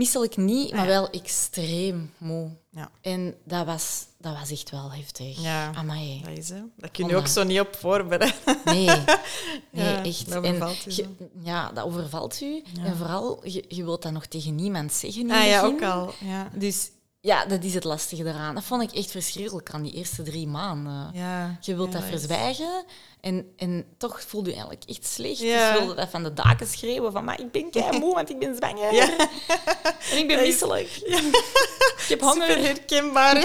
Misselijk 0.00 0.36
niet, 0.36 0.70
maar 0.72 0.80
ja. 0.80 0.86
wel 0.86 1.10
extreem 1.10 2.12
moe. 2.18 2.50
Ja. 2.70 2.90
En 3.00 3.34
dat 3.44 3.66
was, 3.66 4.04
dat 4.18 4.38
was 4.38 4.50
echt 4.50 4.70
wel 4.70 4.92
heftig. 4.92 5.42
Ja. 5.42 5.72
Amai. 5.74 6.22
Dat 6.24 6.38
is, 6.38 6.48
hè. 6.48 6.60
Dat 6.76 6.90
kun 6.90 7.06
je 7.08 7.16
ook 7.16 7.26
zo 7.26 7.42
niet 7.42 7.60
op 7.60 7.76
voorbereiden. 7.76 8.38
Nee, 8.64 8.84
nee 9.70 9.84
Ja, 9.84 10.04
echt. 10.04 10.30
dat 10.30 10.44
En 10.44 10.54
overvalt 10.54 10.86
u 10.86 10.90
je- 10.94 11.08
ja, 11.42 11.70
dat 11.72 11.84
overvalt 11.84 12.40
u. 12.40 12.62
En 12.84 12.96
vooral, 12.96 13.40
je, 13.48 13.64
je 13.68 13.84
wilt 13.84 14.02
dat 14.02 14.12
nog 14.12 14.26
tegen 14.26 14.54
niemand 14.54 14.92
zeggen 14.92 15.30
Ah 15.30 15.46
ja, 15.46 15.62
ook 15.64 15.82
al. 15.82 16.12
Ja. 16.20 16.50
Dus 16.54 16.90
ja, 17.22 17.44
dat 17.46 17.64
is 17.64 17.74
het 17.74 17.84
lastige 17.84 18.24
eraan. 18.24 18.54
Dat 18.54 18.64
vond 18.64 18.82
ik 18.82 18.92
echt 18.92 19.10
verschrikkelijk 19.10 19.70
aan 19.70 19.82
die 19.82 19.92
eerste 19.92 20.22
drie 20.22 20.46
maanden. 20.46 21.10
Ja. 21.12 21.58
Je 21.60 21.74
wilt 21.76 21.92
dat 21.92 22.02
verzwijgen 22.04 22.84
en, 23.20 23.52
en 23.56 23.84
toch 23.98 24.22
voel 24.26 24.44
je 24.44 24.50
eigenlijk 24.52 24.82
echt 24.86 25.06
slecht. 25.06 25.38
Ja. 25.38 25.70
Dus 25.70 25.78
wilde 25.80 25.94
dat 25.94 26.08
van 26.10 26.22
de 26.22 26.32
daken 26.34 26.66
schreeuwen 26.66 27.12
van, 27.12 27.24
maar 27.24 27.40
ik 27.40 27.50
ben 27.50 27.70
kei 27.70 27.98
moe, 27.98 28.14
want 28.14 28.30
ik 28.30 28.38
ben 28.38 28.56
zwanger. 28.56 28.94
Ja. 28.94 29.08
En 30.10 30.18
ik 30.18 30.26
ben 30.26 30.36
Dat 30.36 30.46
is- 30.46 30.50
misselijk. 30.52 30.96
Ik 30.96 32.16
heb 32.18 32.20
honger. 32.20 32.48
Super 32.48 32.64
herkenbaar. 32.64 33.36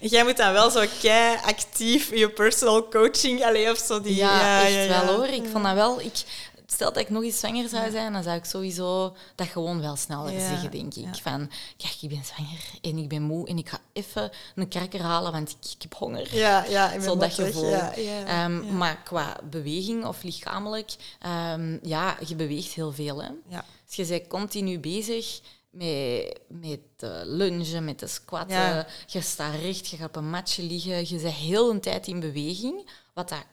en 0.00 0.08
jij 0.08 0.24
moet 0.24 0.36
dan 0.36 0.52
wel 0.52 0.70
zo 0.70 0.84
kei 1.00 1.36
actief 1.44 2.10
je 2.14 2.30
personal 2.30 2.88
coaching, 2.88 3.44
allee, 3.44 3.70
of 3.70 3.78
zo. 3.78 4.00
Die, 4.00 4.14
Ja, 4.14 4.62
echt 4.64 4.72
ja, 4.72 4.80
ja. 4.80 5.04
wel 5.04 5.14
hoor. 5.16 5.26
Ik 5.26 5.44
vond 5.52 5.64
dat 5.64 5.74
wel... 5.74 6.00
Ik, 6.00 6.22
stel 6.74 6.92
dat 6.92 7.02
ik 7.02 7.10
nog 7.10 7.22
eens 7.22 7.38
zwanger 7.38 7.68
zou 7.68 7.90
zijn, 7.90 8.12
dan 8.12 8.22
zou 8.22 8.36
ik 8.36 8.44
sowieso 8.44 9.16
dat 9.34 9.46
gewoon 9.46 9.80
wel 9.80 9.96
sneller 9.96 10.32
Ja, 10.32 10.48
zeggen, 10.48 10.70
denk 10.70 10.94
ik. 10.94 11.14
Van, 11.22 11.50
kijk, 11.76 11.96
ik 12.00 12.08
ben 12.08 12.24
zwanger 12.24 12.60
en 12.82 12.98
ik 12.98 13.08
ben 13.08 13.22
moe 13.22 13.48
en 13.48 13.58
ik 13.58 13.68
ga 13.68 13.78
even 13.92 14.30
een 14.54 14.68
cracker 14.68 15.00
halen, 15.00 15.32
want 15.32 15.50
ik, 15.50 15.70
ik 15.74 15.82
heb 15.82 15.94
honger. 15.94 16.36
Ja, 16.36 16.64
ja, 16.64 16.86
ik 16.86 16.98
ben 16.98 17.02
Zo 17.02 17.16
dat 17.16 17.34
gevoel. 17.34 17.68
Ja, 17.68 17.94
ja, 17.96 18.24
Ehm. 18.24 18.76
Maar 18.76 19.02
qua 19.02 19.40
beweging 19.50 20.04
of 20.04 20.22
lichamelijk, 20.22 20.94
ehm, 21.20 21.78
ja, 21.82 22.16
je 22.26 22.34
beweegt 22.34 22.72
heel 22.72 22.92
veel. 22.92 23.22
Hè. 23.22 23.28
Ja. 23.48 23.64
Dus 23.86 23.96
je 23.96 24.06
bent 24.06 24.28
continu 24.28 24.78
bezig 24.78 25.40
met, 25.70 26.40
met 26.48 26.80
de 26.96 27.22
lungen, 27.24 27.84
met 27.84 27.98
de 27.98 28.06
squatten. 28.06 28.56
Ja. 28.56 28.86
Je 29.06 29.20
staat 29.20 29.54
recht, 29.54 29.88
je 29.88 29.96
gaat 29.96 30.08
op 30.08 30.16
een 30.16 30.30
matje 30.30 30.62
liggen. 30.62 31.08
Je 31.08 31.22
bent 31.22 31.34
heel 31.34 31.70
een 31.70 31.80
tijd 31.80 32.06
in 32.06 32.20
beweging, 32.20 32.90
wat 33.14 33.28
dat 33.28 33.44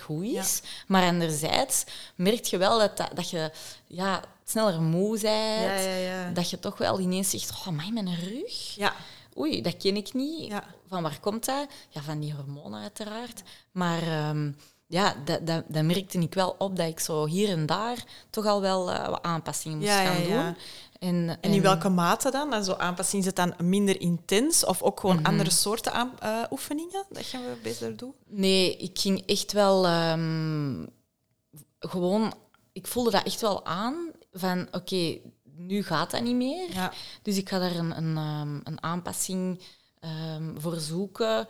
goed 0.00 0.24
is. 0.24 0.62
Maar 0.86 1.02
anderzijds 1.02 1.84
merk 2.14 2.44
je 2.44 2.58
wel 2.58 2.78
dat, 2.78 2.96
dat, 2.96 3.10
dat 3.14 3.30
je 3.30 3.50
ja, 3.86 4.22
sneller 4.44 4.82
moe 4.82 5.20
bent. 5.20 5.84
Ja. 6.02 6.30
Dat 6.30 6.50
je 6.50 6.58
toch 6.58 6.78
wel 6.78 7.00
ineens 7.00 7.30
zegt, 7.30 7.50
oh, 7.50 7.68
mij 7.68 7.90
mijn 7.92 8.14
rug. 8.14 8.74
Ja. 8.74 8.94
Oei, 9.38 9.62
dat 9.62 9.76
ken 9.76 9.96
ik 9.96 10.14
niet. 10.14 10.46
Ja. 10.46 10.64
Van 10.88 11.02
waar 11.02 11.20
komt 11.20 11.44
dat? 11.44 11.66
Ja, 11.88 12.02
van 12.02 12.20
die 12.20 12.34
hormonen 12.34 12.80
uiteraard. 12.80 13.42
Maar 13.72 14.02
ehm, 14.02 14.50
ja, 14.86 15.14
dat, 15.24 15.46
dat, 15.46 15.64
dat 15.68 15.84
merkte 15.84 16.18
ik 16.18 16.34
wel 16.34 16.54
op 16.58 16.76
dat 16.76 16.88
ik 16.88 17.00
zo 17.00 17.26
hier 17.26 17.48
en 17.48 17.66
daar 17.66 18.04
toch 18.30 18.46
al 18.46 18.60
wel 18.60 18.90
eh, 18.90 19.08
wat 19.08 19.22
aanpassingen 19.22 19.78
moest 19.78 19.90
Ja, 19.90 20.00
ja, 20.00 20.12
gaan 20.12 20.26
ja. 20.26 20.44
doen. 20.44 20.56
En, 20.98 21.38
En 21.40 21.52
in 21.52 21.62
welke 21.62 21.88
mate 21.88 22.30
dan? 22.30 22.52
En 22.52 22.64
zo 22.64 22.72
aanpassing 22.72 23.20
is 23.20 23.26
het 23.26 23.36
dan 23.36 23.54
minder 23.62 24.00
intens 24.00 24.64
of 24.64 24.82
ook 24.82 25.02
Mhm. 25.02 25.06
gewoon 25.06 25.24
andere 25.24 25.50
soorten 25.50 25.92
aan, 25.92 26.18
eh, 26.18 26.42
oefeningen 26.50 27.04
dat 27.10 27.30
je 27.30 27.56
beter 27.62 27.96
doet? 27.96 28.14
Nee, 28.26 28.76
ik 28.76 28.98
ging 28.98 29.26
echt 29.26 29.52
wel 29.52 29.86
ehm, 29.86 30.86
gewoon... 31.78 32.32
Ik 32.72 32.86
voelde 32.86 33.10
dat 33.10 33.24
echt 33.24 33.40
wel 33.40 33.66
aan 33.66 34.10
van, 34.32 34.68
oké, 34.72 35.18
nu 35.56 35.82
gaat 35.82 36.10
dat 36.10 36.22
niet 36.22 36.34
meer. 36.34 36.72
Ja. 36.74 36.92
Dus 37.22 37.36
ik 37.36 37.48
ga 37.48 37.58
daar 37.58 37.76
een, 37.76 37.96
een, 37.96 38.16
ehm, 38.16 38.60
een 38.64 38.82
aanpassing 38.82 39.60
ehm, 40.00 40.58
voor 40.60 40.76
zoeken. 40.76 41.48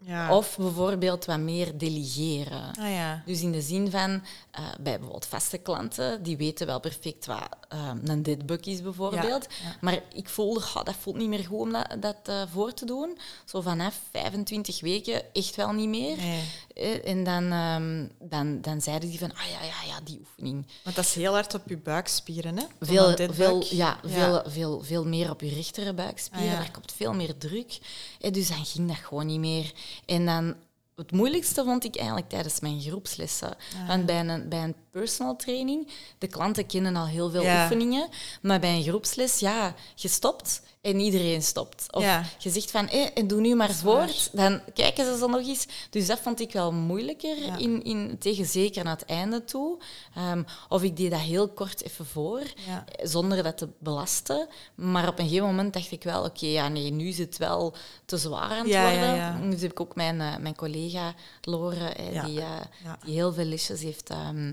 Ja. 0.00 0.36
Of 0.36 0.56
bijvoorbeeld 0.56 1.24
wat 1.24 1.38
meer 1.38 1.78
delegeren. 1.78 2.74
Ah 2.80 2.90
ja. 2.90 3.22
Dus 3.26 3.40
in 3.42 3.52
de 3.52 3.60
zin 3.60 3.90
van, 3.90 4.22
eh, 4.50 4.64
bij 4.80 4.92
bijvoorbeeld 4.92 5.26
vaste 5.26 5.58
klanten, 5.58 6.22
die 6.22 6.36
weten 6.36 6.66
wel 6.66 6.80
perfect 6.80 7.26
wat 7.26 7.48
eh, 7.68 7.90
een 8.04 8.22
deadbug 8.22 8.60
is 8.60 8.82
bijvoorbeeld. 8.82 9.46
Ja, 9.48 9.68
ja. 9.68 9.76
Maar 9.80 10.02
ik 10.12 10.28
voelde, 10.28 10.60
"Goh, 10.60 10.84
dat 10.84 10.94
voelt 11.00 11.16
niet 11.16 11.28
meer 11.28 11.44
goed 11.44 11.60
om 11.60 11.72
dat, 11.72 11.96
dat 12.00 12.16
eh, 12.24 12.42
voor 12.52 12.74
te 12.74 12.84
doen. 12.84 13.18
Zo 13.44 13.60
vanaf 13.60 14.00
25 14.10 14.80
weken 14.80 15.22
echt 15.32 15.56
wel 15.56 15.72
niet 15.72 15.88
meer. 15.88 16.16
Nee. 16.16 16.42
Eh, 16.74 17.08
en 17.08 17.24
dan, 17.24 17.52
ehm, 17.52 18.06
dan, 18.30 18.60
dan 18.60 18.80
zeiden 18.80 19.08
die 19.08 19.18
van, 19.18 19.34
ah 19.34 19.50
ja, 19.50 19.62
ja, 19.62 19.94
ja, 19.94 20.00
die 20.04 20.18
oefening. 20.18 20.66
Want 20.82 20.96
dat 20.96 21.04
is 21.04 21.14
heel 21.14 21.32
hard 21.32 21.54
op 21.54 21.68
je 21.68 21.76
buikspieren, 21.76 22.56
hè? 22.56 22.64
Veel, 22.80 23.16
veel, 23.32 23.64
ja, 23.70 23.98
Veel, 24.04 24.42
veel, 24.46 24.82
veel 24.82 25.04
meer 25.04 25.30
op 25.30 25.40
je 25.40 25.54
rechtere 25.54 25.92
buikspieren. 25.92 26.52
Ah. 26.52 26.58
Daar 26.58 26.70
komt 26.70 26.92
veel 26.92 27.12
meer 27.14 27.38
druk. 27.38 27.78
Eh, 28.20 28.32
dus 28.32 28.48
dan 28.48 28.64
ging 28.64 28.88
dat 28.88 28.96
gewoon 28.96 29.26
niet 29.26 29.40
meer. 29.40 29.72
En 30.06 30.26
dan, 30.26 30.54
het 30.96 31.12
moeilijkste 31.12 31.64
vond 31.64 31.84
ik 31.84 31.96
eigenlijk 31.96 32.28
tijdens 32.28 32.60
mijn 32.60 32.80
groepslessen. 32.80 33.48
Ah. 33.50 33.88
Want 33.88 34.06
bij 34.06 34.20
een, 34.20 34.48
bij 34.48 34.62
een 34.62 34.74
personal 35.00 35.36
training, 35.36 35.88
de 36.18 36.26
klanten 36.26 36.66
kennen 36.66 36.96
al 36.96 37.06
heel 37.06 37.30
veel 37.30 37.42
Ja. 37.42 37.62
oefeningen. 37.62 38.08
Maar 38.42 38.60
bij 38.60 38.76
een 38.76 38.82
groepsles, 38.82 39.38
ja, 39.38 39.74
je 39.94 40.08
stopt 40.08 40.62
en 40.80 41.00
iedereen 41.00 41.42
stopt. 41.42 41.86
Of 41.90 42.02
Ja. 42.02 42.24
je 42.38 42.50
zegt 42.50 42.70
van, 42.70 42.86
hé, 42.88 42.98
en 43.14 43.26
doe 43.26 43.40
nu 43.40 43.54
maar 43.54 43.66
waar. 43.68 43.76
voort. 43.76 44.28
Dan 44.32 44.60
kijken 44.74 45.04
ze 45.04 45.18
zo 45.18 45.26
nog 45.26 45.46
eens. 45.46 45.66
Dus 45.90 46.06
dat 46.06 46.18
vond 46.18 46.40
ik 46.40 46.52
wel 46.52 46.72
moeilijker, 46.72 47.38
Ja. 47.38 47.56
in, 47.58 47.84
in, 47.84 48.16
tegen 48.18 48.46
zeker 48.46 48.84
naar 48.84 48.96
het 48.96 49.04
einde 49.04 49.44
toe. 49.44 49.78
Ehm, 50.14 50.42
of 50.68 50.82
ik 50.82 50.96
deed 50.96 51.10
dat 51.10 51.20
heel 51.20 51.48
kort 51.48 51.82
even 51.84 52.06
voor 52.06 52.42
Ja. 52.66 52.84
zonder 53.02 53.42
dat 53.42 53.58
te 53.58 53.68
belasten. 53.78 54.48
Maar 54.74 55.08
op 55.08 55.18
een 55.18 55.24
gegeven 55.28 55.46
moment 55.46 55.72
dacht 55.72 55.90
ik 55.90 56.02
wel, 56.02 56.24
oké, 56.24 56.46
ja, 56.46 56.68
nee, 56.68 56.90
nu 56.90 57.08
is 57.08 57.18
het 57.18 57.36
wel 57.38 57.74
te 58.04 58.16
zwaar 58.16 58.50
aan 58.50 58.68
het 58.68 58.80
worden. 58.80 59.50
Dus 59.50 59.60
heb 59.60 59.70
ik 59.70 59.80
ook 59.80 59.94
mijn, 59.94 60.20
eh, 60.20 60.36
mijn 60.36 60.56
collega 60.56 61.14
Lore, 61.42 61.88
eh, 61.88 62.24
die, 62.24 62.40
eh, 62.40 62.60
die 63.04 63.14
heel 63.14 63.32
veel 63.32 63.44
lesjes 63.44 63.80
heeft 63.82 64.10
ehm, 64.10 64.52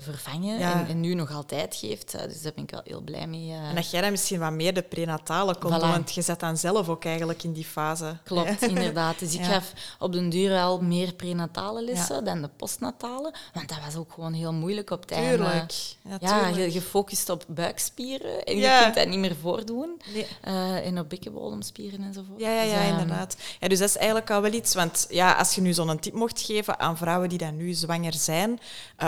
vervangen 0.00 0.58
Ja. 0.58 0.72
en, 0.80 0.86
en 0.88 1.00
nu 1.00 1.14
nog 1.14 1.32
altijd 1.32 1.74
geeft. 1.76 2.14
Eh, 2.14 2.22
dus 2.22 2.42
daar 2.42 2.52
ben 2.54 2.64
ik 2.64 2.70
wel 2.70 2.80
heel 2.84 3.00
blij 3.00 3.26
mee. 3.26 3.50
eh. 3.50 3.68
En 3.68 3.74
dat 3.74 3.90
jij 3.90 4.00
dan 4.00 4.10
misschien 4.10 4.38
wat 4.38 4.52
meer 4.52 4.74
de 4.74 4.82
prenatale 4.82 5.56
Voilà. 5.56 5.60
doen, 5.60 5.70
want 5.80 6.14
je 6.14 6.22
zat 6.22 6.40
dan 6.40 6.56
zelf 6.56 6.88
ook 6.88 7.04
eigenlijk 7.04 7.42
in 7.42 7.52
die 7.52 7.64
fase. 7.64 8.16
Klopt, 8.24 8.62
inderdaad. 8.74 9.18
Dus 9.18 9.34
ik 9.34 9.40
Ja. 9.40 9.46
gaf 9.46 9.72
op 9.98 10.12
den 10.12 10.28
duur 10.28 10.48
wel 10.48 10.80
meer 10.82 11.12
prenatale 11.12 11.82
lessen 11.84 12.24
dan 12.24 12.42
de 12.42 12.48
postnatale. 12.56 13.34
Want 13.52 13.68
dat 13.68 13.78
was 13.84 13.96
ook 13.96 14.12
gewoon 14.12 14.32
heel 14.32 14.52
moeilijk 14.52 14.90
op 14.90 15.00
het 15.00 15.10
einde. 15.10 15.36
Tuurlijk. 15.36 15.72
Ja, 16.20 16.46
je, 16.48 16.72
je 16.72 16.80
focust 16.82 17.28
op 17.28 17.44
buikspieren 17.48 18.44
en 18.44 18.56
je 18.56 18.78
kunt 18.82 18.94
dat 18.94 19.08
niet 19.08 19.18
meer 19.18 19.36
voordoen. 19.40 20.00
Nee. 20.12 20.26
Eh, 20.40 20.86
en 20.86 20.98
op 20.98 21.08
bekkenbodemspieren 21.08 22.02
enzovoort. 22.02 22.40
Ja, 22.40 22.50
ja, 22.50 22.62
Dus, 22.62 22.72
ja, 22.72 22.78
ehm, 22.80 22.90
inderdaad. 22.90 23.36
Ja, 23.60 23.68
dus 23.68 23.78
dat 23.78 23.88
is 23.88 23.96
eigenlijk 23.96 24.30
al 24.30 24.40
wel 24.42 24.52
iets. 24.52 24.74
Want 24.74 25.06
ja, 25.10 25.32
als 25.32 25.54
je 25.54 25.60
nu 25.60 25.72
zo'n 25.72 25.98
tip 25.98 26.14
mocht 26.14 26.40
geven 26.40 26.78
aan 26.80 26.96
vrouwen 26.96 27.28
die 27.28 27.38
dan 27.38 27.56
nu 27.56 27.72
zwanger 27.72 28.12
zijn, 28.14 28.60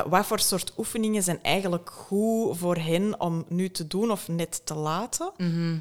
wat 0.07 0.27
voor 0.27 0.41
soort 0.41 0.73
oefeningen 0.79 1.23
zijn 1.23 1.43
eigenlijk 1.43 1.91
goed 1.91 2.57
voor 2.59 2.77
hen 2.77 3.21
om 3.21 3.45
nu 3.49 3.71
te 3.71 3.87
doen 3.87 4.11
of 4.11 4.29
net 4.29 4.67
te 4.67 4.75
laten? 4.75 5.33
Mhm. 5.37 5.79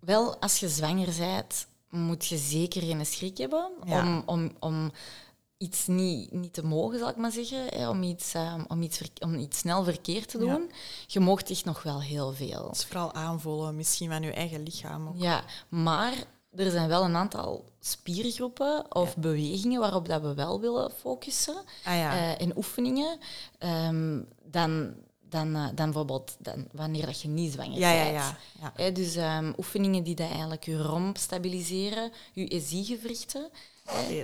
Wel, 0.00 0.36
als 0.40 0.60
je 0.60 0.68
zwanger 0.68 1.14
bent, 1.18 1.66
moet 1.90 2.26
je 2.26 2.36
zeker 2.36 2.82
geen 2.82 3.06
schrik 3.06 3.38
hebben 3.38 3.70
Ja. 3.84 4.00
om, 4.00 4.22
om, 4.26 4.50
om 4.60 4.92
iets 5.58 5.86
niet, 5.86 6.32
niet 6.32 6.52
te 6.52 6.64
mogen, 6.64 6.98
zal 6.98 7.08
ik 7.08 7.16
maar 7.16 7.30
zeggen. 7.32 7.66
Hè, 7.66 7.88
om, 7.88 8.02
iets, 8.02 8.34
ehm, 8.34 8.64
om, 8.68 8.82
iets 8.82 9.00
om 9.20 9.34
iets 9.34 9.58
snel 9.58 9.84
verkeerd 9.84 10.28
te 10.28 10.44
Ja. 10.44 10.54
doen. 10.54 10.70
Je 11.06 11.20
moogt 11.20 11.50
echt 11.50 11.64
nog 11.64 11.82
wel 11.82 12.02
heel 12.02 12.32
veel. 12.32 12.70
Is 12.72 12.84
vooral 12.84 13.12
aanvoelen, 13.12 13.76
misschien 13.76 14.10
van 14.10 14.22
je 14.22 14.32
eigen 14.32 14.62
lichaam. 14.62 15.08
ook. 15.08 15.14
Ja, 15.16 15.44
maar 15.68 16.14
er 16.56 16.70
zijn 16.70 16.88
wel 16.88 17.04
een 17.04 17.16
aantal 17.16 17.64
spiergroepen 17.80 18.94
of 18.94 19.16
bewegingen 19.16 19.80
waarop 19.80 20.08
dat 20.08 20.22
we 20.22 20.34
wel 20.34 20.60
willen 20.60 20.90
focussen. 20.90 21.56
Ah 21.84 21.96
ja. 21.96 22.12
Eh, 22.12 22.40
en 22.40 22.56
oefeningen. 22.56 23.18
Ehm, 23.58 24.20
dan, 24.44 24.94
dan, 25.28 25.54
eh, 25.54 25.64
dan 25.66 25.84
bijvoorbeeld 25.84 26.36
dan, 26.38 26.68
wanneer 26.72 27.06
dat 27.06 27.20
je 27.20 27.28
niet 27.28 27.52
zwanger 27.52 27.78
ja, 27.78 27.92
bent. 27.92 28.14
ja, 28.14 28.36
ja. 28.76 28.90
Dus 28.90 29.16
ehm, 29.16 29.52
oefeningen 29.56 30.02
die 30.02 30.14
dat 30.14 30.30
eigenlijk 30.30 30.64
je 30.64 30.82
romp 30.82 31.18
stabiliseren, 31.18 32.12
je 32.32 32.60
SI-gewrichten, 32.60 33.50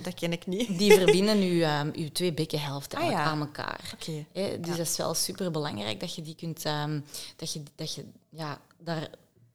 dat 0.03 0.15
ken 0.15 0.33
ik 0.33 0.47
niet. 0.47 0.79
die 0.79 0.93
verbinden 0.93 1.39
je, 1.55 1.65
ehm, 1.65 1.91
je 1.95 2.13
twee 2.13 2.33
bekkenhelften 2.33 2.99
Ah, 2.99 3.15
aan 3.15 3.41
elkaar. 3.41 3.97
Hè, 4.33 4.61
dus 4.61 4.77
dat 4.77 4.87
is 4.87 4.97
wel 4.97 5.15
super 5.15 5.51
belangrijk 5.51 6.01
dat 6.01 6.15
je 6.15 6.23
die 6.23 6.35
kunt, 6.35 6.65
ehm, 6.65 7.01
dat 7.37 7.53
je, 7.53 7.63
dat 7.75 7.95
je, 7.95 8.05
ja, 8.29 8.61
daar, 8.79 9.11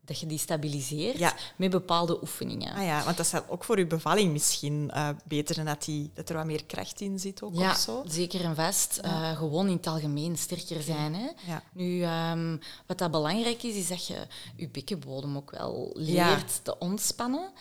dat 0.05 0.19
je 0.19 0.25
die 0.25 0.37
stabiliseert 0.37 1.17
Ja. 1.17 1.33
met 1.55 1.69
bepaalde 1.71 2.21
oefeningen. 2.21 2.73
Ah 2.75 2.83
ja, 2.83 3.03
want 3.03 3.17
dat 3.17 3.25
is 3.25 3.33
ook 3.47 3.63
voor 3.63 3.77
uw 3.77 3.87
bevalling 3.87 4.31
misschien 4.31 4.91
eh, 4.91 5.09
beter 5.25 5.57
en 5.59 5.65
dat, 5.65 5.83
die, 5.83 6.11
dat 6.13 6.29
er 6.29 6.35
wat 6.35 6.45
meer 6.45 6.65
kracht 6.65 7.01
in 7.01 7.19
zit 7.19 7.41
ook 7.41 7.55
Ja, 7.55 7.69
of 7.71 7.77
zo. 7.77 8.03
zeker 8.07 8.43
en 8.43 8.55
vast. 8.55 8.97
Eh, 8.97 9.37
gewoon 9.37 9.67
in 9.67 9.75
het 9.75 9.87
algemeen 9.87 10.37
sterker 10.37 10.81
zijn. 10.81 11.15
Hè. 11.15 11.27
Nu, 11.73 12.01
ehm, 12.01 12.57
wat 12.87 12.97
dat 12.97 13.11
belangrijk 13.11 13.63
is, 13.63 13.75
is 13.75 13.87
dat 13.87 14.07
je 14.07 14.27
je 14.55 14.69
bekkenbodem 14.69 15.37
ook 15.37 15.51
wel 15.51 15.91
leert 15.93 16.59
te 16.63 16.77
ontspannen. 16.79 17.51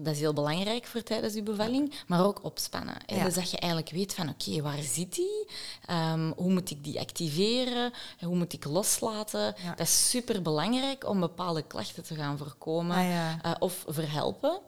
Dat 0.00 0.14
is 0.14 0.20
heel 0.20 0.32
belangrijk 0.32 0.86
voor 0.86 1.02
tijdens 1.02 1.34
je 1.34 1.42
bevalling, 1.42 1.94
maar 2.06 2.24
ook 2.24 2.44
opspannen. 2.44 2.96
Ja. 3.06 3.24
Dus 3.24 3.34
dat 3.34 3.50
je 3.50 3.56
eigenlijk 3.58 3.92
weet 3.92 4.14
van, 4.14 4.28
oké, 4.28 4.62
waar 4.62 4.82
zit 4.82 5.14
die? 5.14 5.46
Ehm, 5.86 6.30
hoe 6.36 6.52
moet 6.52 6.70
ik 6.70 6.84
die 6.84 7.00
activeren? 7.00 7.92
Hoe 8.20 8.36
moet 8.36 8.52
ik 8.52 8.64
loslaten? 8.64 9.54
Ja. 9.62 9.74
Dat 9.76 9.86
is 9.86 10.10
super 10.10 10.42
belangrijk 10.42 11.08
om 11.08 11.20
bepaalde 11.20 11.62
klachten 11.62 12.02
te 12.04 12.14
gaan 12.14 12.38
voorkomen 12.38 12.96
Ah 12.96 13.08
ja. 13.08 13.38
eh, 13.42 13.52
of 13.58 13.84
verhelpen. 13.88 14.60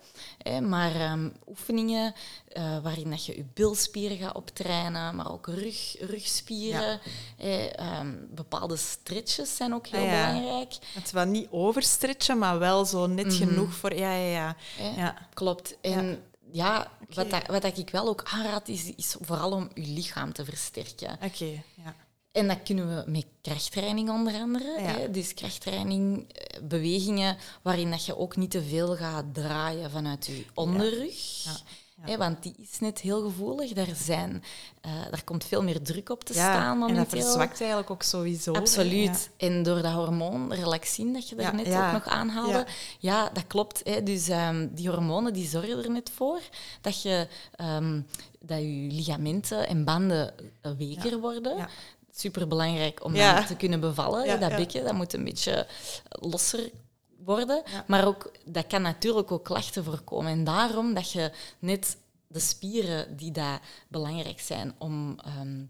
Hè. 0.42 0.60
maar 0.60 0.94
ehm, 0.94 1.28
oefeningen 1.48 2.14
eh, 2.48 2.78
waarin 2.82 3.10
dat 3.10 3.26
je 3.26 3.36
je 3.36 3.44
bilspieren 3.54 4.16
gaat 4.16 4.34
optrainen, 4.34 5.16
maar 5.16 5.32
ook 5.32 5.46
rug, 5.46 5.96
rugspieren. 6.00 7.00
hè. 7.36 7.64
Ehm, 7.66 8.14
bepaalde 8.30 8.76
stretches 8.76 9.56
zijn 9.56 9.74
ook 9.74 9.86
heel 9.86 10.00
Ah 10.00 10.06
ja. 10.06 10.26
belangrijk. 10.26 10.74
Het 10.94 11.10
wel 11.10 11.24
niet 11.24 11.48
overstretchen, 11.50 12.38
maar 12.38 12.58
wel 12.58 12.84
zo 12.84 13.06
net 13.06 13.34
genoeg 13.34 13.74
voor... 13.74 13.94
Ja, 13.94 14.12
ja, 14.14 14.30
ja. 14.30 14.56
hè. 14.76 15.00
ja. 15.00 15.14
Klopt. 15.34 15.76
En 15.80 16.22
ja, 16.52 16.90
wat, 17.14 17.30
dat, 17.30 17.46
wat 17.46 17.62
dat 17.62 17.78
ik 17.78 17.90
wel 17.90 18.08
ook 18.08 18.22
aanraad, 18.24 18.68
is, 18.68 18.94
is 18.94 19.16
vooral 19.20 19.52
om 19.52 19.70
je 19.74 19.86
lichaam 19.86 20.32
te 20.32 20.44
versterken. 20.44 21.18
Oké, 21.22 21.62
ja. 21.74 21.94
En 22.32 22.48
dat 22.48 22.62
kunnen 22.62 22.96
we 22.96 23.10
met 23.10 23.26
krachttraining 23.42 24.10
onder 24.10 24.34
andere. 24.34 24.80
Ja. 24.80 24.86
Hè? 24.86 25.10
Dus 25.10 25.34
krachttraining, 25.34 26.32
eh, 26.32 26.49
bewegingen 26.62 27.36
waarin 27.62 27.90
dat 27.90 28.04
je 28.04 28.16
ook 28.16 28.36
niet 28.36 28.50
te 28.50 28.62
veel 28.62 28.96
gaat 28.96 29.24
draaien 29.32 29.90
vanuit 29.90 30.26
je 30.26 30.44
onderrug. 30.54 31.44
Ja. 32.04 32.16
Want 32.16 32.42
die 32.42 32.54
is 32.58 32.78
net 32.78 33.00
heel 33.00 33.22
gevoelig. 33.22 33.72
Daar, 33.72 33.94
zijn, 33.94 34.42
eh, 34.80 34.90
daar 35.10 35.24
komt 35.24 35.44
veel 35.44 35.62
meer 35.62 35.82
druk 35.82 36.10
op 36.10 36.24
te 36.24 36.34
ja. 36.34 36.52
staan 36.52 36.72
en 36.72 36.78
dat 36.80 36.88
momenteel. 36.88 37.20
verzwakt 37.20 37.60
eigenlijk 37.60 37.90
ook 37.90 38.02
sowieso. 38.02 38.52
Absoluut. 38.52 39.30
En 39.36 39.62
door 39.62 39.82
dat 39.82 39.92
hormoon 39.92 40.52
relaxin 40.54 41.12
dat 41.12 41.28
je 41.28 41.36
er 41.36 41.42
Ja, 41.42 41.52
net 41.52 41.66
ook 41.66 41.92
nog 41.92 42.06
aanhaalde, 42.06 42.52
Ja. 42.52 42.66
ja, 42.98 43.30
dat 43.32 43.46
klopt. 43.46 43.80
Hè. 43.84 44.02
Dus 44.02 44.28
ehm, 44.28 44.68
die 44.70 44.88
hormonen 44.88 45.32
die 45.32 45.48
zorgen 45.48 45.84
er 45.84 45.90
net 45.90 46.10
voor 46.14 46.40
dat 46.80 47.02
je, 47.02 47.28
ehm, 47.54 48.00
dat 48.40 48.58
je 48.58 48.86
ligamenten 48.90 49.68
en 49.68 49.84
banden 49.84 50.34
eh, 50.60 50.72
weker 50.78 51.20
worden. 51.20 51.68
Super 52.20 52.48
belangrijk 52.48 53.04
om 53.04 53.14
Ja. 53.14 53.44
te 53.44 53.56
kunnen 53.56 53.80
bevallen. 53.80 54.24
Ja, 54.26 54.36
dat 54.36 54.50
ja. 54.50 54.56
bekken 54.56 54.84
dat 54.84 54.94
moet 54.94 55.12
een 55.12 55.24
beetje 55.24 55.66
losser 56.08 56.70
worden. 57.24 57.62
Maar 57.86 58.06
ook, 58.06 58.32
dat 58.44 58.66
kan 58.66 58.82
natuurlijk 58.82 59.32
ook 59.32 59.44
klachten 59.44 59.84
voorkomen. 59.84 60.32
En 60.32 60.44
daarom 60.44 60.94
dat 60.94 61.12
je 61.12 61.32
net 61.58 61.96
de 62.26 62.40
spieren 62.40 63.16
die 63.16 63.32
daar 63.32 63.60
belangrijk 63.88 64.40
zijn 64.40 64.74
om 64.78 65.18
ehm, 65.24 65.64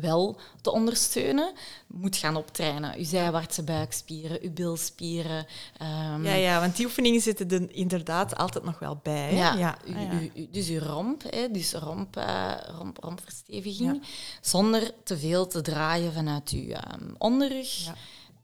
wel 0.00 0.36
te 0.60 0.72
ondersteunen, 0.72 1.52
moet 1.86 2.16
gaan 2.16 2.36
optrainen. 2.36 2.98
Je 2.98 3.04
zijwaartse 3.04 3.62
buikspieren, 3.62 4.38
je 4.42 4.50
bilspieren. 4.50 5.46
ehm, 5.78 6.24
Ja, 6.24 6.34
ja, 6.34 6.60
want 6.60 6.76
die 6.76 6.86
oefeningen 6.86 7.20
zitten 7.20 7.48
er 7.50 7.74
inderdaad 7.74 8.36
altijd 8.36 8.64
nog 8.64 8.78
wel 8.78 9.00
bij. 9.02 9.34
Ja, 9.34 9.54
ja. 9.54 9.78
u- 9.86 9.98
ja. 10.00 10.12
u- 10.12 10.30
u- 10.34 10.48
dus 10.50 10.68
je 10.68 10.78
romp, 10.78 11.22
hè, 11.30 11.50
dus 11.50 11.72
romp, 11.72 12.16
eh, 12.16 12.50
romp, 12.78 12.98
rompversteviging, 13.02 14.02
zonder 14.40 14.90
te 15.04 15.18
veel 15.18 15.46
te 15.46 15.60
draaien 15.60 16.12
vanuit 16.12 16.50
je 16.50 16.74
ehm, 16.74 17.04
onderrug 17.18 17.84
Ja. 17.84 17.94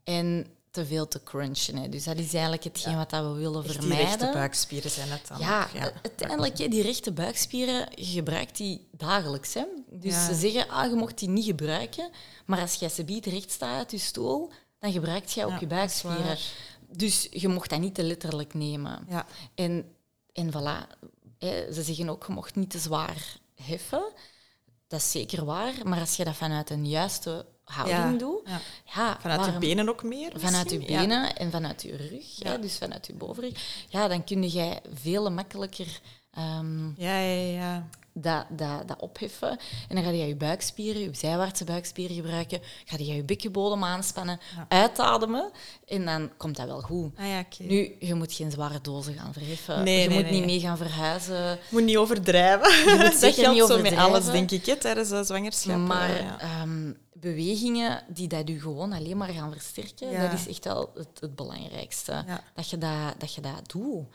en 0.05 0.47
te 0.75 0.87
veel 0.87 1.09
te 1.09 1.23
crunchen. 1.23 1.77
Hè. 1.77 1.89
Dus 1.89 2.05
dat 2.05 2.17
is 2.19 2.33
eigenlijk 2.33 2.65
hetgeen 2.65 2.97
wat 2.97 3.11
dat 3.11 3.25
we 3.25 3.33
willen 3.33 3.65
Echt 3.65 3.73
die 3.73 3.81
vermijden. 3.81 4.07
rechte 4.07 4.31
buikspieren 4.33 4.91
zijn 4.91 5.09
het 5.11 5.27
dan. 5.29 5.39
Ja, 5.39 5.69
ja. 5.75 5.93
uiteindelijk, 6.03 6.57
die 6.57 6.83
rechte 6.83 7.13
buikspieren, 7.13 7.89
je 7.95 8.05
gebruikt 8.05 8.57
die 8.57 8.89
dagelijks. 8.91 9.55
Hè. 9.55 9.65
Dus 9.91 10.13
Ja. 10.13 10.27
ze 10.27 10.35
zeggen, 10.35 10.69
ah, 10.69 10.91
je 10.91 10.97
mocht 10.97 11.19
die 11.19 11.29
niet 11.29 11.45
gebruiken, 11.45 12.11
maar 12.47 12.61
als 12.61 12.75
jij 12.75 12.89
ze 12.89 13.05
biedt 13.05 13.27
recht 13.27 13.51
staat 13.51 13.77
uit 13.79 13.91
je 13.91 13.99
stoel, 13.99 14.53
dan 14.79 14.93
gebruikt 14.93 15.33
jij 15.33 15.45
ook 15.45 15.59
je 15.61 15.67
buikspieren. 15.67 16.37
Dus 16.89 17.29
je 17.31 17.49
mocht 17.49 17.71
dat 17.71 17.81
niet 17.81 17.95
te 17.95 18.03
letterlijk 18.03 18.55
nemen. 18.55 19.07
Ja. 19.09 19.27
En, 19.55 19.95
en 20.33 20.51
voilà, 20.53 20.99
hè, 21.39 21.73
ze 21.73 21.83
zeggen 21.83 22.09
ook, 22.09 22.25
je 22.27 22.33
mocht 22.33 22.55
niet 22.55 22.71
te 22.71 22.79
zwaar 22.79 23.37
heffen. 23.63 24.05
Dat 24.89 25.01
is 25.01 25.11
zeker 25.11 25.45
waar, 25.45 25.73
maar 25.85 26.01
als 26.01 26.17
je 26.17 26.25
dat 26.25 26.35
vanuit 26.37 26.71
een 26.71 26.87
juiste 26.89 27.47
houding 27.65 28.13
Ja, 28.13 28.19
doe. 28.19 28.41
ja. 28.45 28.61
Ja, 28.95 29.19
Vanuit 29.21 29.41
waarom- 29.41 29.59
benen 29.61 29.89
ook 29.89 30.03
meer? 30.03 30.33
Vanuit 30.37 30.71
je? 30.71 30.81
Ja. 30.81 31.01
benen 31.01 31.37
en 31.37 31.51
vanuit 31.51 31.83
je 31.83 31.97
rug, 31.97 32.37
Ja. 32.39 32.51
hè, 32.51 32.59
dus 32.59 32.79
vanuit 32.79 33.07
je 33.07 33.15
bovenrug. 33.15 33.85
Ja, 33.89 34.09
dan 34.09 34.25
kun 34.25 34.51
je 34.51 34.81
veel 34.95 35.31
makkelijker 35.31 36.01
ehm, 36.31 36.87
Ja, 37.01 37.19
ja, 37.19 37.53
ja. 37.61 37.89
Dat, 38.15 38.47
dat, 38.49 38.89
dat 38.89 39.01
opheffen. 39.01 39.51
En 39.89 39.95
dan 39.95 40.05
ga 40.05 40.11
je 40.11 40.27
je 40.27 40.37
buikspieren, 40.37 41.03
je 41.03 41.09
zijwaartse 41.13 41.65
buikspieren 41.65 42.17
gebruiken. 42.17 42.61
Ga 42.85 42.97
je 42.99 43.07
je 43.07 43.23
bekkenbodem 43.23 43.85
aanspannen, 43.85 44.41
Ja. 44.57 44.67
uitademen. 44.69 45.51
En 45.87 46.05
dan 46.05 46.31
komt 46.37 46.57
dat 46.57 46.67
wel 46.67 46.81
goed. 46.81 47.13
Ah, 47.17 47.27
ja. 47.27 47.45
Nu, 47.59 47.97
je 48.01 48.15
moet 48.15 48.33
geen 48.33 48.51
zware 48.51 48.81
dozen 48.81 49.15
gaan 49.15 49.33
verheffen. 49.33 49.85
Nee, 49.85 50.03
je 50.03 50.09
nee, 50.09 50.17
moet 50.19 50.31
nee. 50.31 50.35
niet 50.35 50.45
mee 50.45 50.61
gaan 50.61 50.77
verhuizen. 50.77 51.59
moet 51.69 51.85
niet 51.85 51.97
overdrijven. 51.97 52.71
Je 52.71 52.97
moet 53.03 53.21
dat 53.21 53.35
geldt 53.35 53.59
niet 53.59 53.69
zo 53.69 53.81
met 53.81 53.97
alles, 53.97 54.25
denk 54.25 54.51
ik, 54.51 54.67
hè, 54.67 54.77
tijdens 54.77 55.09
de 55.09 55.25
zwangerschap. 55.25 55.77
Maar 55.77 56.11
eh, 56.11 56.21
ja. 56.21 56.41
ehm, 56.41 56.93
bewegingen 57.13 58.03
die 58.09 58.29
dat 58.29 58.49
je 58.49 58.61
gewoon 58.61 58.93
alleen 58.93 59.17
maar 59.17 59.29
gaan 59.29 59.53
versterken, 59.53 60.21
dat 60.21 60.33
is 60.33 60.49
echt 60.49 60.65
wel 60.65 60.91
het, 60.95 61.21
het 61.21 61.37
belangrijkste. 61.37 62.25
Dat, 62.55 62.71
je 62.71 62.79
dat, 62.79 63.15
dat 63.19 63.35
je 63.35 63.41
dat 63.41 63.71
doet. 63.73 64.07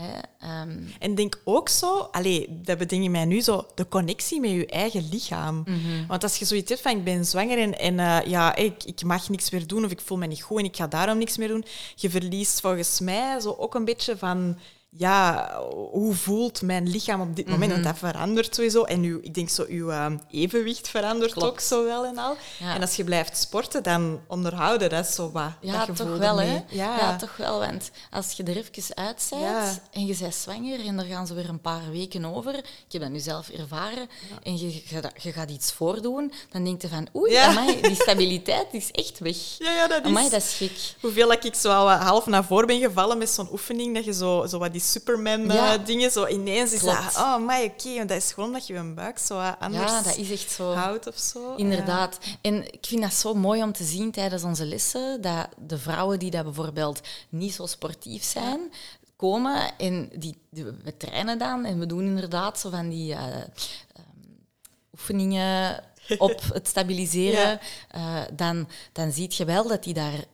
Hè? 0.00 0.18
Ehm, 0.40 0.78
En 0.98 1.14
denk 1.14 1.40
ook 1.44 1.68
zo, 1.68 1.98
allee, 1.98 2.46
dat 2.62 2.78
bedenk 2.78 3.08
mij 3.08 3.24
nu 3.24 3.40
zo, 3.40 3.66
de 3.74 3.88
connectie 3.88 4.40
met 4.40 4.50
je 4.50 4.66
eigen 4.66 5.08
lichaam. 5.10 5.62
Mhm. 5.66 6.06
Want 6.06 6.22
als 6.22 6.36
je 6.36 6.44
zoiets 6.44 6.68
hebt 6.70 6.80
van 6.80 6.96
ik 6.96 7.04
ben 7.04 7.24
zwanger 7.24 7.58
en, 7.58 7.78
en 7.78 7.98
eh, 7.98 8.26
ja, 8.26 8.54
ik, 8.54 8.84
ik 8.84 9.02
mag 9.04 9.28
niks 9.28 9.50
meer 9.50 9.66
doen 9.66 9.84
of 9.84 9.90
ik 9.90 10.00
voel 10.00 10.18
me 10.18 10.26
niet 10.26 10.42
goed 10.42 10.58
en 10.58 10.64
ik 10.64 10.76
ga 10.76 10.86
daarom 10.86 11.18
niks 11.18 11.36
meer 11.36 11.48
doen, 11.48 11.64
je 11.94 12.10
verliest 12.10 12.60
volgens 12.60 13.00
mij 13.00 13.40
zo 13.40 13.54
ook 13.58 13.74
een 13.74 13.84
beetje 13.84 14.16
van 14.16 14.58
ja, 14.96 15.50
hoe 15.90 16.14
voelt 16.14 16.62
mijn 16.62 16.88
lichaam 16.88 17.20
op 17.20 17.36
dit 17.36 17.48
moment? 17.48 17.72
Want 17.72 17.84
dat 17.84 17.98
verandert 17.98 18.54
sowieso. 18.54 18.82
En 18.82 19.02
uw, 19.02 19.18
ik 19.22 19.34
denk 19.34 19.48
zo, 19.48 19.64
uw 19.68 19.90
eh, 19.90 20.12
evenwicht 20.30 20.88
verandert 20.88 21.32
Klopt. 21.32 21.48
ook 21.48 21.60
zo 21.60 21.84
wel 21.84 22.04
en 22.04 22.18
al. 22.18 22.36
Ja. 22.58 22.74
En 22.74 22.80
als 22.80 22.96
je 22.96 23.04
blijft 23.04 23.36
sporten, 23.36 23.82
dan 23.82 24.20
onderhouden, 24.28 24.90
dat 24.90 25.04
is 25.08 25.14
zo 25.14 25.30
wat 25.30 25.50
ja, 25.60 25.86
dat 25.86 25.96
toch 25.96 26.16
wel, 26.18 26.40
hè? 26.40 26.52
Ja. 26.68 26.96
Ja. 26.96 27.16
toch 27.16 27.36
wel. 27.36 27.58
Want 27.58 27.90
als 28.10 28.32
je 28.32 28.42
er 28.42 28.56
even 28.56 28.96
uit 28.96 29.26
bent 29.30 29.42
Ja. 29.42 29.72
en 29.92 30.06
je 30.06 30.16
bent 30.20 30.34
zwanger 30.34 30.86
en 30.86 30.98
er 30.98 31.04
gaan 31.04 31.26
ze 31.26 31.34
weer 31.34 31.48
een 31.48 31.60
paar 31.60 31.90
weken 31.90 32.24
over, 32.24 32.54
ik 32.54 32.64
heb 32.88 33.02
dat 33.02 33.10
nu 33.10 33.18
zelf 33.18 33.48
ervaren, 33.48 34.08
en 34.42 34.58
je, 34.58 34.66
je, 34.74 35.10
je 35.22 35.32
gaat 35.32 35.50
iets 35.50 35.72
voordoen, 35.72 36.32
dan 36.50 36.64
denk 36.64 36.82
je 36.82 36.88
van, 36.88 37.08
oei, 37.16 37.34
amai, 37.34 37.80
die 37.80 37.94
stabiliteit 37.94 38.66
is 38.70 38.90
echt 38.90 39.18
weg. 39.18 39.36
Ja, 39.58 39.72
ja, 39.72 39.86
dat 39.86 40.00
is... 40.00 40.06
Amai, 40.06 40.28
dat 40.30 40.42
is 40.42 40.52
gek. 40.54 40.94
Hoeveel 41.00 41.28
dat 41.28 41.44
ik 41.44 41.54
zo 41.54 41.70
al 41.72 41.84
wat 41.84 41.98
half 41.98 42.26
naar 42.26 42.44
voren 42.44 42.66
ben 42.66 42.80
gevallen 42.80 43.18
met 43.18 43.30
zo'n 43.30 43.48
oefening, 43.52 43.94
dat 43.94 44.04
je 44.04 44.12
zo, 44.12 44.46
zo 44.46 44.58
wat 44.58 44.72
die 44.72 44.80
Superman-dingen, 44.90 46.00
Ja. 46.00 46.10
zo 46.10 46.26
ineens 46.26 46.72
is 46.72 46.80
Klopt. 46.80 47.02
dat, 47.02 47.16
oh 47.16 47.36
my, 47.46 47.64
oké, 47.64 47.94
want 47.96 48.08
dat 48.08 48.18
is 48.18 48.32
gewoon 48.32 48.52
dat 48.52 48.66
je 48.66 48.74
je 48.74 48.82
buik 48.82 49.18
zo 49.18 49.34
wat 49.36 49.56
anders 49.58 49.90
Ja, 49.90 50.02
dat 50.02 50.16
is 50.16 50.30
echt 50.30 50.50
zo. 50.50 50.72
houdt 50.72 51.06
of 51.06 51.18
zo. 51.18 51.54
Inderdaad. 51.54 52.18
En 52.40 52.72
ik 52.72 52.86
vind 52.86 53.02
dat 53.02 53.12
zo 53.14 53.34
mooi 53.34 53.62
om 53.62 53.72
te 53.72 53.84
zien 53.84 54.10
tijdens 54.10 54.42
onze 54.42 54.64
lessen, 54.64 55.20
dat 55.20 55.48
de 55.58 55.78
vrouwen 55.78 56.18
die 56.18 56.30
dat 56.30 56.44
bijvoorbeeld 56.44 57.00
niet 57.28 57.54
zo 57.54 57.66
sportief 57.66 58.24
zijn, 58.24 58.60
komen 59.16 59.70
en 59.78 60.10
die, 60.14 60.38
we 60.84 60.96
trainen 60.96 61.38
dan 61.38 61.64
en 61.64 61.78
we 61.78 61.86
doen 61.86 62.04
inderdaad 62.04 62.58
zo 62.60 62.70
van 62.70 62.88
die 62.88 63.12
eh, 63.12 63.26
ehm, 63.26 63.44
oefeningen 64.92 65.84
op 66.18 66.40
het 66.52 66.68
stabiliseren, 66.68 67.48
Ja. 67.48 67.60
eh, 67.90 68.22
dan, 68.32 68.68
dan 68.92 69.12
zie 69.12 69.26
je 69.36 69.44
wel 69.44 69.68
dat 69.68 69.82
die 69.84 69.94
daar 69.94 70.24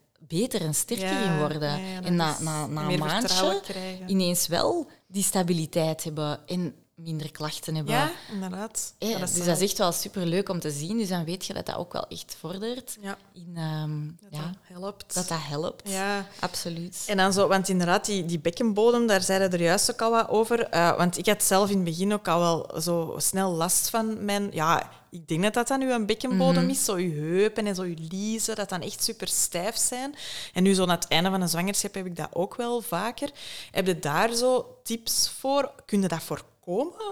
beter 0.40 0.60
en 0.60 0.74
sterker 0.74 1.06
Ja, 1.06 1.32
in 1.32 1.38
worden. 1.38 1.78
ja, 1.80 2.02
en 2.02 2.16
na, 2.16 2.36
na, 2.40 2.66
na 2.66 2.88
een 2.88 2.98
maandje 2.98 3.62
ineens 4.06 4.46
wel 4.46 4.90
die 5.06 5.22
stabiliteit 5.22 6.04
hebben 6.04 6.46
en 6.46 6.74
minder 7.02 7.30
klachten 7.30 7.74
hebben. 7.74 7.94
Ja, 7.94 8.10
inderdaad. 8.32 8.94
Ja, 8.98 9.18
dus 9.18 9.34
dat 9.34 9.46
is 9.46 9.60
echt 9.60 9.78
wel 9.78 9.92
super 9.92 10.26
leuk 10.26 10.48
om 10.48 10.60
te 10.60 10.70
zien. 10.70 10.98
Dus 10.98 11.08
dan 11.08 11.24
weet 11.24 11.46
je 11.46 11.52
dat 11.54 11.66
dat 11.66 11.76
ook 11.76 11.92
wel 11.92 12.06
echt 12.08 12.36
vordert. 12.40 12.96
Ja, 13.00 13.16
In, 13.32 13.52
ehm, 13.56 14.06
dat 14.20 14.40
ja, 14.40 14.46
dat 14.46 14.56
helpt. 14.80 15.14
dat 15.14 15.28
dat 15.28 15.38
helpt. 15.42 15.88
Ja. 15.90 16.26
Absoluut. 16.40 17.04
En 17.06 17.16
dan 17.16 17.32
zo, 17.32 17.48
want 17.48 17.68
inderdaad, 17.68 18.04
die, 18.04 18.24
die 18.24 18.38
bekkenbodem, 18.40 19.06
daar 19.06 19.22
zeiden 19.22 19.52
er 19.52 19.62
juist 19.62 19.90
ook 19.90 20.02
al 20.02 20.10
wat 20.10 20.28
over. 20.28 20.60
Eh, 20.64 20.96
want 20.96 21.18
ik 21.18 21.26
had 21.26 21.42
zelf 21.42 21.70
in 21.70 21.76
het 21.76 21.84
begin 21.84 22.12
ook 22.12 22.28
al 22.28 22.38
wel 22.38 22.80
zo 22.80 23.14
snel 23.18 23.50
last 23.50 23.90
van 23.90 24.24
mijn... 24.24 24.48
Ja, 24.52 24.90
ik 25.10 25.28
denk 25.28 25.42
dat 25.42 25.54
dat 25.54 25.68
dan 25.68 25.78
nu 25.78 25.92
een 25.92 26.06
bekkenbodem 26.06 26.68
is. 26.68 26.84
Zo 26.84 26.98
je 26.98 27.14
heupen 27.14 27.66
en 27.66 27.74
zo 27.74 27.84
je 27.84 27.96
liezen, 28.10 28.56
dat 28.56 28.68
dan 28.68 28.80
echt 28.80 29.04
super 29.04 29.28
stijf 29.28 29.76
zijn. 29.76 30.14
En 30.52 30.62
nu 30.62 30.74
zo 30.74 30.82
aan 30.82 30.90
het 30.90 31.08
einde 31.08 31.30
van 31.30 31.40
een 31.40 31.48
zwangerschap 31.48 31.94
heb 31.94 32.06
ik 32.06 32.16
dat 32.16 32.28
ook 32.32 32.54
wel 32.56 32.80
vaker. 32.80 33.30
Heb 33.70 33.86
je 33.86 33.98
daar 33.98 34.32
zo 34.34 34.76
tips 34.82 35.32
voor? 35.38 35.72
Kun 35.86 36.00
je 36.02 36.08
dat 36.08 36.22
voorkomen? 36.22 36.50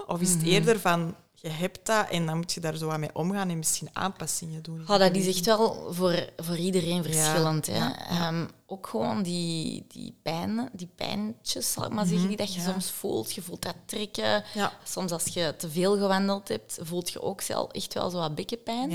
Of 0.07 0.21
is 0.21 0.29
het 0.33 0.43
eerder 0.43 0.79
van, 0.79 1.15
je 1.35 1.49
hebt 1.49 1.79
dat 1.85 2.09
en 2.09 2.25
dan 2.25 2.37
moet 2.37 2.53
je 2.53 2.59
daar 2.59 2.75
zo 2.77 2.87
wat 2.87 2.97
mee 2.97 3.09
omgaan 3.15 3.49
en 3.49 3.57
misschien 3.57 3.89
aanpassingen 3.93 4.63
doen? 4.63 4.83
Ja, 4.87 4.97
dat 4.97 5.15
is 5.15 5.27
echt 5.27 5.45
wel 5.45 5.93
voor, 5.93 6.29
voor 6.37 6.57
iedereen 6.57 7.03
verschillend. 7.03 7.65
hè. 7.67 7.75
ja, 7.75 8.07
Ehm, 8.09 8.47
ook 8.65 8.87
gewoon 8.87 9.23
die, 9.23 9.85
die 9.87 10.15
pijn, 10.23 10.69
die 10.73 10.89
pijntjes, 10.95 11.71
zal 11.71 11.85
ik 11.85 11.91
maar 11.91 12.05
zeggen, 12.05 12.27
die 12.27 12.37
dat 12.37 12.53
je 12.53 12.59
Mhm, 12.59 12.67
ja. 12.67 12.73
soms 12.73 12.91
voelt. 12.91 13.33
Je 13.33 13.41
voelt 13.41 13.61
dat 13.61 13.75
trekken. 13.85 14.43
Ja. 14.53 14.73
Soms 14.83 15.11
als 15.11 15.25
je 15.25 15.53
te 15.57 15.69
veel 15.69 15.97
gewandeld 15.97 16.47
hebt, 16.47 16.77
voelt 16.81 17.09
je 17.09 17.21
ook 17.21 17.41
zelf 17.41 17.71
echt 17.71 17.93
wel 17.93 18.09
zo 18.09 18.17
wat 18.17 18.35
bekkenpijn. 18.35 18.91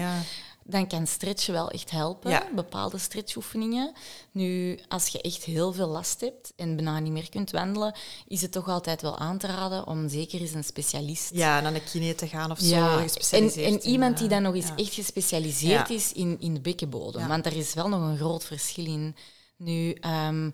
Dan 0.68 0.86
kan 0.86 1.06
stretchen 1.06 1.52
wel 1.52 1.70
echt 1.70 1.90
helpen, 1.90 2.30
Ja. 2.30 2.48
bepaalde 2.54 2.98
stretchoefeningen. 2.98 3.92
Nu, 4.30 4.78
als 4.88 5.08
je 5.08 5.20
echt 5.20 5.44
heel 5.44 5.72
veel 5.72 5.88
last 5.88 6.20
hebt 6.20 6.52
en 6.56 6.76
bijna 6.76 6.98
niet 6.98 7.12
meer 7.12 7.28
kunt 7.28 7.50
wandelen, 7.50 7.94
is 8.28 8.42
het 8.42 8.52
toch 8.52 8.68
altijd 8.68 9.02
wel 9.02 9.18
aan 9.18 9.38
te 9.38 9.46
raden 9.46 9.86
om 9.86 10.08
zeker 10.08 10.40
eens 10.40 10.54
een 10.54 10.64
specialist 10.64 11.30
ja, 11.34 11.60
naar 11.60 11.72
de 11.72 11.82
kine 11.82 12.14
te 12.14 12.28
gaan 12.28 12.50
of 12.50 12.58
zo. 12.58 12.66
ja, 12.66 12.96
en, 12.96 13.02
gespecialiseerd 13.02 13.66
en 13.66 13.82
in, 13.82 13.90
iemand 13.90 14.16
die 14.16 14.26
eh, 14.26 14.32
dan 14.32 14.42
nog 14.42 14.54
eens 14.54 14.66
ja. 14.66 14.76
echt 14.76 14.94
gespecialiseerd 14.94 15.90
is 15.90 16.12
in, 16.12 16.36
in 16.40 16.54
de 16.54 16.60
bekkenbodem. 16.60 17.28
Want 17.28 17.44
daar 17.44 17.56
is 17.56 17.74
wel 17.74 17.88
nog 17.88 18.00
een 18.00 18.16
groot 18.16 18.44
verschil 18.44 18.84
in. 18.84 19.16
Nu, 19.56 19.92
ehm, 19.92 20.50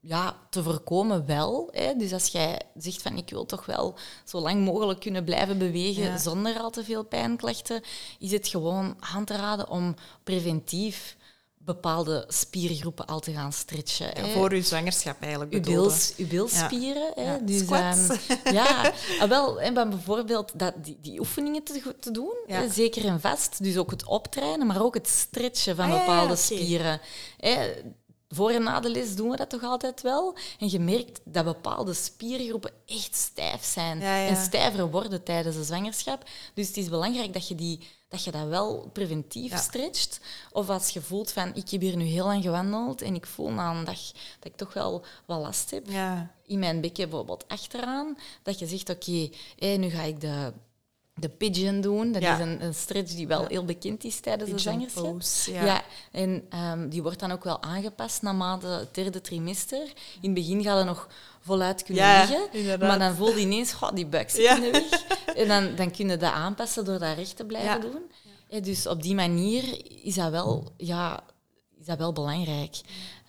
ja, 0.00 0.36
te 0.50 0.62
voorkomen 0.62 1.26
wel. 1.26 1.68
Hè. 1.72 1.94
Dus 1.96 2.12
als 2.12 2.26
jij 2.26 2.60
zegt 2.76 3.02
van 3.02 3.16
ik 3.16 3.30
wil 3.30 3.46
toch 3.46 3.66
wel 3.66 3.94
zo 4.24 4.38
lang 4.40 4.64
mogelijk 4.64 5.00
kunnen 5.00 5.24
blijven 5.24 5.58
bewegen 5.58 6.02
Ja. 6.04 6.18
zonder 6.18 6.58
al 6.58 6.70
te 6.70 6.84
veel 6.84 7.04
pijnklachten, 7.04 7.82
is 8.18 8.30
het 8.32 8.48
gewoon 8.48 8.96
aan 9.00 9.24
te 9.24 9.36
raden 9.36 9.68
om 9.70 9.94
preventief 10.24 11.16
bepaalde 11.58 12.24
spiergroepen 12.28 13.06
al 13.06 13.20
te 13.20 13.32
gaan 13.32 13.52
stretchen. 13.52 14.26
Ja, 14.26 14.32
voor 14.32 14.52
uw 14.52 14.62
zwangerschap 14.62 15.16
eigenlijk 15.22 15.52
Uw, 15.52 15.60
bedoelde. 15.60 15.82
bils, 15.88 16.12
uw 16.16 16.26
bilspieren. 16.26 17.10
Hè? 17.14 17.22
Ja, 17.22 17.38
Dus, 17.38 17.58
squats. 17.60 18.08
ehm, 18.08 18.54
ja, 18.54 18.92
ah, 19.20 19.28
wel, 19.28 19.60
maar 19.72 19.88
bijvoorbeeld 19.88 20.52
dat, 20.58 20.74
die, 20.84 20.98
die 21.00 21.20
oefeningen 21.20 21.62
te, 22.00 22.10
doen, 22.10 22.34
Ja. 22.46 22.54
hè, 22.60 22.68
zeker 22.70 23.04
en 23.04 23.20
vast. 23.20 23.62
Dus 23.62 23.76
ook 23.76 23.90
het 23.90 24.06
optrainen, 24.06 24.66
maar 24.66 24.82
ook 24.82 24.94
het 24.94 25.08
stretchen 25.08 25.76
van 25.76 25.84
Ah, 25.84 25.90
ja, 25.90 25.96
ja, 25.98 26.04
bepaalde 26.04 26.36
spieren. 26.36 27.00
Hè, 27.36 27.72
voor 28.34 28.50
en 28.50 28.62
na 28.62 28.80
de 28.80 28.90
les 28.90 29.14
doen 29.16 29.30
we 29.30 29.36
dat 29.36 29.50
toch 29.50 29.62
altijd 29.62 30.02
wel. 30.02 30.34
En 30.58 30.70
je 30.70 30.78
merkt 30.78 31.20
dat 31.24 31.44
bepaalde 31.44 31.94
spiergroepen 31.94 32.72
echt 32.86 33.14
stijf 33.14 33.64
zijn. 33.64 34.00
Ja, 34.00 34.16
ja. 34.16 34.28
En 34.28 34.36
stijver 34.36 34.90
worden 34.90 35.22
tijdens 35.22 35.56
de 35.56 35.64
zwangerschap. 35.64 36.24
Dus 36.54 36.66
het 36.66 36.76
is 36.76 36.88
belangrijk 36.88 37.32
dat 37.32 37.48
je, 37.48 37.54
die, 37.54 37.80
dat, 38.08 38.24
je 38.24 38.30
dat 38.30 38.46
wel 38.46 38.90
preventief 38.92 39.50
Ja. 39.50 39.56
stretcht. 39.58 40.20
Of 40.52 40.68
als 40.68 40.88
je 40.88 41.00
voelt 41.02 41.30
van, 41.30 41.54
ik 41.54 41.70
heb 41.70 41.80
hier 41.80 41.96
nu 41.96 42.04
heel 42.04 42.26
lang 42.26 42.42
gewandeld 42.42 43.02
en 43.02 43.14
ik 43.14 43.26
voel 43.26 43.50
na 43.50 43.70
een 43.70 43.84
dag 43.84 44.00
dat 44.38 44.52
ik 44.52 44.56
toch 44.56 44.72
wel 44.72 45.04
wat 45.26 45.40
last 45.40 45.70
heb 45.70 45.88
in 46.46 46.58
mijn 46.58 46.80
bekken 46.80 47.08
bijvoorbeeld 47.08 47.44
achteraan, 47.48 48.18
dat 48.42 48.58
je 48.58 48.66
zegt, 48.66 48.90
oké, 48.90 49.28
hé, 49.58 49.76
nu 49.76 49.88
ga 49.90 50.02
ik 50.02 50.20
de, 50.20 50.52
de 51.14 51.28
pigeon 51.28 51.80
doen. 51.80 52.12
Dat 52.12 52.22
Ja. 52.22 52.34
is 52.34 52.40
een, 52.40 52.62
een 52.64 52.74
stretch 52.74 53.12
die 53.14 53.26
wel 53.26 53.42
Ja. 53.42 53.48
heel 53.48 53.64
bekend 53.64 54.04
is 54.04 54.20
tijdens 54.20 54.50
de 54.50 54.56
pigeon 54.56 54.72
zwangerschap. 54.72 55.04
pose, 55.12 55.52
Ja. 55.52 55.64
ja. 55.64 55.82
en 56.12 56.46
ehm, 56.48 56.88
die 56.88 57.02
wordt 57.02 57.20
dan 57.20 57.30
ook 57.30 57.44
wel 57.44 57.62
aangepast 57.62 58.22
naarmate 58.22 58.66
het 58.66 58.94
derde 58.94 59.20
trimester. 59.20 59.82
In 60.20 60.30
het 60.30 60.34
begin 60.34 60.62
gaat 60.62 60.78
je 60.78 60.84
nog 60.84 61.08
voluit 61.40 61.82
kunnen 61.82 62.18
liggen, 62.18 62.52
inderdaad. 62.52 62.88
maar 62.88 62.98
dan 62.98 63.14
voel 63.16 63.30
je 63.36 63.40
ineens, 63.40 63.72
goh, 63.72 63.92
die 63.94 64.06
buik 64.06 64.30
zit 64.30 64.56
in 64.56 64.60
de 64.60 64.70
weg. 64.70 65.02
En 65.36 65.48
dan, 65.48 65.76
dan 65.76 65.90
kun 65.90 66.08
je 66.08 66.16
dat 66.16 66.32
aanpassen 66.32 66.84
door 66.84 66.98
dat 66.98 67.16
recht 67.16 67.36
te 67.36 67.44
blijven 67.44 67.80
doen. 67.80 68.02
Dus 68.62 68.86
op 68.86 69.02
die 69.02 69.14
manier 69.14 69.80
is 70.04 70.14
dat 70.14 70.30
wel, 70.30 70.72
ja, 70.76 71.24
is 71.80 71.86
dat 71.86 71.98
wel 71.98 72.12
belangrijk. 72.12 72.80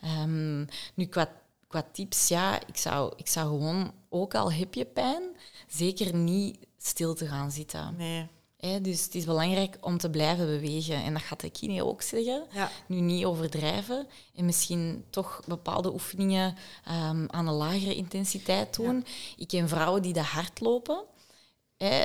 Ehm, 0.02 0.60
nu, 0.94 1.06
qua, 1.10 1.32
qua 1.68 1.86
tips, 1.92 2.28
ja, 2.28 2.60
ik 2.68 2.78
zou, 2.78 3.14
ik 3.16 3.28
zou 3.28 3.48
gewoon, 3.48 3.92
ook 4.10 4.36
al 4.36 4.52
heb 4.52 4.74
je 4.74 4.86
pijn, 4.86 5.24
zeker 5.68 6.16
niet 6.16 6.58
stil 6.86 7.14
te 7.14 7.28
gaan 7.28 7.52
zitten. 7.52 7.96
nee. 7.98 8.28
Dus 8.82 9.04
het 9.04 9.16
is 9.16 9.26
belangrijk 9.26 9.78
om 9.82 9.98
te 9.98 10.10
blijven 10.10 10.46
bewegen. 10.46 11.04
En 11.04 11.14
dat 11.14 11.22
gaat 11.22 11.40
de 11.40 11.50
kine 11.50 11.86
ook 11.86 12.02
zeggen. 12.02 12.44
Ja. 12.52 12.72
Nu 12.88 13.00
niet 13.00 13.26
overdrijven 13.26 14.08
en 14.36 14.46
misschien 14.46 15.06
toch 15.10 15.42
bepaalde 15.48 15.94
oefeningen 15.94 16.56
ehm, 16.86 17.26
aan 17.28 17.48
een 17.48 17.54
lagere 17.54 17.96
intensiteit 17.96 18.76
doen. 18.76 19.06
Ik 19.38 19.48
ken 19.48 19.70
vrouwen 19.70 20.02
die 20.02 20.14
dat 20.14 20.26
hardlopen. 20.26 21.04
Hè, 21.78 22.04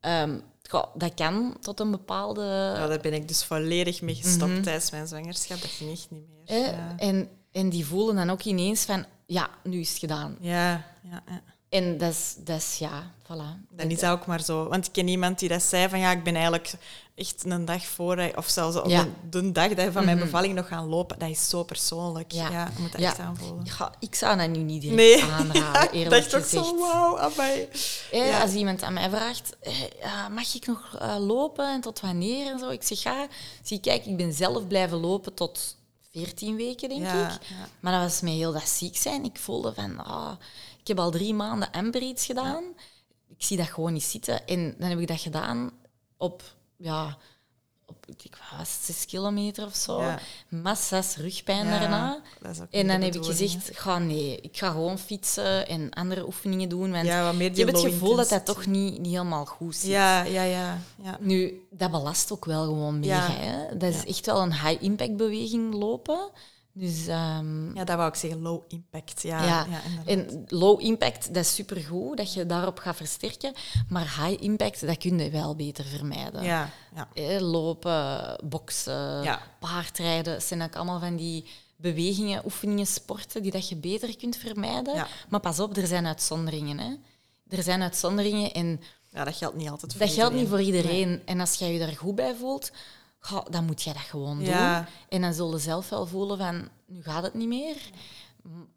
ehm, 0.00 0.38
goh, 0.68 0.84
dat 0.94 1.14
kan 1.14 1.56
tot 1.60 1.80
een 1.80 1.90
bepaalde... 1.90 2.44
Ja, 2.76 2.86
daar 2.86 3.00
ben 3.00 3.14
ik 3.14 3.28
dus 3.28 3.44
volledig 3.44 4.02
mee 4.02 4.14
gestopt 4.14 4.62
tijdens 4.62 4.90
mijn 4.90 5.06
zwangerschap. 5.06 5.60
Dat 5.60 5.70
ging 5.70 5.90
echt 5.92 6.10
niet 6.10 6.28
meer. 6.28 6.58
Ja, 6.58 6.94
en, 6.98 7.28
en 7.52 7.68
die 7.68 7.86
voelen 7.86 8.14
dan 8.14 8.30
ook 8.30 8.42
ineens 8.42 8.84
van, 8.84 9.04
ja, 9.26 9.50
nu 9.64 9.80
is 9.80 9.88
het 9.88 9.98
gedaan. 9.98 10.36
ja, 10.40 10.86
ja. 11.02 11.22
ja. 11.26 11.42
En 11.72 11.98
dat 11.98 12.10
is, 12.12 12.34
dat 12.38 12.58
is 12.58 12.76
ja, 12.78 13.10
voilà. 13.22 13.66
Dan 13.70 13.90
is 13.90 13.98
dat 14.00 14.10
ook 14.10 14.26
maar 14.26 14.42
zo. 14.42 14.68
Want 14.68 14.86
ik 14.86 14.92
ken 14.92 15.08
iemand 15.08 15.38
die 15.38 15.48
dat 15.48 15.62
zei 15.62 15.88
van 15.88 15.98
ja, 15.98 16.10
ik 16.10 16.22
ben 16.24 16.34
eigenlijk 16.34 16.72
echt 17.14 17.44
een 17.44 17.64
dag 17.64 17.84
voor, 17.84 18.16
hij- 18.16 18.36
of 18.36 18.48
zelfs 18.48 18.76
op 18.76 18.86
Ja. 18.90 19.02
de, 19.30 19.40
de 19.42 19.52
dag 19.52 19.68
dat 19.74 19.92
van 19.92 20.04
mijn 20.04 20.16
Mhm. 20.16 20.26
bevalling 20.26 20.54
nog 20.54 20.68
gaan 20.68 20.86
lopen. 20.88 21.18
Dat 21.18 21.28
is 21.28 21.48
zo 21.48 21.62
persoonlijk. 21.62 22.32
Ja, 22.32 22.50
Ja. 22.50 22.70
je 22.76 22.80
moet 22.82 22.92
dat 22.92 23.00
Ja. 23.00 23.08
echt 23.08 23.18
aanvoelen. 23.18 23.64
Ja, 23.78 23.92
ik 23.98 24.14
zou 24.14 24.36
dat 24.36 24.48
nu 24.48 24.58
niet 24.58 24.80
direct 24.82 24.96
Nee, 25.00 25.24
aanraden, 25.32 25.82
ik 25.88 25.92
eerlijk 25.92 26.22
dacht 26.22 26.34
ook 26.34 26.42
gezegd. 26.42 26.64
zo, 26.66 26.78
wauw, 26.78 27.18
amai. 27.18 27.68
Eh, 28.12 28.26
Ja. 28.28 28.40
Als 28.42 28.52
iemand 28.52 28.82
aan 28.82 28.92
mij 28.92 29.10
vraagt, 29.10 29.56
eh, 29.60 30.28
mag 30.34 30.54
ik 30.54 30.66
nog 30.66 30.96
eh, 30.98 31.16
lopen 31.18 31.72
en 31.72 31.80
tot 31.80 32.00
wanneer 32.00 32.46
en 32.52 32.58
zo? 32.58 32.68
Ik 32.68 32.82
zeg 32.82 33.02
ja. 33.02 33.26
Zie, 33.62 33.80
kijk, 33.80 34.06
ik 34.06 34.16
ben 34.16 34.32
zelf 34.32 34.66
blijven 34.66 34.98
lopen 34.98 35.34
tot 35.34 35.76
14 36.10 36.56
weken, 36.56 36.88
denk 36.88 37.02
Ja, 37.02 37.24
ik. 37.24 37.42
ja. 37.48 37.54
Maar 37.80 37.92
dat 37.92 38.02
was 38.02 38.20
met 38.20 38.32
heel 38.32 38.52
dat 38.52 38.68
ziek 38.68 38.96
zijn. 38.96 39.24
Ik 39.24 39.38
voelde 39.38 39.74
van, 39.74 40.04
ah, 40.04 40.32
ik 40.82 40.88
heb 40.88 40.98
al 40.98 41.10
drie 41.10 41.34
maanden 41.34 41.70
Amber 41.70 42.02
iets 42.02 42.26
gedaan. 42.26 42.64
Ik 43.28 43.44
zie 43.44 43.56
dat 43.56 43.66
gewoon 43.66 43.92
niet 43.92 44.02
zitten. 44.02 44.46
En 44.46 44.74
dan 44.78 44.88
heb 44.88 44.98
ik 44.98 45.06
dat 45.06 45.20
gedaan 45.20 45.70
op, 46.16 46.42
ja, 46.76 47.18
op 47.86 48.06
ik 48.06 48.38
was 48.56 48.78
zes 48.84 49.06
kilometer 49.06 49.64
of 49.64 49.74
zo. 49.74 50.02
Ja. 50.02 50.18
Massa's 50.48 51.16
rugpijn 51.16 51.66
Ja, 51.66 51.78
daarna. 51.78 52.22
En 52.70 52.86
dan 52.86 53.00
heb 53.00 53.14
ik 53.14 53.24
gezegd, 53.24 53.70
ga 53.72 53.98
nee, 53.98 54.40
ik 54.40 54.56
ga 54.56 54.70
gewoon 54.70 54.98
fietsen 54.98 55.68
en 55.68 55.90
andere 55.90 56.26
oefeningen 56.26 56.68
doen. 56.68 56.90
Want 56.90 57.06
Ja, 57.06 57.30
ik 57.30 57.56
heb 57.56 57.66
het 57.66 57.80
gevoel 57.80 58.16
dat 58.16 58.28
dat 58.28 58.44
toch 58.44 58.66
niet, 58.66 58.98
niet 58.98 59.12
helemaal 59.12 59.44
goed 59.44 59.76
zit. 59.76 59.90
Ja, 59.90 60.22
ja, 60.22 60.42
ja. 60.42 60.78
ja. 61.02 61.16
Nu, 61.20 61.66
dat 61.70 61.90
belast 61.90 62.32
ook 62.32 62.44
wel 62.44 62.64
gewoon. 62.64 63.02
Ja. 63.02 63.30
Hè? 63.30 63.76
Dat 63.76 63.94
is 63.94 64.04
echt 64.04 64.26
wel 64.26 64.42
een 64.42 64.54
high-impact 64.54 65.16
beweging 65.16 65.74
lopen. 65.74 66.30
Dus 66.74 67.06
ehm, 67.06 67.74
Ja, 67.74 67.84
dat 67.84 67.96
wou 67.96 68.08
ik 68.08 68.14
zeggen, 68.14 68.40
low 68.40 68.62
impact. 68.68 69.22
Ja, 69.22 69.44
ja, 69.44 69.66
en 70.06 70.44
low 70.48 70.80
impact, 70.80 71.34
dat 71.34 71.44
is 71.44 71.54
supergoed, 71.54 72.16
dat 72.16 72.34
je 72.34 72.46
daarop 72.46 72.78
gaat 72.78 72.96
versterken. 72.96 73.52
Maar 73.88 74.02
high 74.02 74.42
impact, 74.42 74.86
dat 74.86 74.98
kun 74.98 75.18
je 75.18 75.30
wel 75.30 75.56
beter 75.56 75.84
vermijden. 75.84 76.42
ja, 76.42 76.70
ja. 76.94 77.08
Hè, 77.14 77.40
lopen, 77.40 78.38
boksen, 78.44 79.38
paardrijden, 79.58 80.32
dat 80.32 80.42
zijn 80.42 80.62
ook 80.62 80.76
allemaal 80.76 81.00
van 81.00 81.16
die 81.16 81.44
bewegingen, 81.76 82.44
oefeningen, 82.44 82.86
sporten 82.86 83.42
die 83.42 83.52
dat 83.52 83.68
je 83.68 83.76
beter 83.76 84.16
kunt 84.16 84.36
vermijden. 84.36 85.06
Maar 85.28 85.40
pas 85.40 85.60
op, 85.60 85.76
er 85.76 85.86
zijn 85.86 86.06
uitzonderingen. 86.06 86.78
Hè. 86.78 86.94
Er 87.56 87.62
zijn 87.62 87.82
uitzonderingen 87.82 88.52
en 88.52 88.80
ja, 89.10 89.24
dat 89.24 89.36
geldt 89.36 89.56
niet 89.56 89.68
altijd 89.68 89.92
voor 89.92 90.00
dat 90.00 90.14
geldt 90.14 90.34
niet 90.34 90.42
iedereen. 90.42 90.64
voor 90.66 90.74
iedereen. 90.74 91.22
En 91.24 91.40
als 91.40 91.54
jij 91.54 91.72
je 91.72 91.78
daar 91.78 91.96
goed 91.96 92.14
bij 92.14 92.34
voelt, 92.34 92.70
dan 93.50 93.64
moet 93.64 93.82
jij 93.82 93.92
dat 93.92 94.02
gewoon 94.02 94.40
Ja. 94.40 94.76
doen. 94.78 94.86
En 95.08 95.20
dan 95.20 95.32
zul 95.34 95.52
je 95.52 95.58
zelf 95.58 95.88
wel 95.88 96.06
voelen 96.06 96.38
van, 96.38 96.68
nu 96.86 97.02
gaat 97.02 97.22
het 97.22 97.34
niet 97.34 97.48
meer. 97.48 97.76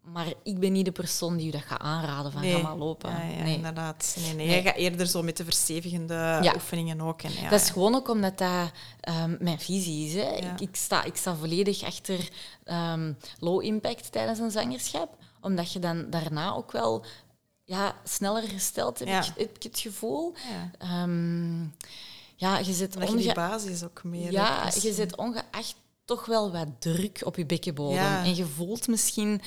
Maar 0.02 0.26
ik 0.42 0.58
ben 0.58 0.72
niet 0.72 0.84
de 0.84 0.92
persoon 0.92 1.36
die 1.36 1.46
je 1.46 1.52
dat 1.52 1.62
gaat 1.62 1.80
aanraden 1.80 2.32
van, 2.32 2.42
ga 2.42 2.58
maar 2.58 2.76
lopen. 2.76 3.10
Ja, 3.10 3.22
ja, 3.22 3.42
nee. 3.42 3.54
inderdaad. 3.56 4.16
Nee, 4.20 4.34
nee. 4.34 4.46
Jij 4.48 4.62
gaat 4.62 4.74
eerder 4.76 5.06
zo 5.06 5.22
met 5.22 5.36
de 5.36 5.44
verstevigende 5.44 6.14
Ja. 6.42 6.52
oefeningen 6.54 7.00
ook. 7.00 7.22
En, 7.22 7.32
ja, 7.32 7.48
Dat 7.50 7.60
is 7.60 7.70
gewoon 7.70 7.94
ook 7.94 8.08
omdat 8.08 8.38
dat 8.38 8.70
ehm, 9.00 9.36
mijn 9.40 9.60
visie 9.60 10.06
is. 10.06 10.14
Hè. 10.14 10.30
Ik, 10.36 10.60
ik, 10.60 10.76
sta, 10.76 11.04
ik 11.04 11.16
sta 11.16 11.34
volledig 11.34 11.82
achter 11.82 12.28
ehm, 12.64 13.12
low 13.38 13.62
impact 13.62 14.12
tijdens 14.12 14.38
een 14.38 14.50
zwangerschap, 14.50 15.16
omdat 15.40 15.72
je 15.72 15.78
dan 15.78 16.10
daarna 16.10 16.54
ook 16.54 16.72
wel 16.72 17.04
ja, 17.64 17.94
sneller 18.04 18.50
herstelt, 18.50 18.98
heb, 18.98 19.08
Ja. 19.08 19.20
ik, 19.20 19.32
heb 19.36 19.56
ik 19.56 19.62
het 19.62 19.78
gevoel. 19.78 20.34
Ja. 20.80 21.06
Ja, 22.36 22.58
je 22.58 22.72
zit 22.72 22.92
Dat 22.92 23.08
je 23.10 23.16
die 23.16 23.24
onge- 23.24 23.34
basis 23.34 23.84
ook 23.84 24.04
meer... 24.04 24.32
Ja, 24.32 24.62
hebt. 24.62 24.82
je 24.82 24.92
zit 24.92 25.16
ongeacht 25.16 25.74
toch 26.04 26.26
wel 26.26 26.52
wat 26.52 26.68
druk 26.78 27.20
op 27.24 27.36
je 27.36 27.46
bekkenbodem. 27.46 27.94
Ja. 27.96 28.24
En 28.24 28.34
je 28.36 28.44
voelt 28.46 28.88
misschien 28.88 29.40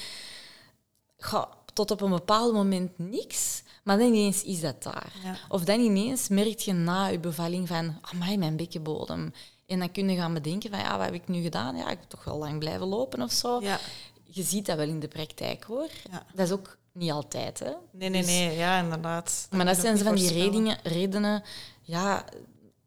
ga, 1.17 1.49
tot 1.73 1.91
op 1.91 2.01
een 2.01 2.09
bepaald 2.09 2.53
moment 2.53 2.91
niks, 2.97 3.63
maar 3.83 3.97
dan 3.97 4.07
ineens 4.07 4.43
is 4.43 4.59
dat 4.61 4.83
daar. 4.83 5.11
Ja. 5.23 5.35
Of 5.49 5.63
dan 5.63 5.79
ineens 5.79 6.27
merk 6.27 6.59
je 6.59 6.73
na 6.73 7.05
je 7.07 7.19
bevalling 7.19 7.67
van, 7.67 7.97
amai, 8.01 8.37
mijn 8.37 8.55
bekkenbodem. 8.55 9.33
En 9.67 9.79
dan 9.79 9.91
kun 9.91 10.09
je 10.09 10.15
gaan 10.17 10.33
bedenken 10.33 10.69
van, 10.69 10.79
ja, 10.79 10.95
wat 10.97 11.05
heb 11.05 11.13
ik 11.13 11.27
nu 11.27 11.41
gedaan? 11.41 11.75
Ja, 11.75 11.83
ik 11.89 11.99
heb 11.99 12.09
toch 12.09 12.23
wel 12.23 12.37
lang 12.37 12.59
blijven 12.59 12.87
lopen 12.87 13.21
of 13.21 13.31
zo. 13.31 13.61
Ja. 13.61 13.79
Je 14.23 14.43
ziet 14.43 14.65
dat 14.65 14.77
wel 14.77 14.87
in 14.87 14.99
de 14.99 15.07
praktijk, 15.07 15.63
hoor. 15.63 15.89
Dat 16.33 16.45
is 16.45 16.51
ook 16.53 16.77
niet 16.91 17.11
altijd, 17.11 17.59
hè. 17.59 17.71
Nee, 17.91 18.09
nee, 18.09 18.21
Dus- 18.21 18.31
nee. 18.31 18.57
Ja, 18.57 18.79
inderdaad. 18.79 19.47
maar 19.51 19.65
dat 19.65 19.77
zijn 19.77 19.97
van 19.97 20.15
die 20.15 20.31
redenen, 20.33 20.77
redenen 20.83 21.43
ja, 21.81 22.25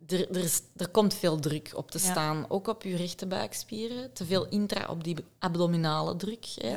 er, 0.09 0.31
er, 0.31 0.43
is, 0.45 0.61
er 0.77 0.89
komt 0.89 1.15
veel 1.15 1.39
druk 1.41 1.73
op 1.75 1.91
te 1.91 1.99
Ja. 2.03 2.11
staan. 2.11 2.45
Ook 2.49 2.69
op 2.69 2.83
je 2.83 2.97
rechte 2.97 3.27
buikspieren. 3.27 4.13
Te 4.13 4.25
veel 4.25 4.47
intra 4.49 4.87
op 4.89 5.05
die 5.05 5.17
abdominale 5.39 6.17
druk. 6.17 6.45
Hè. 6.55 6.77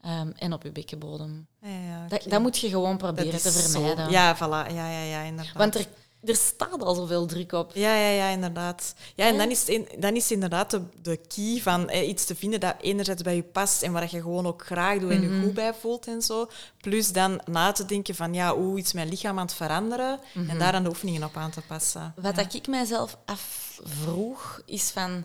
Ehm, 0.00 0.30
en 0.36 0.52
op 0.52 0.62
je 0.62 0.70
bekkenbodem. 0.72 1.46
Ja, 1.62 1.68
ja, 1.68 2.06
Dat, 2.08 2.22
dat 2.28 2.40
moet 2.40 2.58
je 2.58 2.68
gewoon 2.68 2.96
proberen 2.96 3.40
te 3.40 3.50
zo- 3.50 3.60
vermijden. 3.60 4.10
Ja, 4.10 4.36
voilà. 4.36 4.72
Ja, 4.74 4.90
ja, 4.90 5.02
ja, 5.02 5.20
inderdaad. 5.22 5.54
Want 5.56 5.74
er, 5.74 5.86
er 6.26 6.36
staat 6.36 6.82
al 6.82 6.94
zoveel 6.94 7.26
druk 7.26 7.52
op. 7.52 7.70
Ja, 7.74 7.94
ja, 7.94 8.08
ja, 8.08 8.28
inderdaad. 8.28 8.94
Ja, 9.14 9.26
en 9.26 9.32
Ja. 9.32 9.38
dan 9.38 9.50
is, 9.50 9.64
in- 9.64 9.88
dan 9.98 10.14
is 10.16 10.30
inderdaad 10.30 10.70
de, 10.70 10.80
de 11.02 11.16
key 11.34 11.60
van 11.62 11.88
eh, 11.88 12.08
iets 12.08 12.24
te 12.24 12.34
vinden 12.34 12.60
dat 12.60 12.74
enerzijds 12.80 13.22
bij 13.22 13.36
je 13.36 13.42
past 13.42 13.82
en 13.82 13.92
waar 13.92 14.08
je 14.10 14.20
gewoon 14.20 14.46
ook 14.46 14.66
graag 14.66 14.98
doet 14.98 15.10
en 15.10 15.24
Mhm. 15.24 15.34
je 15.34 15.42
goed 15.42 15.54
bij 15.54 15.74
voelt 15.74 16.06
en 16.06 16.22
zo. 16.22 16.48
Plus 16.80 17.12
dan 17.12 17.40
na 17.50 17.72
te 17.72 17.84
denken 17.84 18.14
van, 18.14 18.34
ja, 18.34 18.54
hoe 18.56 18.78
is 18.78 18.92
mijn 18.92 19.08
lichaam 19.08 19.38
aan 19.38 19.46
het 19.46 19.54
veranderen? 19.54 20.20
Mhm. 20.34 20.50
En 20.50 20.58
daar 20.58 20.72
dan 20.72 20.82
de 20.82 20.88
oefeningen 20.88 21.22
op 21.24 21.36
aan 21.36 21.50
te 21.50 21.60
passen. 21.68 22.12
Wat 22.16 22.34
dat 22.36 22.54
ik 22.54 22.66
mijzelf 22.66 23.16
afvroeg, 23.24 24.60
is 24.66 24.90
van... 24.90 25.24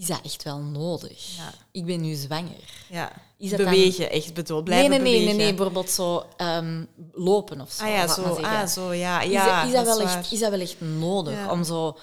Is 0.00 0.06
dat 0.06 0.20
echt 0.24 0.42
wel 0.42 0.58
nodig? 0.58 1.36
Ja. 1.36 1.52
Ik 1.70 1.84
ben 1.84 2.00
nu 2.00 2.14
zwanger. 2.14 2.84
Ja. 2.88 3.12
Is 3.38 3.50
dat 3.50 3.58
dan- 3.58 3.70
bewegen, 3.70 4.10
echt 4.10 4.34
bedoel. 4.34 4.56
Nee, 4.56 4.64
Blijven 4.64 4.90
nee, 4.90 5.00
nee, 5.00 5.10
nee, 5.10 5.18
bewegen. 5.20 5.36
nee. 5.38 5.54
Bijvoorbeeld 5.54 5.90
zo 5.90 6.26
ehm, 6.36 6.84
lopen 7.12 7.60
of 7.60 7.70
zo. 7.72 7.82
Ah 7.84 7.90
ja, 7.90 8.06
zo, 8.08 8.22
ah, 8.22 8.66
zo, 8.66 8.92
ja. 8.92 9.20
Is, 9.20 9.30
ja 9.30 9.60
dat, 9.60 9.68
is, 9.68 9.74
dat 9.74 9.84
wel 9.84 9.96
is 9.98 10.04
echt, 10.04 10.14
waar. 10.14 10.32
is 10.32 10.38
dat 10.38 10.50
wel 10.50 10.60
echt 10.60 10.80
nodig 10.80 11.34
Ja. 11.34 11.50
om 11.50 11.64
zo 11.64 11.98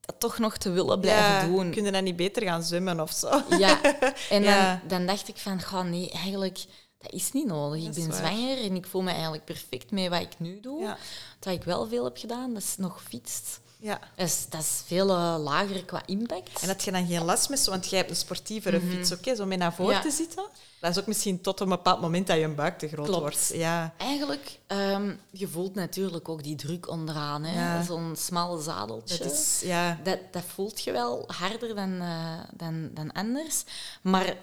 dat 0.00 0.20
toch 0.20 0.38
nog 0.38 0.56
te 0.56 0.70
willen 0.70 1.00
blijven 1.00 1.24
ja, 1.32 1.44
doen? 1.46 1.70
Kun 1.70 1.84
je 1.84 1.90
dan 1.90 2.04
niet 2.04 2.16
beter 2.16 2.42
gaan 2.42 2.62
zwemmen 2.62 3.00
of 3.00 3.12
zo? 3.12 3.42
Ja, 3.58 3.80
en. 4.30 4.42
Dan, 4.42 4.80
dan 4.86 5.06
dacht 5.06 5.28
ik 5.28 5.36
van, 5.36 5.60
ga 5.60 5.82
nee, 5.82 6.10
eigenlijk, 6.10 6.64
dat 6.98 7.12
is 7.12 7.32
niet 7.32 7.46
nodig. 7.46 7.84
Dat 7.84 7.96
ik 7.96 8.06
ben 8.08 8.16
zwanger 8.16 8.62
en 8.62 8.76
ik 8.76 8.86
voel 8.86 9.02
me 9.02 9.10
eigenlijk 9.10 9.44
perfect 9.44 9.90
met 9.90 10.08
wat 10.08 10.20
ik 10.20 10.32
nu 10.38 10.60
doe. 10.60 10.80
Ja. 10.80 10.96
Wat 11.40 11.54
ik 11.54 11.62
wel 11.64 11.86
veel 11.88 12.04
heb 12.04 12.16
gedaan, 12.16 12.54
dat 12.54 12.62
is 12.62 12.74
nog 12.76 13.02
fietst. 13.08 13.60
Ja. 13.80 14.00
Dat 14.16 14.26
is, 14.26 14.46
dat 14.48 14.60
is 14.60 14.82
veel 14.86 15.08
eh, 15.10 15.36
lager 15.38 15.84
qua 15.84 16.02
impact. 16.06 16.62
En 16.62 16.68
had 16.68 16.84
je 16.84 16.90
dan 16.92 17.06
geen 17.06 17.24
last 17.24 17.48
met 17.48 17.58
zo, 17.58 17.70
want 17.70 17.88
jij 17.88 17.98
hebt 17.98 18.10
een 18.10 18.16
sportievere 18.16 18.80
fiets, 18.80 19.12
oké, 19.12 19.34
zo 19.34 19.46
mee 19.46 19.58
naar 19.58 19.74
voren 19.74 19.94
Mhm. 19.96 20.04
Ja. 20.04 20.10
te 20.10 20.16
zitten. 20.16 20.44
Dat 20.80 20.90
is 20.90 20.98
ook 20.98 21.06
misschien 21.06 21.40
tot 21.40 21.60
een 21.60 21.68
bepaald 21.68 22.00
moment 22.00 22.26
dat 22.26 22.38
je 22.38 22.48
buik 22.48 22.78
te 22.78 22.88
groot 22.88 23.06
Klopt. 23.06 23.20
wordt. 23.20 23.50
Ja. 23.54 23.94
Eigenlijk, 23.96 24.58
ehm, 24.66 25.14
je 25.30 25.48
voelt 25.48 25.74
natuurlijk 25.74 26.28
ook 26.28 26.42
die 26.42 26.56
druk 26.56 26.88
onderaan. 26.88 27.44
hè. 27.44 27.54
Ja. 27.76 27.82
Zo'n 27.82 28.14
smal 28.16 28.58
zadeltje. 28.58 29.18
Dat 29.18 29.32
is, 29.32 29.60
ja. 29.64 29.98
Dat, 30.04 30.18
dat 30.30 30.44
voelt 30.46 30.82
je 30.82 30.92
wel 30.92 31.24
harder 31.26 31.74
dan, 31.74 32.00
eh, 32.00 32.38
dan, 32.54 32.90
dan 32.94 33.12
anders. 33.12 33.64
Maar 34.02 34.36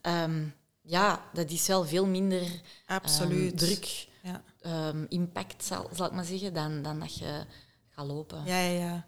ehm, 0.00 0.44
ja, 0.82 1.22
dat 1.32 1.50
is 1.50 1.66
wel 1.66 1.84
veel 1.84 2.06
minder 2.06 2.42
ehm, 2.42 2.52
Absoluut. 2.86 3.58
druk, 3.58 4.06
Ja. 4.22 4.42
ehm, 4.60 5.04
impact, 5.08 5.64
zal, 5.64 5.88
zal 5.94 6.06
ik 6.06 6.12
maar 6.12 6.24
zeggen, 6.24 6.54
dan, 6.54 6.82
dan 6.82 6.98
dat 7.00 7.14
je 7.18 7.44
gaat 7.94 8.06
lopen. 8.06 8.42
Ja, 8.44 8.58
ja, 8.58 8.78
ja. 8.78 9.04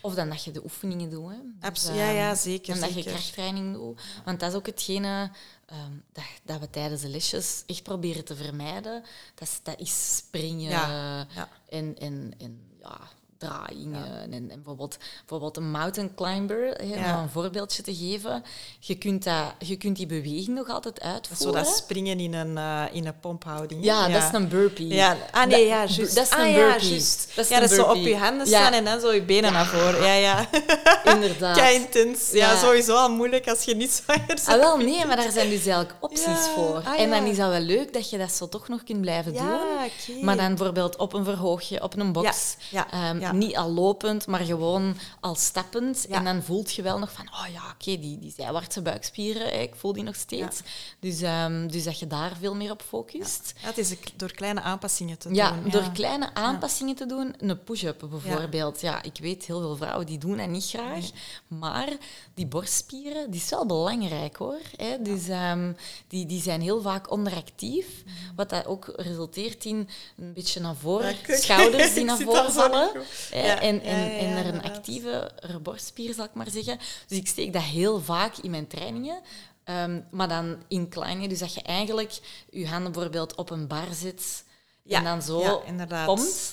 Of 0.00 0.14
dan 0.14 0.28
dat 0.28 0.44
je 0.44 0.50
de 0.50 0.62
oefeningen 0.64 1.10
doet. 1.10 1.30
Hè. 1.30 1.36
Dus, 1.36 1.68
Abs- 1.68 1.86
ehm, 1.86 1.96
ja, 1.96 2.10
ja, 2.10 2.34
zeker. 2.34 2.74
En 2.74 2.80
dat 2.80 2.94
je 2.94 3.02
krachttraining 3.02 3.74
doet. 3.74 4.00
Want 4.24 4.40
dat 4.40 4.50
is 4.50 4.56
ook 4.56 4.66
hetgene 4.66 5.30
ehm, 5.66 5.92
dat, 6.12 6.24
dat 6.44 6.60
we 6.60 6.70
tijdens 6.70 7.00
de 7.00 7.08
lesjes 7.08 7.62
echt 7.66 7.82
proberen 7.82 8.24
te 8.24 8.36
vermijden. 8.36 9.04
Dat 9.34 9.48
is, 9.48 9.60
dat 9.62 9.80
is 9.80 10.16
springen 10.16 10.70
Ja, 10.70 11.26
ja. 11.34 11.48
En, 11.68 11.98
en, 11.98 12.34
en 12.38 12.60
ja, 12.80 13.00
draaiingen. 13.38 14.22
En, 14.22 14.32
en 14.32 14.48
bijvoorbeeld, 14.48 14.96
bijvoorbeeld 15.18 15.56
een 15.56 15.70
mountain 15.70 16.14
climber, 16.14 16.74
hè, 16.76 16.84
Ja. 16.84 17.16
om 17.16 17.22
een 17.22 17.28
voorbeeldje 17.30 17.82
te 17.82 17.94
geven. 17.94 18.44
Je 18.80 18.94
kunt, 18.94 19.24
dat, 19.24 19.44
je 19.58 19.76
kunt 19.76 19.96
die 19.96 20.06
beweging 20.06 20.48
nog 20.48 20.68
altijd 20.68 20.94
Dat 20.94 21.04
uitvoeren. 21.04 21.46
zo 21.46 21.52
dat 21.52 21.76
springen 21.76 22.20
in 22.20 22.34
een, 22.34 22.58
eh, 22.58 22.82
in 22.92 23.06
een 23.06 23.20
pomphouding. 23.20 23.84
ja, 23.84 24.08
dat 24.08 24.22
is 24.22 24.28
een 24.32 24.48
burpee. 24.48 24.86
Ja, 24.86 25.16
ah 25.30 25.46
nee, 25.46 25.66
ja, 25.66 25.80
Dat- 25.86 25.94
juist. 25.94 26.14
dat 26.14 26.24
is 26.24 26.30
een 26.30 26.38
ah, 26.38 26.54
burpee. 26.54 26.88
Dat 26.90 27.44
is 27.44 27.48
ja, 27.48 27.60
dat 27.60 27.70
is 27.70 27.76
zo 27.76 27.82
op 27.82 27.96
je 27.96 28.16
handen 28.16 28.46
staan 28.46 28.72
en 28.72 28.84
dan 28.84 29.00
zo 29.00 29.12
je 29.12 29.22
benen 29.22 29.52
naar 29.52 29.66
voren. 29.66 30.02
Ja, 30.02 30.12
ja. 30.14 30.46
Inderdaad. 31.14 31.56
Kei 31.56 31.74
intens. 31.76 32.30
Ja, 32.32 32.56
sowieso 32.56 32.94
al 32.96 33.10
moeilijk 33.10 33.48
als 33.48 33.62
je 33.64 33.74
niet 33.76 33.90
zwanger 33.92 34.26
bent. 34.26 34.46
Ah, 34.46 34.58
wel, 34.58 34.76
nee, 34.76 35.06
maar 35.06 35.16
daar 35.16 35.30
zijn 35.32 35.48
dus 35.48 35.66
eigenlijk 35.66 35.94
opties 36.00 36.24
Ja, 36.24 36.36
voor. 36.54 36.82
ah, 36.84 37.00
En 37.00 37.10
dan 37.10 37.24
is 37.24 37.36
dat 37.36 37.50
wel 37.50 37.60
leuk 37.60 37.92
dat 37.92 38.10
je 38.10 38.18
dat 38.18 38.32
zo 38.32 38.48
toch 38.48 38.68
nog 38.68 38.82
kunt 38.84 39.00
blijven 39.00 39.32
Ja, 39.32 39.40
doen. 39.40 39.50
oké. 39.50 40.24
Maar 40.24 40.36
dan 40.36 40.48
bijvoorbeeld 40.54 40.96
op 40.96 41.12
een 41.12 41.24
verhoogje, 41.24 41.82
op 41.82 41.96
een 41.98 42.12
box. 42.12 42.56
Ja, 42.70 42.86
ja, 43.28 43.32
Ja. 43.32 43.38
Niet 43.38 43.56
al 43.56 43.70
lopend, 43.72 44.26
maar 44.26 44.40
gewoon 44.40 44.96
al 45.20 45.34
stappend. 45.34 46.06
Ja. 46.08 46.16
En 46.16 46.24
dan 46.24 46.42
voelt 46.42 46.74
je 46.74 46.82
wel 46.82 46.98
nog 46.98 47.12
van, 47.12 47.28
oh 47.32 47.46
ja, 47.52 47.62
oké, 47.70 47.98
die, 48.00 48.18
die 48.18 48.32
zijwaartse 48.36 48.82
buikspieren, 48.82 49.42
hè, 49.42 49.48
ik 49.58 49.74
voel 49.74 49.92
die 49.92 50.02
nog 50.02 50.14
steeds. 50.16 50.60
Dus, 51.00 51.20
ehm, 51.22 51.68
dus 51.68 51.84
dat 51.84 51.98
je 51.98 52.06
daar 52.06 52.32
veel 52.40 52.54
meer 52.54 52.70
op 52.70 52.82
focust. 52.88 53.52
Ja, 53.60 53.66
het 53.66 53.78
is 53.78 53.94
door 54.16 54.32
kleine 54.32 54.60
aanpassingen 54.60 55.18
te 55.18 55.34
Ja, 55.34 55.50
doen. 55.50 55.70
door 55.70 55.90
kleine 55.92 56.34
aanpassingen 56.34 56.94
te 56.94 57.06
doen. 57.06 57.34
Een 57.38 57.62
push-up 57.64 58.06
bijvoorbeeld. 58.10 58.80
Ja. 58.80 59.02
ik 59.02 59.18
weet, 59.20 59.44
heel 59.44 59.60
veel 59.60 59.76
vrouwen 59.76 60.06
die 60.06 60.18
doen 60.18 60.36
dat 60.36 60.48
niet 60.48 60.66
graag. 60.66 61.04
Maar 61.48 61.88
die 62.34 62.46
borstspieren, 62.46 63.30
die 63.30 63.40
is 63.40 63.50
wel 63.50 63.66
belangrijk 63.66 64.36
hoor. 64.36 64.58
Hè? 64.76 65.02
Dus 65.02 65.28
ehm, 65.28 65.72
die, 66.08 66.26
die 66.26 66.42
zijn 66.42 66.60
heel 66.60 66.80
vaak 66.82 67.10
onderactief. 67.10 67.86
Mhm. 68.04 68.34
Wat 68.36 68.50
dat 68.50 68.66
ook 68.66 68.92
resulteert 68.96 69.64
in 69.64 69.88
een 70.16 70.32
beetje 70.32 70.60
naar 70.60 70.76
voren, 70.76 71.14
Ja, 71.26 71.36
schouders 71.36 71.94
die 71.94 72.04
naar 72.10 72.18
voren 72.18 72.52
vallen. 72.52 72.90
Ja, 73.32 73.60
En, 73.60 73.82
en, 73.82 74.18
en 74.18 74.36
er 74.36 74.54
een 74.54 74.62
actieve 74.62 75.30
borstspier, 75.62 76.14
zal 76.14 76.24
ik 76.24 76.34
maar 76.34 76.50
zeggen. 76.50 76.78
Dus 77.06 77.18
ik 77.18 77.26
steek 77.26 77.52
dat 77.52 77.62
heel 77.62 78.00
vaak 78.00 78.36
in 78.36 78.50
mijn 78.50 78.66
trainingen. 78.66 79.20
Ehm, 79.64 80.00
maar 80.10 80.28
dan 80.28 80.62
incline, 80.68 81.28
dus 81.28 81.38
dat 81.38 81.54
je 81.54 81.62
eigenlijk 81.62 82.18
je 82.50 82.68
handen 82.68 82.92
bijvoorbeeld 82.92 83.34
op 83.34 83.50
een 83.50 83.66
bar 83.66 83.86
zit 83.92 84.44
Ja, 84.82 84.98
en 84.98 85.04
dan 85.04 85.22
zo. 85.22 85.62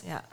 Ja. 0.05 0.24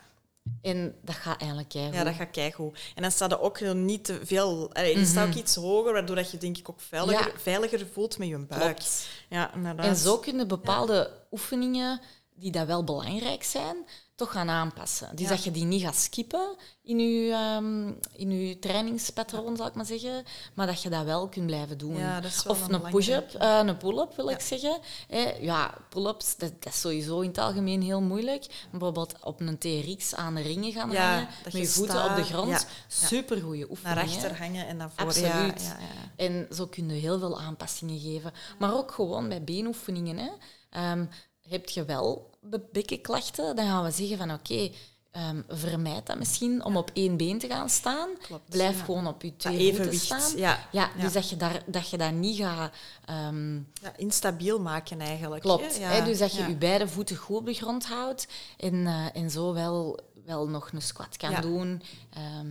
En 0.61 0.95
dat 1.01 1.15
gaat 1.15 1.39
eigenlijk 1.39 1.69
keigoed. 1.69 1.93
ja, 1.95 2.03
dat 2.03 2.13
gaat 2.13 2.31
keigoed. 2.31 2.79
En 2.95 3.01
dan 3.01 3.11
staat 3.11 3.31
er 3.31 3.39
ook 3.39 3.59
niet 3.73 4.03
te 4.05 4.19
veel... 4.23 4.73
Allee, 4.73 4.95
die 4.95 5.05
staat 5.05 5.27
ook 5.27 5.33
iets 5.33 5.55
hoger, 5.55 5.93
waardoor 5.93 6.15
dat 6.15 6.31
je 6.31 6.37
denk 6.37 6.57
ik 6.57 6.69
ook 6.69 6.81
veiliger, 6.81 7.19
Mhm. 7.25 7.29
Ja. 7.35 7.39
veiliger 7.39 7.87
voelt 7.93 8.17
met 8.17 8.27
je 8.27 8.37
buik. 8.37 8.61
Klopt. 8.61 9.07
Ja, 9.29 9.53
inderdaad. 9.53 9.85
En 9.85 9.95
zo 9.95 10.17
kunnen 10.17 10.47
bepaalde 10.47 11.11
oefeningen 11.31 12.01
die 12.35 12.51
dat 12.51 12.67
wel 12.67 12.83
belangrijk 12.83 13.43
zijn, 13.43 13.75
toch 14.23 14.31
gaan 14.31 14.49
aanpassen. 14.49 15.09
Dus 15.15 15.21
Ja. 15.25 15.29
dat 15.29 15.43
je 15.43 15.51
die 15.51 15.63
niet 15.65 15.81
gaat 15.81 15.95
skippen 15.95 16.55
in 16.83 16.99
je, 16.99 17.31
ehm, 17.31 17.87
in 18.21 18.47
je 18.47 18.59
trainingspatroon, 18.59 19.57
zal 19.57 19.67
ik 19.67 19.73
maar 19.73 19.85
zeggen, 19.85 20.23
maar 20.53 20.67
dat 20.67 20.81
je 20.81 20.89
dat 20.89 21.03
wel 21.05 21.27
kunt 21.29 21.45
blijven 21.45 21.77
doen. 21.77 21.97
Ja, 21.97 22.21
of 22.47 22.67
een 22.67 22.73
een 22.73 22.81
push-up, 22.91 23.33
eh, 23.33 23.59
een 23.65 23.77
pull-up 23.77 24.15
wil 24.15 24.29
ik 24.29 24.39
zeggen. 24.39 24.79
Eh, 25.09 25.41
ja, 25.43 25.73
pull-ups, 25.89 26.37
dat, 26.37 26.51
dat 26.63 26.73
is 26.73 26.79
sowieso 26.79 27.19
in 27.19 27.27
het 27.27 27.37
algemeen 27.37 27.81
heel 27.81 28.01
moeilijk. 28.01 28.45
Bijvoorbeeld 28.71 29.13
op 29.21 29.39
een 29.39 29.57
TRX 29.57 30.15
aan 30.15 30.35
de 30.35 30.41
ringen 30.41 30.71
gaan 30.71 30.91
Ja, 30.91 31.09
hangen, 31.11 31.27
met 31.43 31.53
je 31.53 31.59
je 31.59 31.67
voeten 31.67 32.03
op 32.09 32.15
de 32.15 32.23
grond. 32.23 32.49
Ja. 32.49 32.59
Supergoeie 32.87 33.59
Naar 33.61 33.69
oefening. 33.69 33.99
achter 34.09 34.29
hè. 34.37 34.45
hangen 34.45 34.67
en 34.67 34.77
naar 34.77 34.89
voren. 34.89 35.05
Absoluut. 35.05 35.61
Ja, 35.61 35.77
ja, 35.79 35.87
ja. 36.17 36.25
En 36.25 36.47
zo 36.55 36.65
kun 36.67 36.89
je 36.89 36.93
heel 36.99 37.19
veel 37.19 37.39
aanpassingen 37.41 37.99
geven. 37.99 38.31
Maar 38.59 38.73
ook 38.73 38.91
gewoon 38.91 39.29
bij 39.29 39.43
beenoefeningen. 39.43 40.17
Hè. 40.17 40.29
Ehm, 40.69 41.05
heb 41.49 41.69
je 41.69 41.85
wel 41.85 42.29
be- 42.41 42.61
bekkenklachten, 42.71 43.55
dan 43.55 43.65
gaan 43.67 43.83
we 43.83 43.91
zeggen 43.91 44.17
van 44.17 44.31
oké, 44.31 44.69
ehm, 45.11 45.41
vermijd 45.47 46.05
dat 46.05 46.17
misschien 46.17 46.63
om 46.65 46.77
op 46.77 46.91
één 46.93 47.17
been 47.17 47.39
te 47.39 47.47
gaan 47.47 47.69
staan. 47.69 48.09
Klopt, 48.21 48.49
Blijf 48.49 48.77
ja. 48.77 48.83
gewoon 48.83 49.07
op 49.07 49.21
je 49.21 49.35
twee 49.35 49.75
voeten 49.75 49.99
staan. 49.99 50.37
Ja. 50.71 50.91
Dus 51.01 51.13
dat 51.13 51.29
je, 51.29 51.35
daar, 51.37 51.63
dat 51.65 51.89
je 51.89 51.97
dat 51.97 52.11
niet 52.11 52.37
gaat... 52.37 52.73
ehm, 53.05 53.55
Ja, 53.55 53.95
instabiel 53.97 54.59
maken 54.59 54.99
eigenlijk. 55.01 55.41
klopt. 55.41 55.77
hè. 55.77 55.81
Ja, 55.83 55.89
Hè? 55.99 56.05
Dus 56.05 56.17
dat 56.17 56.35
je 56.35 56.43
je 56.43 56.55
beide 56.55 56.87
voeten 56.87 57.15
goed 57.15 57.37
op 57.37 57.45
de 57.45 57.53
grond 57.53 57.85
houdt 57.85 58.27
en, 58.57 58.87
eh, 58.87 59.05
en 59.15 59.29
zo 59.29 59.53
wel, 59.53 59.99
wel 60.25 60.47
nog 60.49 60.71
een 60.71 60.81
squat 60.81 61.17
kan 61.17 61.41
doen. 61.41 61.81
ehm 62.09 62.47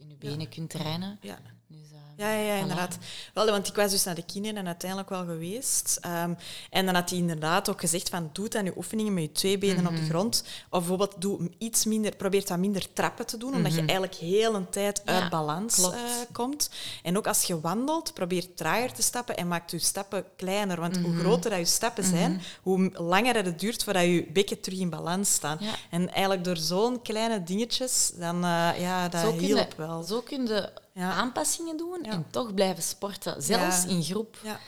in 0.00 0.08
je 0.08 0.16
benen 0.16 0.48
kunt 0.48 0.70
trainen. 0.70 1.18
Ja. 2.18 2.32
Ja, 2.32 2.56
Voilà. 2.56 2.60
inderdaad. 2.60 2.98
Wel, 3.34 3.46
want 3.46 3.68
ik 3.68 3.74
was 3.74 3.90
dus 3.90 4.04
naar 4.04 4.14
de 4.14 4.22
kine 4.24 4.52
en 4.52 4.66
uiteindelijk 4.66 5.10
wel 5.10 5.24
geweest. 5.24 5.98
Ehm, 6.00 6.34
en 6.70 6.86
dan 6.86 6.94
had 6.94 7.10
hij 7.10 7.18
inderdaad 7.18 7.68
ook 7.70 7.80
gezegd 7.80 8.08
van 8.08 8.30
doe 8.32 8.48
dan 8.48 8.64
je 8.64 8.72
oefeningen 8.76 9.14
met 9.14 9.22
je 9.22 9.32
twee 9.32 9.58
benen 9.58 9.86
op 9.86 9.94
de 9.94 10.00
Mhm. 10.00 10.08
grond. 10.10 10.42
Of 10.70 10.78
bijvoorbeeld 10.78 11.14
doe 11.18 11.50
iets 11.58 11.84
minder, 11.84 12.16
probeer 12.16 12.42
wat 12.46 12.58
minder 12.58 12.92
trappen 12.92 13.26
te 13.26 13.36
doen, 13.36 13.54
omdat 13.54 13.72
je 13.74 13.78
eigenlijk 13.78 14.14
heel 14.14 14.54
een 14.54 14.70
tijd 14.70 15.02
Mhm. 15.04 15.14
Ja, 15.14 15.20
uit 15.20 15.30
balans 15.30 15.78
eh, 15.82 15.92
komt. 16.32 16.70
En 17.02 17.16
ook 17.16 17.26
als 17.26 17.42
je 17.42 17.60
wandelt, 17.60 18.14
probeer 18.14 18.54
trager 18.54 18.92
te 18.92 19.02
stappen 19.02 19.36
en 19.36 19.48
maak 19.48 19.70
je 19.70 19.78
stappen 19.78 20.24
kleiner. 20.36 20.80
Want 20.80 20.96
Mhm. 21.00 21.04
hoe 21.04 21.16
groter 21.18 21.50
dat 21.50 21.58
je 21.58 21.64
stappen 21.64 22.04
zijn, 22.04 22.40
hoe 22.62 22.90
langer 22.94 23.34
dat 23.34 23.44
het 23.44 23.60
duurt 23.60 23.84
voordat 23.84 24.02
je 24.02 24.26
bekken 24.32 24.60
terug 24.60 24.78
in 24.78 24.90
balans 24.90 25.32
staan. 25.32 25.56
Ja. 25.60 25.72
En 25.90 26.08
eigenlijk 26.12 26.44
door 26.44 26.56
zo'n 26.56 27.02
kleine 27.02 27.42
dingetjes, 27.42 28.10
dan 28.14 28.36
eh, 28.44 28.70
ja, 28.80 29.08
dat 29.08 29.32
hielp 29.32 29.70
je, 29.70 29.76
wel. 29.76 30.02
Zo 30.02 30.20
kun 30.20 30.46
je 30.46 30.70
Ja. 30.98 31.12
aanpassingen 31.12 31.76
doen 31.76 31.98
Ja. 32.02 32.10
en 32.10 32.26
toch 32.30 32.54
blijven 32.54 32.82
sporten. 32.82 33.42
Zelfs 33.42 33.82
Ja. 33.82 33.88
in 33.88 34.02
groep. 34.02 34.36
Ja. 34.44 34.58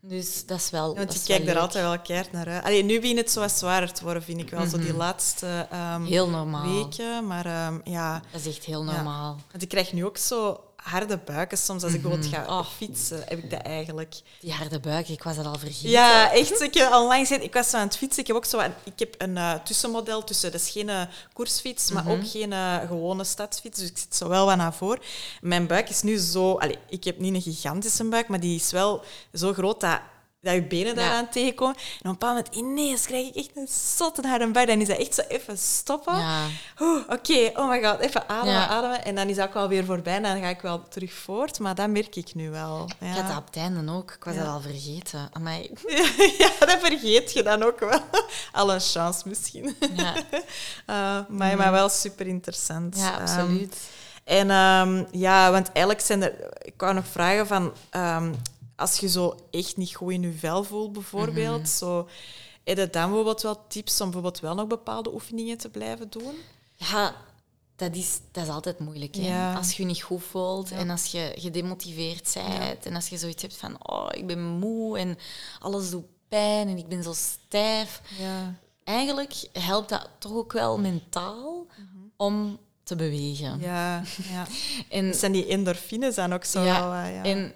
Dus 0.00 0.46
dat 0.46 0.58
is 0.58 0.70
wel. 0.70 0.88
Ja, 0.88 0.94
want 0.94 1.06
dat 1.06 1.14
ik 1.16 1.20
is 1.20 1.26
kijk 1.26 1.38
wel 1.38 1.48
er 1.48 1.54
leuk. 1.54 1.62
altijd 1.62 1.84
wel 1.84 1.98
keihard 2.00 2.32
naar 2.32 2.48
uit. 2.48 2.64
Allee, 2.64 2.82
nu 2.84 3.00
begint 3.00 3.18
het 3.18 3.30
zo 3.30 3.40
wat 3.40 3.52
zwaarder 3.52 3.92
te 3.92 4.04
worden, 4.04 4.22
vind 4.22 4.40
ik 4.40 4.50
wel. 4.50 4.66
Zo 4.66 4.78
die 4.78 4.94
laatste 4.94 5.66
ehm, 5.70 6.04
Heel 6.04 6.28
normaal. 6.28 6.74
weken. 6.84 7.26
Maar 7.26 7.46
ehm, 7.46 7.78
ja, 7.84 8.22
Dat 8.32 8.40
is 8.40 8.46
echt 8.56 8.64
heel 8.64 8.84
Ja. 8.84 8.92
normaal. 8.92 9.38
want 9.50 9.62
ik 9.62 9.68
krijg 9.68 9.92
nu 9.92 10.04
ook 10.04 10.16
zo 10.16 10.60
harde 10.82 11.18
buiken 11.18 11.58
soms. 11.58 11.82
Als 11.82 11.92
ik 11.92 12.02
bijvoorbeeld 12.02 12.32
ga 12.34 12.58
Oh. 12.58 12.66
fietsen, 12.76 13.22
heb 13.26 13.38
ik 13.38 13.50
dat 13.50 13.60
eigenlijk. 13.60 14.14
Die 14.40 14.52
harde 14.52 14.80
buik, 14.80 15.08
ik 15.08 15.22
was 15.22 15.36
dat 15.36 15.46
al 15.46 15.58
vergeten. 15.58 15.90
Ja, 15.90 16.32
echt. 16.32 16.60
Ik 16.60 16.74
heb 16.74 16.90
al 16.90 17.06
lang 17.06 17.26
gezien. 17.26 17.42
Ik 17.42 17.52
was 17.54 17.70
zo 17.70 17.76
aan 17.76 17.86
het 17.86 17.96
fietsen. 17.96 18.20
Ik 18.20 18.26
heb 18.26 18.36
ook 18.36 18.44
zo 18.44 18.58
een, 18.58 18.72
ik 18.84 18.98
heb 18.98 19.14
een 19.18 19.36
eh, 19.36 19.52
tussenmodel 19.64 20.24
tussen. 20.24 20.52
Dat 20.52 20.60
is 20.60 20.70
geen 20.70 20.88
eh, 20.88 21.02
koersfiets, 21.32 21.90
maar 21.90 22.08
ook 22.08 22.28
geen 22.28 22.52
eh, 22.52 22.76
gewone 22.86 23.24
stadsfiets. 23.24 23.78
Dus 23.78 23.88
ik 23.88 23.98
zit 23.98 24.16
zo 24.16 24.28
wel 24.28 24.46
wat 24.46 24.56
naar 24.56 24.74
voren. 24.74 25.00
Mijn 25.40 25.66
buik 25.66 25.88
is 25.88 26.02
nu 26.02 26.16
zo... 26.18 26.52
Allee, 26.54 26.78
ik 26.88 27.04
heb 27.04 27.18
niet 27.18 27.34
een 27.34 27.42
gigantische 27.54 28.04
buik, 28.04 28.28
maar 28.28 28.40
die 28.40 28.56
is 28.56 28.70
wel 28.70 29.04
zo 29.32 29.52
groot 29.52 29.80
dat, 29.80 30.00
dat 30.42 30.54
je 30.54 30.62
benen 30.62 30.94
daaraan 30.94 31.28
tegenkomen. 31.28 31.74
En 31.76 31.80
op 31.82 32.04
een 32.04 32.10
bepaald 32.12 32.34
moment, 32.36 32.54
ineens 32.54 33.06
krijg 33.06 33.26
ik 33.28 33.34
echt 33.34 33.50
een 33.54 33.68
zotte 33.96 34.28
harde 34.28 34.50
buik. 34.50 34.66
Dan 34.68 34.80
is 34.80 34.86
dat 34.88 34.96
echt 34.98 35.14
zo 35.14 35.20
even 35.28 35.58
stoppen. 35.58 36.16
Ja. 36.18 36.46
Oké, 37.08 37.50
oh 37.54 37.68
my 37.68 37.82
god, 37.84 37.98
even 37.98 38.28
ademen, 38.28 38.52
Ja. 38.54 38.66
ademen. 38.66 39.04
En 39.04 39.14
dan 39.14 39.28
is 39.28 39.36
dat 39.36 39.46
ook 39.48 39.54
wel 39.54 39.68
weer 39.68 39.84
voorbij 39.84 40.14
en 40.16 40.22
dan 40.22 40.40
ga 40.40 40.48
ik 40.48 40.60
wel 40.60 40.88
terug 40.88 41.12
voort. 41.12 41.58
Maar 41.58 41.74
dat 41.74 41.88
merk 41.88 42.16
ik 42.16 42.34
nu 42.34 42.50
wel. 42.50 42.88
Ja. 43.00 43.08
Ik 43.10 43.16
had 43.16 43.28
dat 43.28 43.36
op 43.36 43.46
het 43.46 43.56
einde 43.56 43.92
ook. 43.92 44.10
Ik 44.12 44.24
was 44.24 44.36
dat 44.36 44.46
al 44.46 44.60
vergeten. 44.60 45.28
Amai. 45.32 45.70
ja, 46.38 46.50
dat 46.58 46.78
vergeet 46.80 47.32
je 47.32 47.42
dan 47.42 47.62
ook 47.62 47.80
wel. 47.80 48.00
Al 48.52 48.72
een 48.74 48.80
chance 48.80 49.28
misschien. 49.28 49.76
Ja, 49.96 50.14
Uh, 50.86 51.18
maar, 51.38 51.56
maar 51.56 51.72
wel 51.72 51.88
super 51.88 52.26
interessant. 52.26 52.96
ja 52.96 53.10
absoluut. 53.20 53.76
en 54.24 54.50
ehm, 54.50 55.04
ja, 55.10 55.50
want 55.50 55.66
eigenlijk 55.72 56.00
zijn 56.06 56.22
er... 56.22 56.32
Ik 56.62 56.74
wou 56.76 56.94
nog 56.94 57.06
vragen 57.06 57.46
van... 57.46 57.72
ehm, 57.90 58.32
als 58.82 58.98
je 58.98 59.08
zo 59.08 59.36
echt 59.50 59.76
niet 59.76 59.94
goed 59.94 60.12
in 60.12 60.22
je 60.22 60.32
vel 60.32 60.64
voelt, 60.64 60.92
bijvoorbeeld, 60.92 61.58
Mhm. 61.58 61.66
zo... 61.66 62.08
Heb 62.64 62.76
je 62.76 62.90
dan 62.90 63.06
bijvoorbeeld 63.06 63.42
wel 63.42 63.66
tips 63.68 64.00
om 64.00 64.04
bijvoorbeeld 64.06 64.40
wel 64.40 64.54
nog 64.54 64.66
bepaalde 64.66 65.12
oefeningen 65.12 65.58
te 65.58 65.68
blijven 65.68 66.10
doen? 66.10 66.34
Ja, 66.76 67.14
dat 67.76 67.94
is, 67.96 68.20
dat 68.32 68.44
is 68.44 68.50
altijd 68.50 68.78
moeilijk. 68.78 69.14
Ja. 69.14 69.54
Als 69.54 69.72
je 69.72 69.82
je 69.82 69.88
niet 69.88 70.02
goed 70.02 70.22
voelt 70.22 70.70
en 70.70 70.90
als 70.90 71.06
je 71.06 71.32
gedemotiveerd 71.34 72.34
bent 72.34 72.86
en 72.86 72.94
als 72.94 73.08
je 73.08 73.18
zoiets 73.18 73.42
hebt 73.42 73.56
van 73.56 73.76
oh, 73.90 74.06
ik 74.10 74.26
ben 74.26 74.40
moe 74.40 74.98
en 74.98 75.18
alles 75.58 75.90
doet 75.90 76.04
pijn 76.28 76.68
en 76.68 76.78
ik 76.78 76.88
ben 76.88 77.02
zo 77.02 77.12
stijf. 77.12 78.00
Ja. 78.18 78.54
Eigenlijk 78.84 79.48
helpt 79.52 79.88
dat 79.88 80.08
toch 80.18 80.32
ook 80.32 80.52
wel 80.52 80.78
mentaal 80.78 81.66
om 82.16 82.58
te 82.82 82.96
bewegen. 82.96 83.60
Ja, 83.60 84.02
ja. 84.30 84.46
En, 84.88 85.14
zijn 85.14 85.32
die 85.32 85.46
endorfines 85.46 86.14
dan 86.14 86.32
ook 86.32 86.44
zo 86.44 86.60
ja, 86.62 86.80
wel, 86.80 86.92
eh, 86.92 87.14
ja. 87.14 87.22
en 87.22 87.54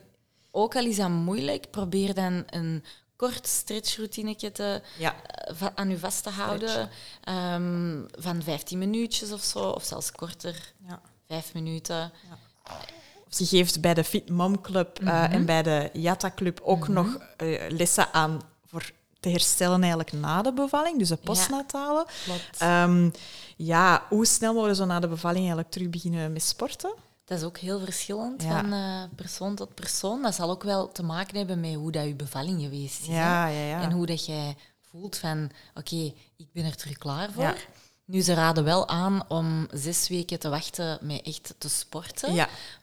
ook 0.56 0.76
al 0.76 0.84
is 0.84 0.96
dat 0.96 1.08
moeilijk, 1.08 1.70
probeer 1.70 2.14
dan 2.14 2.42
een 2.46 2.84
kort 3.16 3.46
stretchroutinetje 3.46 4.52
te, 4.52 4.82
Ja. 4.98 5.14
eh, 5.22 5.66
aan 5.74 5.88
je 5.88 5.98
vast 5.98 6.22
te 6.22 6.30
houden. 6.30 6.88
ehm, 7.24 8.00
van 8.18 8.42
15 8.42 8.78
minuutjes 8.78 9.32
of 9.32 9.42
zo, 9.42 9.58
of 9.68 9.84
zelfs 9.84 10.12
korter, 10.12 10.72
Ja. 10.88 11.00
vijf 11.26 11.54
minuten. 11.54 12.12
Je 13.28 13.46
geeft 13.46 13.80
bij 13.80 13.94
de 13.94 14.04
Fit 14.04 14.28
Mom 14.30 14.60
Club 14.60 14.98
eh, 14.98 15.04
Mhm. 15.06 15.32
en 15.32 15.44
bij 15.46 15.62
de 15.62 15.90
Yatta 15.92 16.30
Club 16.34 16.60
ook 16.62 16.88
nog 16.88 17.18
eh, 17.36 17.60
lessen 17.68 18.12
aan 18.12 18.40
voor 18.66 18.90
te 19.20 19.28
herstellen 19.28 19.78
eigenlijk 19.80 20.12
na 20.12 20.42
de 20.42 20.52
bevalling, 20.52 20.98
dus 20.98 21.08
de 21.08 21.16
postnatale. 21.16 22.06
Klopt. 22.24 22.58
Ehm, 22.58 23.10
ja, 23.56 24.02
hoe 24.08 24.26
snel 24.26 24.64
we 24.66 24.74
zo 24.74 24.84
na 24.84 25.00
de 25.00 25.08
bevalling 25.08 25.38
eigenlijk 25.40 25.70
terug 25.70 25.90
beginnen 25.90 26.32
met 26.32 26.42
sporten? 26.42 26.94
Dat 27.26 27.38
is 27.38 27.44
ook 27.44 27.58
heel 27.58 27.78
verschillend 27.80 28.42
Ja. 28.42 28.48
van 28.60 28.72
eh, 28.72 29.02
persoon 29.16 29.54
tot 29.54 29.74
persoon. 29.74 30.22
Dat 30.22 30.34
zal 30.34 30.50
ook 30.50 30.62
wel 30.62 30.92
te 30.92 31.02
maken 31.02 31.36
hebben 31.36 31.60
met 31.60 31.74
hoe 31.74 31.92
dat 31.92 32.04
je 32.06 32.14
bevalling 32.14 32.60
geweest 32.62 33.00
is. 33.00 33.06
Ja, 33.06 33.46
ja. 33.46 33.82
En 33.82 33.92
hoe 33.92 34.06
dat 34.06 34.26
jij 34.26 34.56
voelt 34.90 35.16
van, 35.16 35.50
oké, 35.74 36.12
ik 36.36 36.52
ben 36.52 36.64
er 36.64 36.76
terug 36.76 36.98
klaar 36.98 37.32
voor. 37.32 37.56
Nu, 38.04 38.20
ze 38.20 38.34
raden 38.34 38.64
wel 38.64 38.88
aan 38.88 39.22
om 39.28 39.66
zes 39.72 40.08
weken 40.08 40.38
te 40.38 40.48
wachten 40.48 40.98
met 41.02 41.22
echt 41.22 41.54
te 41.58 41.68
sporten. 41.68 42.34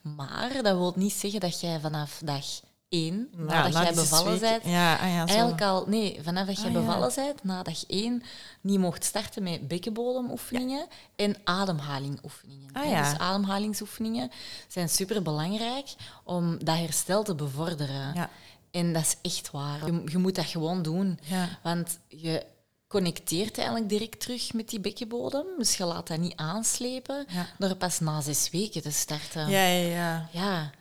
Maar 0.01 0.53
dat 0.63 0.77
wil 0.77 0.93
niet 0.95 1.13
zeggen 1.13 1.39
dat 1.39 1.59
jij 1.61 1.79
vanaf 1.79 2.21
dag 2.25 2.45
één, 2.93 3.29
nadat 3.35 3.73
na 3.73 3.81
jij 3.83 3.93
bevallen 3.93 4.39
bent, 4.39 4.63
Ja, 4.65 4.93
ah 4.95 5.01
eigenlijk 5.29 5.61
al... 5.61 5.83
Nee, 5.87 6.19
vanaf 6.23 6.45
dat 6.45 6.55
jij 6.55 6.65
Ah, 6.65 6.71
ja. 6.73 6.79
bevallen 6.79 7.11
bent, 7.15 7.43
na 7.43 7.63
dag 7.63 7.85
één, 7.87 8.23
niet 8.61 8.79
mocht 8.79 9.03
starten 9.03 9.43
met 9.43 9.67
bekkenbodemoefeningen 9.67 10.85
en 11.15 11.35
ademhalingoefeningen. 11.43 12.69
Ah, 12.73 12.89
ja. 12.89 13.09
Dus 13.09 13.19
ademhalingsoefeningen 13.19 14.31
zijn 14.67 14.89
superbelangrijk 14.89 15.93
om 16.23 16.63
dat 16.63 16.77
herstel 16.77 17.23
te 17.23 17.35
bevorderen. 17.35 18.13
Ja. 18.13 18.29
En 18.71 18.93
dat 18.93 19.01
is 19.03 19.31
echt 19.31 19.51
waar. 19.51 19.85
Je, 19.85 20.01
je 20.05 20.17
moet 20.17 20.35
dat 20.35 20.45
gewoon 20.45 20.81
doen. 20.81 21.19
Want 21.63 21.97
je 22.07 22.45
connecteert 22.87 23.57
eigenlijk 23.57 23.89
direct 23.89 24.19
terug 24.19 24.53
met 24.53 24.69
die 24.69 24.79
bekkenbodem. 24.79 25.45
Dus 25.57 25.75
je 25.77 25.85
laat 25.85 26.07
dat 26.07 26.17
niet 26.19 26.35
aanslepen 26.35 27.25
Ja. 27.29 27.47
door 27.57 27.75
pas 27.75 27.99
na 27.99 28.21
zes 28.21 28.49
weken 28.49 28.81
te 28.81 28.91
starten. 28.91 29.49
Ja, 29.49 29.63
ja, 29.65 29.87
ja. 29.87 30.29
Ja, 30.31 30.71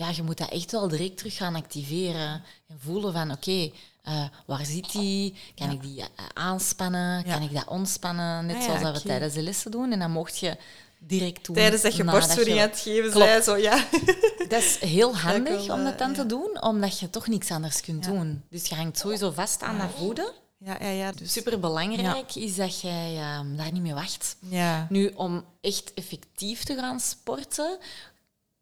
ja, 0.00 0.08
je 0.14 0.22
moet 0.22 0.38
dat 0.38 0.50
echt 0.50 0.72
wel 0.72 0.88
direct 0.88 1.16
terug 1.16 1.36
gaan 1.36 1.54
activeren. 1.54 2.42
En 2.68 2.78
voelen 2.78 3.12
van, 3.12 3.30
oké, 3.30 3.70
eh, 4.02 4.24
waar 4.46 4.64
zit 4.66 4.92
die? 4.92 5.34
Kan 5.54 5.70
ik 5.70 5.82
die 5.82 6.00
eh, 6.00 6.06
aanspannen? 6.34 7.26
Ja. 7.26 7.32
Kan 7.34 7.42
ik 7.42 7.54
dat 7.54 7.68
ontspannen? 7.68 8.46
Net 8.46 8.56
Ah 8.56 8.62
zoals 8.62 8.82
dat 8.82 9.02
we 9.02 9.08
tijdens 9.08 9.34
de 9.34 9.42
lessen 9.42 9.70
doen. 9.70 9.92
En 9.92 9.98
dan 9.98 10.10
mocht 10.10 10.38
je 10.38 10.56
direct 10.98 11.46
doen. 11.46 11.54
Tijdens 11.54 11.82
dat 11.82 11.96
je 11.96 12.04
borstvoeding 12.04 12.56
je- 12.56 12.62
aan 12.62 12.68
het 12.68 12.78
geven 12.80 13.12
zei, 13.12 13.42
zo 13.42 13.56
ja. 13.56 13.84
Dat 14.48 14.62
is 14.62 14.78
heel 14.78 15.16
handig 15.16 15.66
wel, 15.66 15.76
om 15.76 15.84
dat 15.84 15.92
eh, 15.92 15.98
dan 15.98 16.08
ja. 16.10 16.14
te 16.14 16.26
doen, 16.26 16.62
omdat 16.62 16.98
je 16.98 17.10
toch 17.10 17.26
niks 17.26 17.50
anders 17.50 17.80
kunt 17.80 18.04
doen. 18.04 18.42
Dus 18.50 18.66
je 18.66 18.74
hangt 18.74 18.98
sowieso 18.98 19.30
vast 19.30 19.62
aan 19.62 19.78
dat 19.78 19.90
voeden. 19.96 20.32
Ja, 20.64 20.76
ja, 20.80 20.88
ja. 20.88 21.12
Dus, 21.12 21.32
Super 21.32 21.60
belangrijk 21.60 22.34
is 22.34 22.56
dat 22.56 22.80
jij 22.80 23.16
ehm, 23.16 23.56
daar 23.56 23.72
niet 23.72 23.82
mee 23.82 23.94
wacht. 23.94 24.36
ja. 24.48 24.86
Nu, 24.88 25.12
om 25.14 25.44
echt 25.60 25.94
effectief 25.94 26.64
te 26.64 26.74
gaan 26.74 27.00
sporten, 27.00 27.78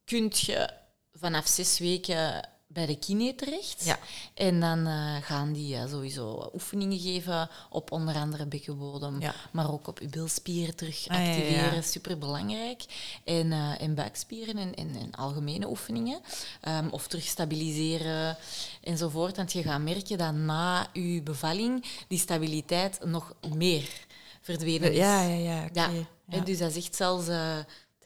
kun 0.04 0.32
je 0.34 0.70
vanaf 1.20 1.46
zes 1.46 1.78
weken 1.78 2.48
bij 2.70 2.86
de 2.86 2.98
kine 2.98 3.34
terecht. 3.34 3.84
Ja. 3.84 3.98
En 4.34 4.60
dan 4.60 4.86
eh, 4.86 5.16
gaan 5.22 5.52
die 5.52 5.76
eh, 5.76 5.88
sowieso 5.90 6.50
oefeningen 6.54 6.98
geven 6.98 7.48
op 7.70 7.92
onder 7.92 8.14
andere 8.14 8.46
bekkenbodem, 8.46 9.20
Ja. 9.20 9.34
maar 9.52 9.72
ook 9.72 9.86
op 9.86 9.98
je 10.00 10.08
bilspieren 10.08 10.74
terug 10.76 11.08
Ah, 11.08 11.16
ja, 11.16 11.22
ja, 11.22 11.28
ja. 11.28 11.34
activeren. 11.40 11.84
Super 11.84 12.18
belangrijk. 12.18 12.82
En, 13.24 13.52
eh, 13.52 13.80
en 13.82 13.94
buikspieren 13.94 14.56
en, 14.56 14.74
en, 14.74 14.96
en 15.00 15.12
algemene 15.14 15.68
oefeningen. 15.68 16.20
Ehm, 16.60 16.88
of 16.88 17.06
terug 17.06 17.24
stabiliseren 17.24 18.36
enzovoort. 18.82 19.36
Want 19.36 19.52
je 19.52 19.62
gaat 19.62 19.80
merken 19.80 20.18
dat 20.18 20.34
na 20.34 20.86
je 20.92 21.22
bevalling 21.22 21.84
die 22.08 22.18
stabiliteit 22.18 22.98
nog 23.04 23.32
meer 23.56 23.88
verdwenen 24.40 24.90
is. 24.92 24.96
Ja, 24.98 25.22
ja, 25.22 25.34
ja. 25.34 25.68
Ja, 25.72 25.90
hè, 26.28 26.42
dus 26.42 26.58
dat 26.58 26.76
echt 26.76 26.96
zelfs 26.96 27.26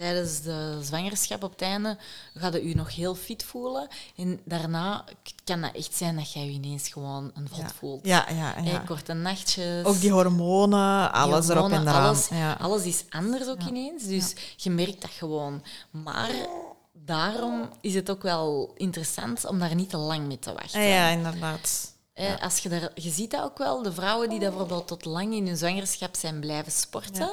tijdens 0.03 0.40
de 0.40 0.78
zwangerschap 0.82 1.42
op 1.42 1.50
het 1.50 1.62
einde 1.62 1.96
gaat 2.34 2.53
je 2.53 2.68
je 2.68 2.74
nog 2.74 2.94
heel 2.94 3.14
fit 3.14 3.44
voelen. 3.44 3.88
En 4.16 4.40
daarna 4.44 5.05
kan 5.44 5.61
dat 5.61 5.74
echt 5.74 5.94
zijn 5.94 6.16
dat 6.16 6.32
jij 6.32 6.44
je 6.44 6.50
ineens 6.50 6.88
gewoon 6.88 7.30
een 7.34 7.48
vod 7.48 7.59
Ja. 7.59 7.70
voelt. 7.78 8.07
Ja, 8.07 8.26
ja, 8.30 8.59
ja. 8.64 8.78
korte 8.78 9.12
nachtjes. 9.12 9.84
Ook 9.84 10.00
die 10.00 10.11
hormonen, 10.11 11.03
die 11.12 11.20
alles 11.20 11.48
erop 11.48 11.70
en 11.70 11.80
eraan. 11.80 12.05
Alles, 12.05 12.28
ja. 12.28 12.53
alles 12.53 12.84
is 12.84 13.05
anders 13.11 13.48
ook 13.48 13.62
ineens. 13.62 14.05
Dus 14.05 14.34
je 14.57 14.70
merkt 14.70 15.00
dat 15.00 15.11
gewoon. 15.11 15.62
Maar 15.90 16.30
daarom 16.92 17.68
is 17.80 17.94
het 17.94 18.11
ook 18.11 18.22
wel 18.22 18.72
interessant 18.76 19.46
om 19.46 19.59
daar 19.59 19.74
niet 19.74 19.90
te 19.90 19.96
lang 19.96 20.26
mee 20.26 20.38
te 20.38 20.53
wachten. 20.53 20.82
Ja, 20.82 21.09
inderdaad. 21.09 21.90
Als 22.40 22.59
je, 22.59 22.68
daar, 22.68 22.90
je 22.94 23.11
ziet 23.11 23.30
dat 23.30 23.42
ook 23.42 23.59
wel, 23.59 23.82
de 23.82 23.92
vrouwen 23.92 24.28
die 24.28 24.38
bijvoorbeeld 24.38 24.86
tot 24.86 25.05
lang 25.05 25.34
in 25.34 25.46
hun 25.46 25.57
zwangerschap 25.57 26.16
zijn 26.16 26.40
blijven 26.40 26.72
sporten, 26.72 27.30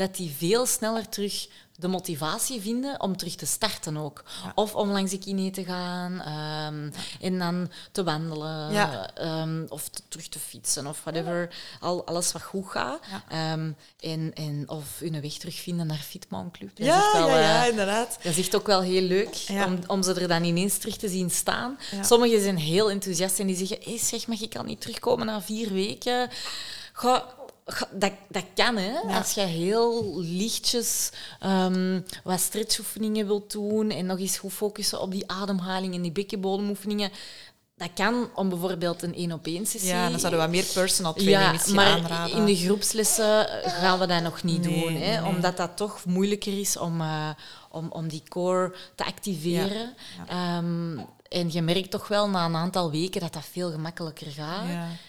dat 0.00 0.16
die 0.16 0.34
veel 0.38 0.66
sneller 0.66 1.08
terug 1.08 1.48
de 1.76 1.88
motivatie 1.88 2.60
vinden 2.60 3.00
om 3.00 3.16
terug 3.16 3.34
te 3.34 3.46
starten 3.46 3.96
ook. 3.96 4.22
Of 4.54 4.74
om 4.74 4.90
langs 4.90 5.10
de 5.10 5.18
kine 5.18 5.50
te 5.50 5.64
gaan 5.64 6.20
ehm, 6.20 6.90
en 7.20 7.38
dan 7.38 7.70
te 7.92 8.04
wandelen 8.04 8.72
Ja. 8.72 9.10
ehm, 9.14 9.64
of 9.68 9.88
te- 9.88 10.02
terug 10.08 10.28
te 10.28 10.38
fietsen 10.38 10.86
of 10.86 11.00
whatever. 11.04 11.54
Al, 11.80 12.06
alles 12.06 12.32
wat 12.32 12.42
goed 12.42 12.66
gaat. 12.70 13.00
Ehm, 13.28 13.72
en, 14.00 14.30
en, 14.34 14.64
of 14.66 14.98
hun 14.98 15.20
weg 15.20 15.32
terugvinden 15.32 15.86
naar 15.86 15.96
Fitmom 15.96 16.50
Club. 16.50 16.76
Dat 16.76 16.86
Ja, 16.86 17.12
wel, 17.12 17.28
ja, 17.28 17.38
ja, 17.40 17.62
eh, 17.64 17.70
inderdaad. 17.70 18.18
dat 18.22 18.32
is 18.32 18.38
echt 18.38 18.54
ook 18.56 18.66
wel 18.66 18.80
heel 18.82 19.02
leuk 19.02 19.46
om, 19.66 19.78
om 19.86 20.02
ze 20.02 20.14
er 20.14 20.28
dan 20.28 20.44
ineens 20.44 20.78
terug 20.78 20.96
te 20.96 21.08
zien 21.08 21.30
staan. 21.30 21.78
Sommigen 22.02 22.42
zijn 22.42 22.58
heel 22.58 22.90
enthousiast 22.90 23.38
en 23.38 23.46
die 23.46 23.56
zeggen: 23.56 23.78
hey, 23.82 23.98
zeg, 23.98 24.26
mag 24.26 24.40
ik 24.40 24.56
al 24.56 24.64
niet 24.64 24.80
terugkomen 24.80 25.26
na 25.26 25.42
vier 25.42 25.72
weken? 25.72 26.28
Ga- 26.92 27.34
dat, 27.92 28.12
dat 28.28 28.44
kan, 28.54 28.76
hè. 28.76 28.92
Als 29.00 29.32
je 29.32 29.40
heel 29.40 30.20
lichtjes 30.20 31.10
ehm, 31.40 32.00
wat 32.24 32.40
stretchoefeningen 32.40 33.26
wilt 33.26 33.52
doen 33.52 33.90
en 33.90 34.06
nog 34.06 34.18
eens 34.18 34.38
goed 34.38 34.52
focussen 34.52 35.00
op 35.00 35.10
die 35.10 35.30
ademhaling 35.30 35.94
en 35.94 36.02
die 36.02 36.12
bekkenbodemoefeningen. 36.12 37.10
Dat 37.76 37.90
kan 37.94 38.30
om 38.34 38.48
bijvoorbeeld 38.48 39.02
een 39.02 39.14
één-op-één 39.14 39.66
sessie... 39.66 39.88
Ja, 39.90 40.10
dan 40.10 40.18
zouden 40.18 40.40
we 40.40 40.46
wat 40.46 40.54
meer 40.54 40.72
personal 40.74 41.12
training 41.12 41.42
Ja, 41.42 41.52
misschien 41.52 41.74
maar 41.74 41.86
aanraden. 41.86 42.36
in 42.36 42.44
de 42.44 42.56
groepslessen 42.56 43.46
gaan 43.64 43.98
we 43.98 44.06
dat 44.06 44.22
nog 44.22 44.42
niet 44.42 44.66
Nee, 44.66 44.80
doen. 44.84 44.92
Hè, 44.94 45.20
nee. 45.20 45.24
Omdat 45.34 45.56
dat 45.56 45.76
toch 45.76 46.04
moeilijker 46.04 46.60
is 46.60 46.76
om, 46.76 47.00
eh, 47.00 47.28
om, 47.70 47.90
om 47.90 48.08
die 48.08 48.22
core 48.28 48.74
te 48.94 49.04
activeren. 49.04 49.94
Ehm, 50.28 50.98
en 51.28 51.52
je 51.52 51.62
merkt 51.62 51.90
toch 51.90 52.08
wel 52.08 52.28
na 52.28 52.44
een 52.44 52.56
aantal 52.56 52.90
weken 52.90 53.20
dat 53.20 53.32
dat 53.32 53.44
veel 53.50 53.70
gemakkelijker 53.70 54.30
gaat. 54.30 54.64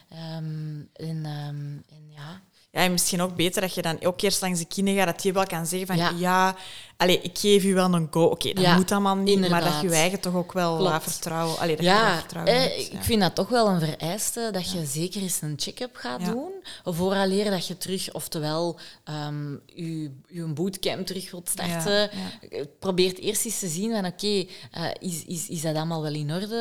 Ehm, 0.09 0.79
en, 0.93 1.25
en 1.25 1.85
ja. 2.09 2.41
Ja, 2.71 2.79
en 2.81 2.91
misschien 2.91 3.21
ook 3.21 3.35
beter 3.35 3.61
dat 3.61 3.73
je 3.73 3.81
dan 3.81 4.03
ook 4.03 4.21
eerst 4.21 4.41
langs 4.41 4.59
de 4.59 4.65
kine 4.65 4.93
gaat, 4.93 5.05
dat 5.05 5.23
je 5.23 5.31
wel 5.31 5.45
kan 5.45 5.65
zeggen 5.65 5.87
van 5.87 5.97
Ja. 5.97 6.11
ja, 6.17 6.55
allee, 7.01 7.19
ik 7.21 7.37
geef 7.37 7.63
u 7.63 7.73
wel 7.73 7.93
een 7.93 8.07
go. 8.11 8.23
Oké, 8.23 8.53
dat 8.53 8.63
Ja, 8.63 8.75
moet 8.75 8.91
allemaal 8.91 9.15
niet, 9.15 9.49
maar 9.49 9.63
dat 9.63 9.81
je 9.81 9.87
je 9.87 9.93
eigen 9.95 10.19
toch 10.19 10.33
ook 10.35 10.51
wel 10.53 10.77
Klopt. 10.77 11.03
vertrouwen. 11.03 11.57
Allee, 11.59 11.75
dat 11.75 11.85
je 11.85 11.91
Ja, 11.91 12.11
er 12.13 12.17
vertrouwen 12.19 12.53
eh, 12.53 12.59
hebt, 12.61 12.79
ik 12.79 12.91
ja. 12.91 13.03
vind 13.03 13.21
dat 13.21 13.35
toch 13.35 13.49
wel 13.49 13.67
een 13.67 13.79
vereiste 13.79 14.49
dat 14.51 14.71
je 14.71 14.85
zeker 14.85 15.21
eens 15.21 15.41
een 15.41 15.53
check-up 15.57 15.95
gaat 15.95 16.25
doen. 16.25 16.49
Vooraleer 16.83 17.49
dat 17.51 17.67
je 17.67 17.77
terug, 17.77 18.13
oftewel 18.13 18.79
ehm 19.03 19.51
je, 19.65 20.11
je 20.27 20.43
bootcamp 20.45 21.05
terug 21.05 21.31
wilt 21.31 21.49
starten. 21.49 22.11
Eh, 22.11 22.61
Probeer 22.79 23.13
eerst 23.15 23.45
eens 23.45 23.59
te 23.59 23.67
zien 23.67 23.91
van 23.91 24.05
oké, 24.05 24.45
eh, 24.71 24.83
is, 24.99 25.23
is, 25.25 25.47
is 25.47 25.61
dat 25.61 25.75
allemaal 25.75 26.01
wel 26.01 26.13
in 26.13 26.31
orde? 26.33 26.55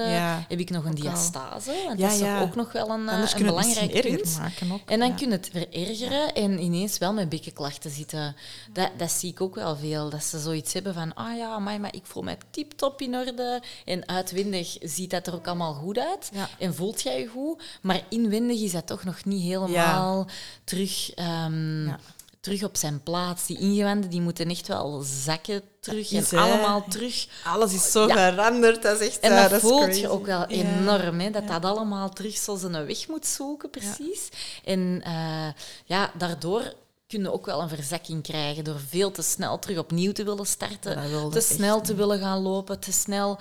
Heb 0.49 0.59
ik 0.61 0.71
nog 0.71 0.85
een 0.85 0.91
ook 0.91 0.97
diastase? 1.01 1.73
Want 1.87 2.01
dat 2.01 2.13
is 2.13 2.19
toch 2.19 2.41
ook 2.41 2.55
nog 2.55 2.73
wel 2.73 2.89
een, 2.91 3.09
Anders 3.09 3.33
een 3.33 3.39
je 3.39 3.45
het 3.45 3.55
belangrijk 3.55 4.01
punt. 4.17 4.37
maken 4.39 4.73
ook. 4.73 4.81
En 4.87 4.99
dan 4.99 5.17
kun 5.17 5.27
je 5.29 5.33
het 5.33 5.49
verergeren 5.53 6.35
en 6.35 6.63
ineens 6.63 6.99
wel 6.99 7.13
met 7.13 7.29
bekkenklachten 7.29 7.91
zitten. 7.91 8.37
Dat, 8.73 8.91
dat 8.97 9.11
zie 9.11 9.31
ik 9.31 9.41
ook 9.41 9.55
wel 9.55 9.77
veel. 9.77 10.11
Dat 10.11 10.23
ze 10.31 10.39
zoiets 10.39 10.73
hebben 10.73 10.95
van, 10.95 11.15
ah 11.15 11.37
ja, 11.37 11.49
amai, 11.53 11.79
maar 11.79 11.95
ik 11.95 12.05
voel 12.07 12.23
mij 12.23 12.39
tip-top 12.51 13.01
in 13.01 13.17
orde. 13.17 13.63
En 13.85 14.09
uitwendig 14.09 14.77
ziet 14.81 15.11
dat 15.11 15.27
er 15.27 15.35
ook 15.35 15.47
allemaal 15.47 15.75
goed 15.75 15.99
uit. 15.99 16.31
Ja. 16.33 16.49
En 16.59 16.75
voelt 16.75 17.03
jij 17.03 17.21
je 17.21 17.27
goed. 17.27 17.63
Maar 17.83 18.01
inwendig 18.09 18.61
is 18.61 18.73
dat 18.73 18.87
toch 18.87 19.05
nog 19.05 19.25
niet 19.25 19.43
helemaal 19.43 20.27
terug, 20.65 21.15
ehm, 21.15 21.87
Ja. 21.87 21.99
terug 22.41 22.65
op 22.65 22.77
zijn 22.77 23.03
plaats. 23.03 23.47
Die 23.47 23.59
ingewanden 23.59 24.11
die 24.11 24.21
moeten 24.21 24.51
echt 24.51 24.67
wel 24.69 25.01
zakken 25.25 25.63
terug. 25.81 26.11
is, 26.13 26.33
en 26.33 26.39
allemaal 26.39 26.85
terug. 26.89 27.27
Alles 27.45 27.73
is 27.73 27.91
zo 27.93 28.07
Ja. 28.07 28.31
veranderd, 28.33 28.83
dat 28.83 29.01
is 29.01 29.07
echt 29.07 29.19
En 29.21 29.49
dat, 29.51 29.61
voelt 29.61 29.83
crazy. 29.85 30.01
je 30.01 30.09
ook 30.09 30.27
wel 30.27 30.39
Ja. 30.41 30.47
enorm, 30.49 31.21
hè, 31.21 31.31
dat 31.31 31.49
dat 31.49 31.65
allemaal 31.65 32.11
terug 32.11 32.37
zo 32.37 32.57
zijn 32.57 32.87
weg 32.87 33.09
moet 33.09 33.27
zoeken, 33.27 33.71
precies. 33.71 34.29
En 34.65 35.01
eh, 35.05 35.49
ja, 35.85 36.11
daardoor 36.19 36.73
kun 37.11 37.23
je 37.23 37.33
ook 37.33 37.47
wel 37.47 37.63
een 37.63 37.69
verzakking 37.69 38.23
krijgen 38.23 38.65
door 38.65 38.81
veel 38.81 39.11
te 39.11 39.23
snel 39.23 39.59
terug 39.59 39.79
opnieuw 39.79 40.13
te 40.13 40.25
willen 40.25 40.47
starten, 40.47 41.31
te 41.31 41.37
echt 41.37 41.47
snel 41.47 41.81
te 41.81 41.95
willen 41.95 42.19
gaan 42.19 42.43
lopen, 42.43 42.81
te 42.81 42.93
snel. 42.93 43.39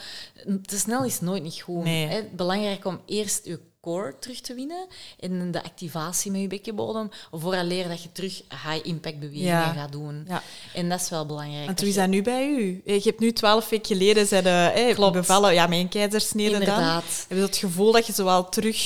Te 0.65 0.77
snel 0.77 1.03
is 1.03 1.21
nooit 1.21 1.43
niet 1.43 1.61
goed. 1.61 1.83
Nee. 1.83 2.07
Hè. 2.07 2.23
Belangrijk 2.31 2.85
om 2.85 3.01
eerst 3.05 3.45
je 3.45 3.59
core 3.89 4.13
terug 4.19 4.41
te 4.41 4.53
winnen 4.53 4.87
en 5.19 5.51
de 5.51 5.63
activatie 5.63 6.31
met 6.31 6.41
je 6.41 6.47
bekkenbodem, 6.47 7.09
vooraleer 7.31 7.87
dat 7.87 8.03
je 8.03 8.11
terug 8.11 8.41
high-impact 8.65 9.19
bewegingen 9.19 9.47
Ja. 9.47 9.73
gaat 9.73 9.91
doen. 9.91 10.25
Ja. 10.27 10.41
En 10.73 10.89
dat 10.89 11.01
is 11.01 11.09
wel 11.09 11.25
belangrijk. 11.25 11.65
Want 11.65 11.67
dat 11.67 11.79
hoe 11.79 11.87
is 11.89 11.95
dat 11.95 12.07
nu 12.07 12.21
bij 12.21 12.47
u? 12.47 12.81
Je 12.85 13.01
hebt 13.03 13.19
nu 13.19 13.33
twaalf 13.33 13.69
weken 13.69 13.85
geleden 13.97 14.27
zijn, 14.27 14.45
eh, 14.45 14.95
Klopt. 14.95 15.13
bevallen, 15.13 15.53
ja, 15.53 15.71
een 15.71 15.89
keizersnede 15.89 16.51
dan. 16.51 16.59
Inderdaad. 16.61 17.25
Heb 17.27 17.37
je 17.37 17.43
het 17.43 17.57
gevoel 17.57 17.91
dat 17.91 18.07
je 18.07 18.13
zo 18.13 18.23
wel 18.23 18.49
terug... 18.49 18.77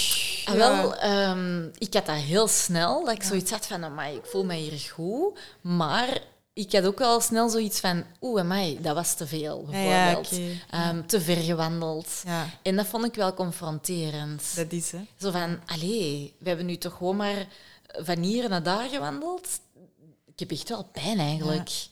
Ah, 0.46 0.56
ja, 0.56 0.60
wel, 0.82 0.96
ehm, 0.96 1.64
ik 1.78 1.94
had 1.94 2.06
dat 2.06 2.16
heel 2.16 2.48
snel, 2.48 3.06
dat 3.06 3.14
ik 3.14 3.24
zoiets 3.24 3.52
had 3.52 3.68
van, 3.68 3.84
amai, 3.84 4.16
ik 4.16 4.26
voel 4.26 4.46
me 4.46 4.56
hier 4.56 4.80
goed. 4.94 5.40
Maar 5.62 6.22
ik 6.54 6.72
had 6.72 6.86
ook 6.86 7.00
wel 7.00 7.20
snel 7.22 7.50
zoiets 7.50 7.80
van, 7.80 8.04
oeh, 8.22 8.40
amai, 8.42 8.82
dat 8.82 8.96
was 8.96 9.14
te 9.16 9.28
veel, 9.28 9.68
ja, 9.72 9.72
bijvoorbeeld. 9.72 10.42
Ehm, 10.70 11.06
te 11.06 11.22
ver 11.22 11.36
gewandeld. 11.36 12.22
Ja, 12.26 12.50
En 12.62 12.76
dat 12.76 12.86
vond 12.86 13.06
ik 13.06 13.14
wel 13.16 13.34
confronterend. 13.34 14.56
dat 14.56 14.72
is 14.72 14.92
hè. 14.92 15.00
Zo 15.20 15.32
van, 15.32 15.60
allee, 15.66 16.34
we 16.38 16.48
hebben 16.48 16.66
nu 16.66 16.78
toch 16.78 16.98
gewoon 16.98 17.16
maar 17.16 17.48
van 17.88 18.18
hier 18.18 18.50
naar 18.50 18.64
daar 18.64 18.90
gewandeld. 18.90 19.48
Ik 20.26 20.40
heb 20.40 20.52
echt 20.52 20.70
wel 20.70 20.84
pijn 20.92 21.20
eigenlijk. 21.20 21.68
Ja. 21.68 21.92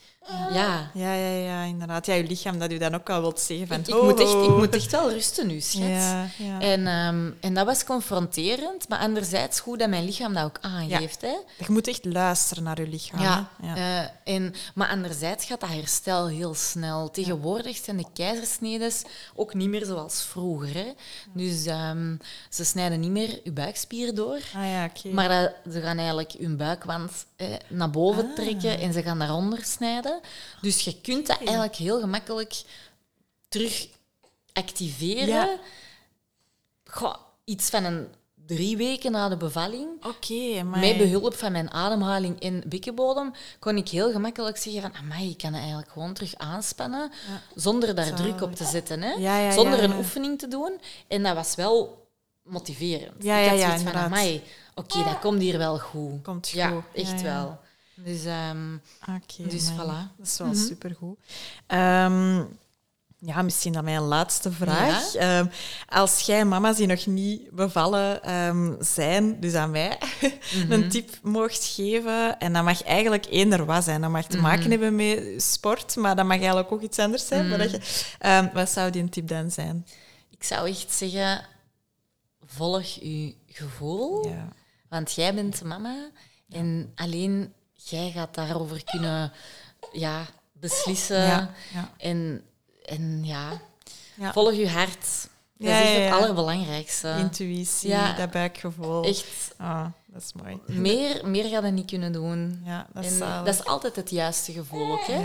Ja, 0.53 0.89
ja, 0.93 1.13
ja, 1.13 1.63
inderdaad. 1.63 2.05
Ja, 2.05 2.13
je 2.13 2.23
lichaam 2.23 2.59
dat 2.59 2.71
u 2.71 2.77
dan 2.77 2.95
ook 2.95 3.09
al 3.09 3.21
wilt 3.21 3.39
zeggen 3.39 3.67
van... 3.67 3.77
Ik, 3.79 3.87
ik 3.87 4.01
moet 4.01 4.19
echt, 4.19 4.29
ik 4.29 4.35
ho. 4.35 4.57
moet 4.57 4.75
echt 4.75 4.91
wel 4.91 5.11
rusten 5.11 5.47
nu, 5.47 5.59
schat. 5.59 5.83
Ja, 5.87 6.27
ja. 6.37 6.59
En, 6.59 6.87
ehm, 6.87 7.31
en 7.39 7.53
dat 7.53 7.65
was 7.65 7.83
confronterend, 7.83 8.89
maar 8.89 8.99
anderzijds 8.99 9.59
goed 9.59 9.79
dat 9.79 9.89
mijn 9.89 10.05
lichaam 10.05 10.33
dat 10.33 10.43
ook 10.43 10.57
aangeeft. 10.61 11.21
Hè? 11.21 11.27
Je 11.57 11.65
moet 11.67 11.87
echt 11.87 12.05
luisteren 12.05 12.63
naar 12.63 12.81
je 12.81 12.87
lichaam. 12.87 13.21
Ja, 13.21 13.49
ja. 13.61 13.75
eh, 13.75 14.33
en, 14.35 14.53
maar 14.75 14.89
anderzijds 14.89 15.45
gaat 15.45 15.59
dat 15.59 15.69
herstel 15.69 16.27
heel 16.27 16.53
snel. 16.53 17.09
Tegenwoordig 17.11 17.77
zijn 17.77 17.97
de 17.97 18.05
keizersnedes 18.13 19.01
ook 19.35 19.53
niet 19.53 19.69
meer 19.69 19.85
zoals 19.85 20.21
vroeger. 20.23 20.73
Hè. 20.75 20.91
Dus 21.33 21.65
ehm, 21.65 22.15
ze 22.49 22.65
snijden 22.65 22.99
niet 22.99 23.11
meer 23.11 23.39
je 23.43 23.51
buikspieren 23.51 24.15
door, 24.15 24.39
Ah 24.55 24.69
ja, 24.71 24.85
oké. 24.85 25.09
maar 25.13 25.29
dat- 25.29 25.73
ze 25.73 25.81
gaan 25.81 25.97
eigenlijk 25.97 26.31
hun 26.39 26.57
buikwand 26.57 27.11
eh, 27.35 27.47
naar 27.69 27.89
boven 27.89 28.25
Ah. 28.29 28.35
trekken 28.35 28.79
en 28.79 28.93
ze 28.93 29.01
gaan 29.01 29.19
daaronder 29.19 29.63
snijden. 29.63 30.10
Dus 30.61 30.81
je 30.81 31.01
kunt 31.01 31.27
dat 31.27 31.37
eigenlijk 31.37 31.75
heel 31.75 31.99
gemakkelijk 31.99 32.63
terug 33.49 33.87
activeren. 34.53 35.27
Ja. 35.27 35.59
Goh, 36.85 37.15
iets 37.43 37.69
van 37.69 37.83
een 37.83 38.07
drie 38.45 38.77
weken 38.77 39.11
na 39.11 39.29
de 39.29 39.37
bevalling, 39.37 39.89
met 40.65 40.97
behulp 40.97 41.35
van 41.35 41.51
mijn 41.51 41.71
ademhaling 41.71 42.39
en 42.39 42.63
bekkenbodem, 42.65 43.33
kon 43.59 43.77
ik 43.77 43.89
heel 43.89 44.11
gemakkelijk 44.11 44.57
zeggen 44.57 44.81
van, 44.81 44.95
amai, 44.95 45.29
ik 45.29 45.37
kan 45.37 45.51
het 45.51 45.61
eigenlijk 45.61 45.91
gewoon 45.91 46.13
terug 46.13 46.35
aanspannen, 46.35 47.11
zonder 47.55 47.95
daar 47.95 48.13
druk 48.13 48.41
op 48.41 48.55
te 48.55 48.65
zetten. 48.65 49.01
Hè? 49.01 49.11
Ja, 49.11 49.37
ja, 49.37 49.51
zonder 49.51 49.83
een 49.83 49.97
oefening 49.97 50.39
te 50.39 50.47
doen. 50.47 50.81
En 51.07 51.23
dat 51.23 51.35
was 51.35 51.55
wel 51.55 52.07
motiverend. 52.43 53.23
Ik 53.23 53.29
had 53.49 53.59
zoiets 53.59 53.83
van, 53.83 53.93
amai, 53.93 54.43
oké, 54.75 55.03
dat 55.03 55.19
komt 55.19 55.41
hier 55.41 55.57
wel 55.57 55.79
goed. 55.79 56.23
Komt 56.23 56.47
goed. 56.47 56.55
Ja, 56.55 56.83
echt 56.93 57.21
wel. 57.21 57.59
Dus, 58.03 58.25
ehm, 58.25 58.77
Dus 59.37 59.71
voilà. 59.71 60.15
Dat 60.17 60.27
is 60.27 60.37
wel 60.37 60.47
Mhm. 60.47 60.55
supergoed. 60.57 61.17
Ehm, 61.67 62.43
ja, 63.19 63.41
misschien 63.41 63.73
dan 63.73 63.83
mijn 63.83 64.01
laatste 64.01 64.51
vraag. 64.51 65.15
Ehm, 65.15 65.45
als 65.87 66.19
jij 66.19 66.45
mama's 66.45 66.77
die 66.77 66.87
nog 66.87 67.05
niet 67.05 67.49
bevallen 67.51 68.19
zijn, 68.79 69.39
dus 69.39 69.53
aan 69.53 69.71
mij, 69.71 69.97
Mhm. 70.55 70.71
een 70.71 70.89
tip 70.89 71.09
mocht 71.23 71.65
geven, 71.65 72.39
en 72.39 72.53
dat 72.53 72.63
mag 72.63 72.83
eigenlijk 72.83 73.25
eender 73.29 73.65
wat 73.65 73.83
zijn. 73.83 74.01
Dat 74.01 74.09
mag 74.09 74.25
te 74.25 74.37
Mhm. 74.37 74.45
maken 74.45 74.71
hebben 74.71 74.95
met 74.95 75.43
sport, 75.43 75.95
maar 75.95 76.15
dat 76.15 76.25
mag 76.25 76.37
eigenlijk 76.37 76.71
ook 76.71 76.81
iets 76.81 76.99
anders 76.99 77.27
zijn. 77.27 77.49
dat 77.57 77.71
je, 77.71 78.49
wat 78.53 78.69
zou 78.69 78.91
die 78.91 79.01
een 79.01 79.09
tip 79.09 79.27
dan 79.27 79.51
zijn? 79.51 79.85
ik 80.29 80.43
zou 80.47 80.69
echt 80.69 80.91
zeggen, 80.93 81.45
volg 82.45 82.83
je 82.83 83.35
gevoel. 83.47 84.27
Ja. 84.27 84.47
Want 84.89 85.11
jij 85.11 85.33
bent 85.35 85.63
mama 85.63 86.09
en 86.49 86.91
alleen 86.95 87.53
jij 87.83 88.11
gaat 88.11 88.35
daarover 88.35 88.83
kunnen 88.83 89.31
ja, 89.91 90.25
beslissen. 90.53 91.21
Ja, 91.21 91.51
ja. 91.73 91.91
En, 91.97 92.43
en 92.85 93.23
ja, 93.23 93.61
Ja. 94.15 94.31
volg 94.31 94.53
je 94.53 94.69
hart. 94.69 95.29
Dat 95.57 95.69
is 95.83 96.03
het 96.03 96.11
allerbelangrijkste. 96.13 97.15
Intuïtie, 97.19 97.95
dat 98.17 98.31
buikgevoel. 98.31 99.03
Echt, 99.03 99.53
Ah, 99.57 99.85
dat 100.13 100.21
is 100.21 100.31
mooi. 100.43 100.59
meer, 100.65 101.21
meer 101.27 101.43
ga 101.49 101.65
je 101.65 101.71
niet 101.71 101.85
kunnen 101.85 102.11
doen. 102.11 102.61
Ja, 102.65 102.87
dat 102.93 103.05
is 103.05 103.17
dat 103.17 103.47
is 103.47 103.65
altijd 103.65 103.95
het 103.95 104.09
juiste 104.09 104.51
gevoel 104.51 104.91
ook, 104.91 105.05
hè? 105.05 105.19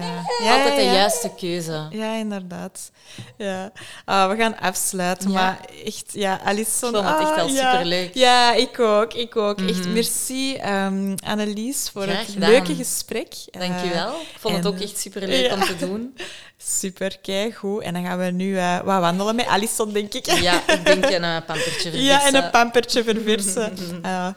Ja. 0.45 0.57
Altijd 0.57 0.76
de 0.76 0.82
juiste 0.82 1.30
keuze. 1.37 1.87
Ja, 1.91 2.14
inderdaad. 2.14 2.91
Ja. 3.37 3.72
Ah, 4.05 4.30
we 4.30 4.37
gaan 4.37 4.59
afsluiten, 4.59 5.30
maar 5.30 5.61
echt, 5.84 6.12
ja, 6.12 6.41
Alison... 6.45 6.89
Ik 6.89 6.95
vond 6.95 7.09
het 7.09 7.20
echt 7.20 7.30
ah, 7.30 7.37
wel 7.37 7.49
ja. 7.49 7.72
superleuk. 7.72 8.09
Mhm. 8.09 8.18
Ja, 8.18 8.55
ik 8.55 8.80
ook, 8.80 9.12
ik 9.14 9.37
ook. 9.37 9.61
Echt, 9.61 9.89
merci 9.89 10.55
ehm, 10.55 11.14
Annelies 11.24 11.91
voor 11.93 12.03
Graag 12.03 12.18
het 12.18 12.28
gedaan. 12.30 12.51
leuke 12.51 12.74
gesprek. 12.74 13.34
Dank 13.51 13.80
je 13.80 13.87
Eh, 13.87 13.93
wel. 13.93 14.20
Ik 14.20 14.37
vond 14.39 14.57
het 14.57 14.66
ook 14.66 14.80
echt 14.80 14.99
superleuk 14.99 15.53
om 15.53 15.61
te 15.61 15.76
doen. 15.76 16.16
super, 16.59 17.18
goed. 17.55 17.82
En 17.82 17.93
dan 17.93 18.05
gaan 18.05 18.18
we 18.18 18.24
nu 18.24 18.57
eh, 18.57 18.80
wat 18.80 19.01
wandelen 19.01 19.37
met 19.37 19.47
Alison, 19.47 19.93
denk 19.93 20.14
ik. 20.14 20.26
Ja, 20.26 20.68
ik 20.68 20.84
denk 20.84 21.05
een 21.05 21.22
uh, 21.22 21.37
pampertje 21.47 21.91
verversen. 21.91 22.05
Ja, 22.12 22.26
en 22.26 22.34
een 22.34 22.51
pampertje 22.51 23.05
verversen. 23.05 23.72
Ah, 24.03 24.28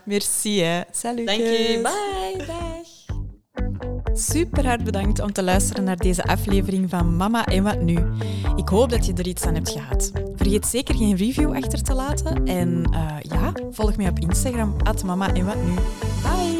merci, 0.43 0.61
hè. 0.61 0.81
Salut. 0.91 1.27
Dank 1.27 1.39
je. 1.39 1.79
Bye. 1.81 2.45
Dag. 2.45 2.87
Super 4.13 4.65
hard 4.65 4.83
bedankt 4.83 5.19
om 5.19 5.33
te 5.33 5.43
luisteren 5.43 5.83
naar 5.83 5.97
deze 5.97 6.23
aflevering 6.23 6.89
van 6.89 7.15
Mama 7.15 7.45
en 7.45 7.63
Wat 7.63 7.81
Nu. 7.81 7.97
Ik 8.55 8.69
hoop 8.69 8.89
dat 8.89 9.05
je 9.05 9.13
er 9.13 9.27
iets 9.27 9.43
aan 9.45 9.53
hebt 9.53 9.69
gehad. 9.69 10.11
Vergeet 10.35 10.65
zeker 10.65 10.95
geen 10.95 11.15
review 11.15 11.55
achter 11.55 11.83
te 11.83 11.93
laten. 11.93 12.45
En 12.45 12.89
eh, 12.91 13.15
ja, 13.21 13.51
volg 13.71 13.97
mij 13.97 14.09
op 14.09 14.19
Instagram, 14.19 14.75
at 14.83 15.03
Mama 15.03 15.33
en 15.33 15.45
Wat 15.45 15.63
Nu. 15.63 15.73
Bye! 16.23 16.58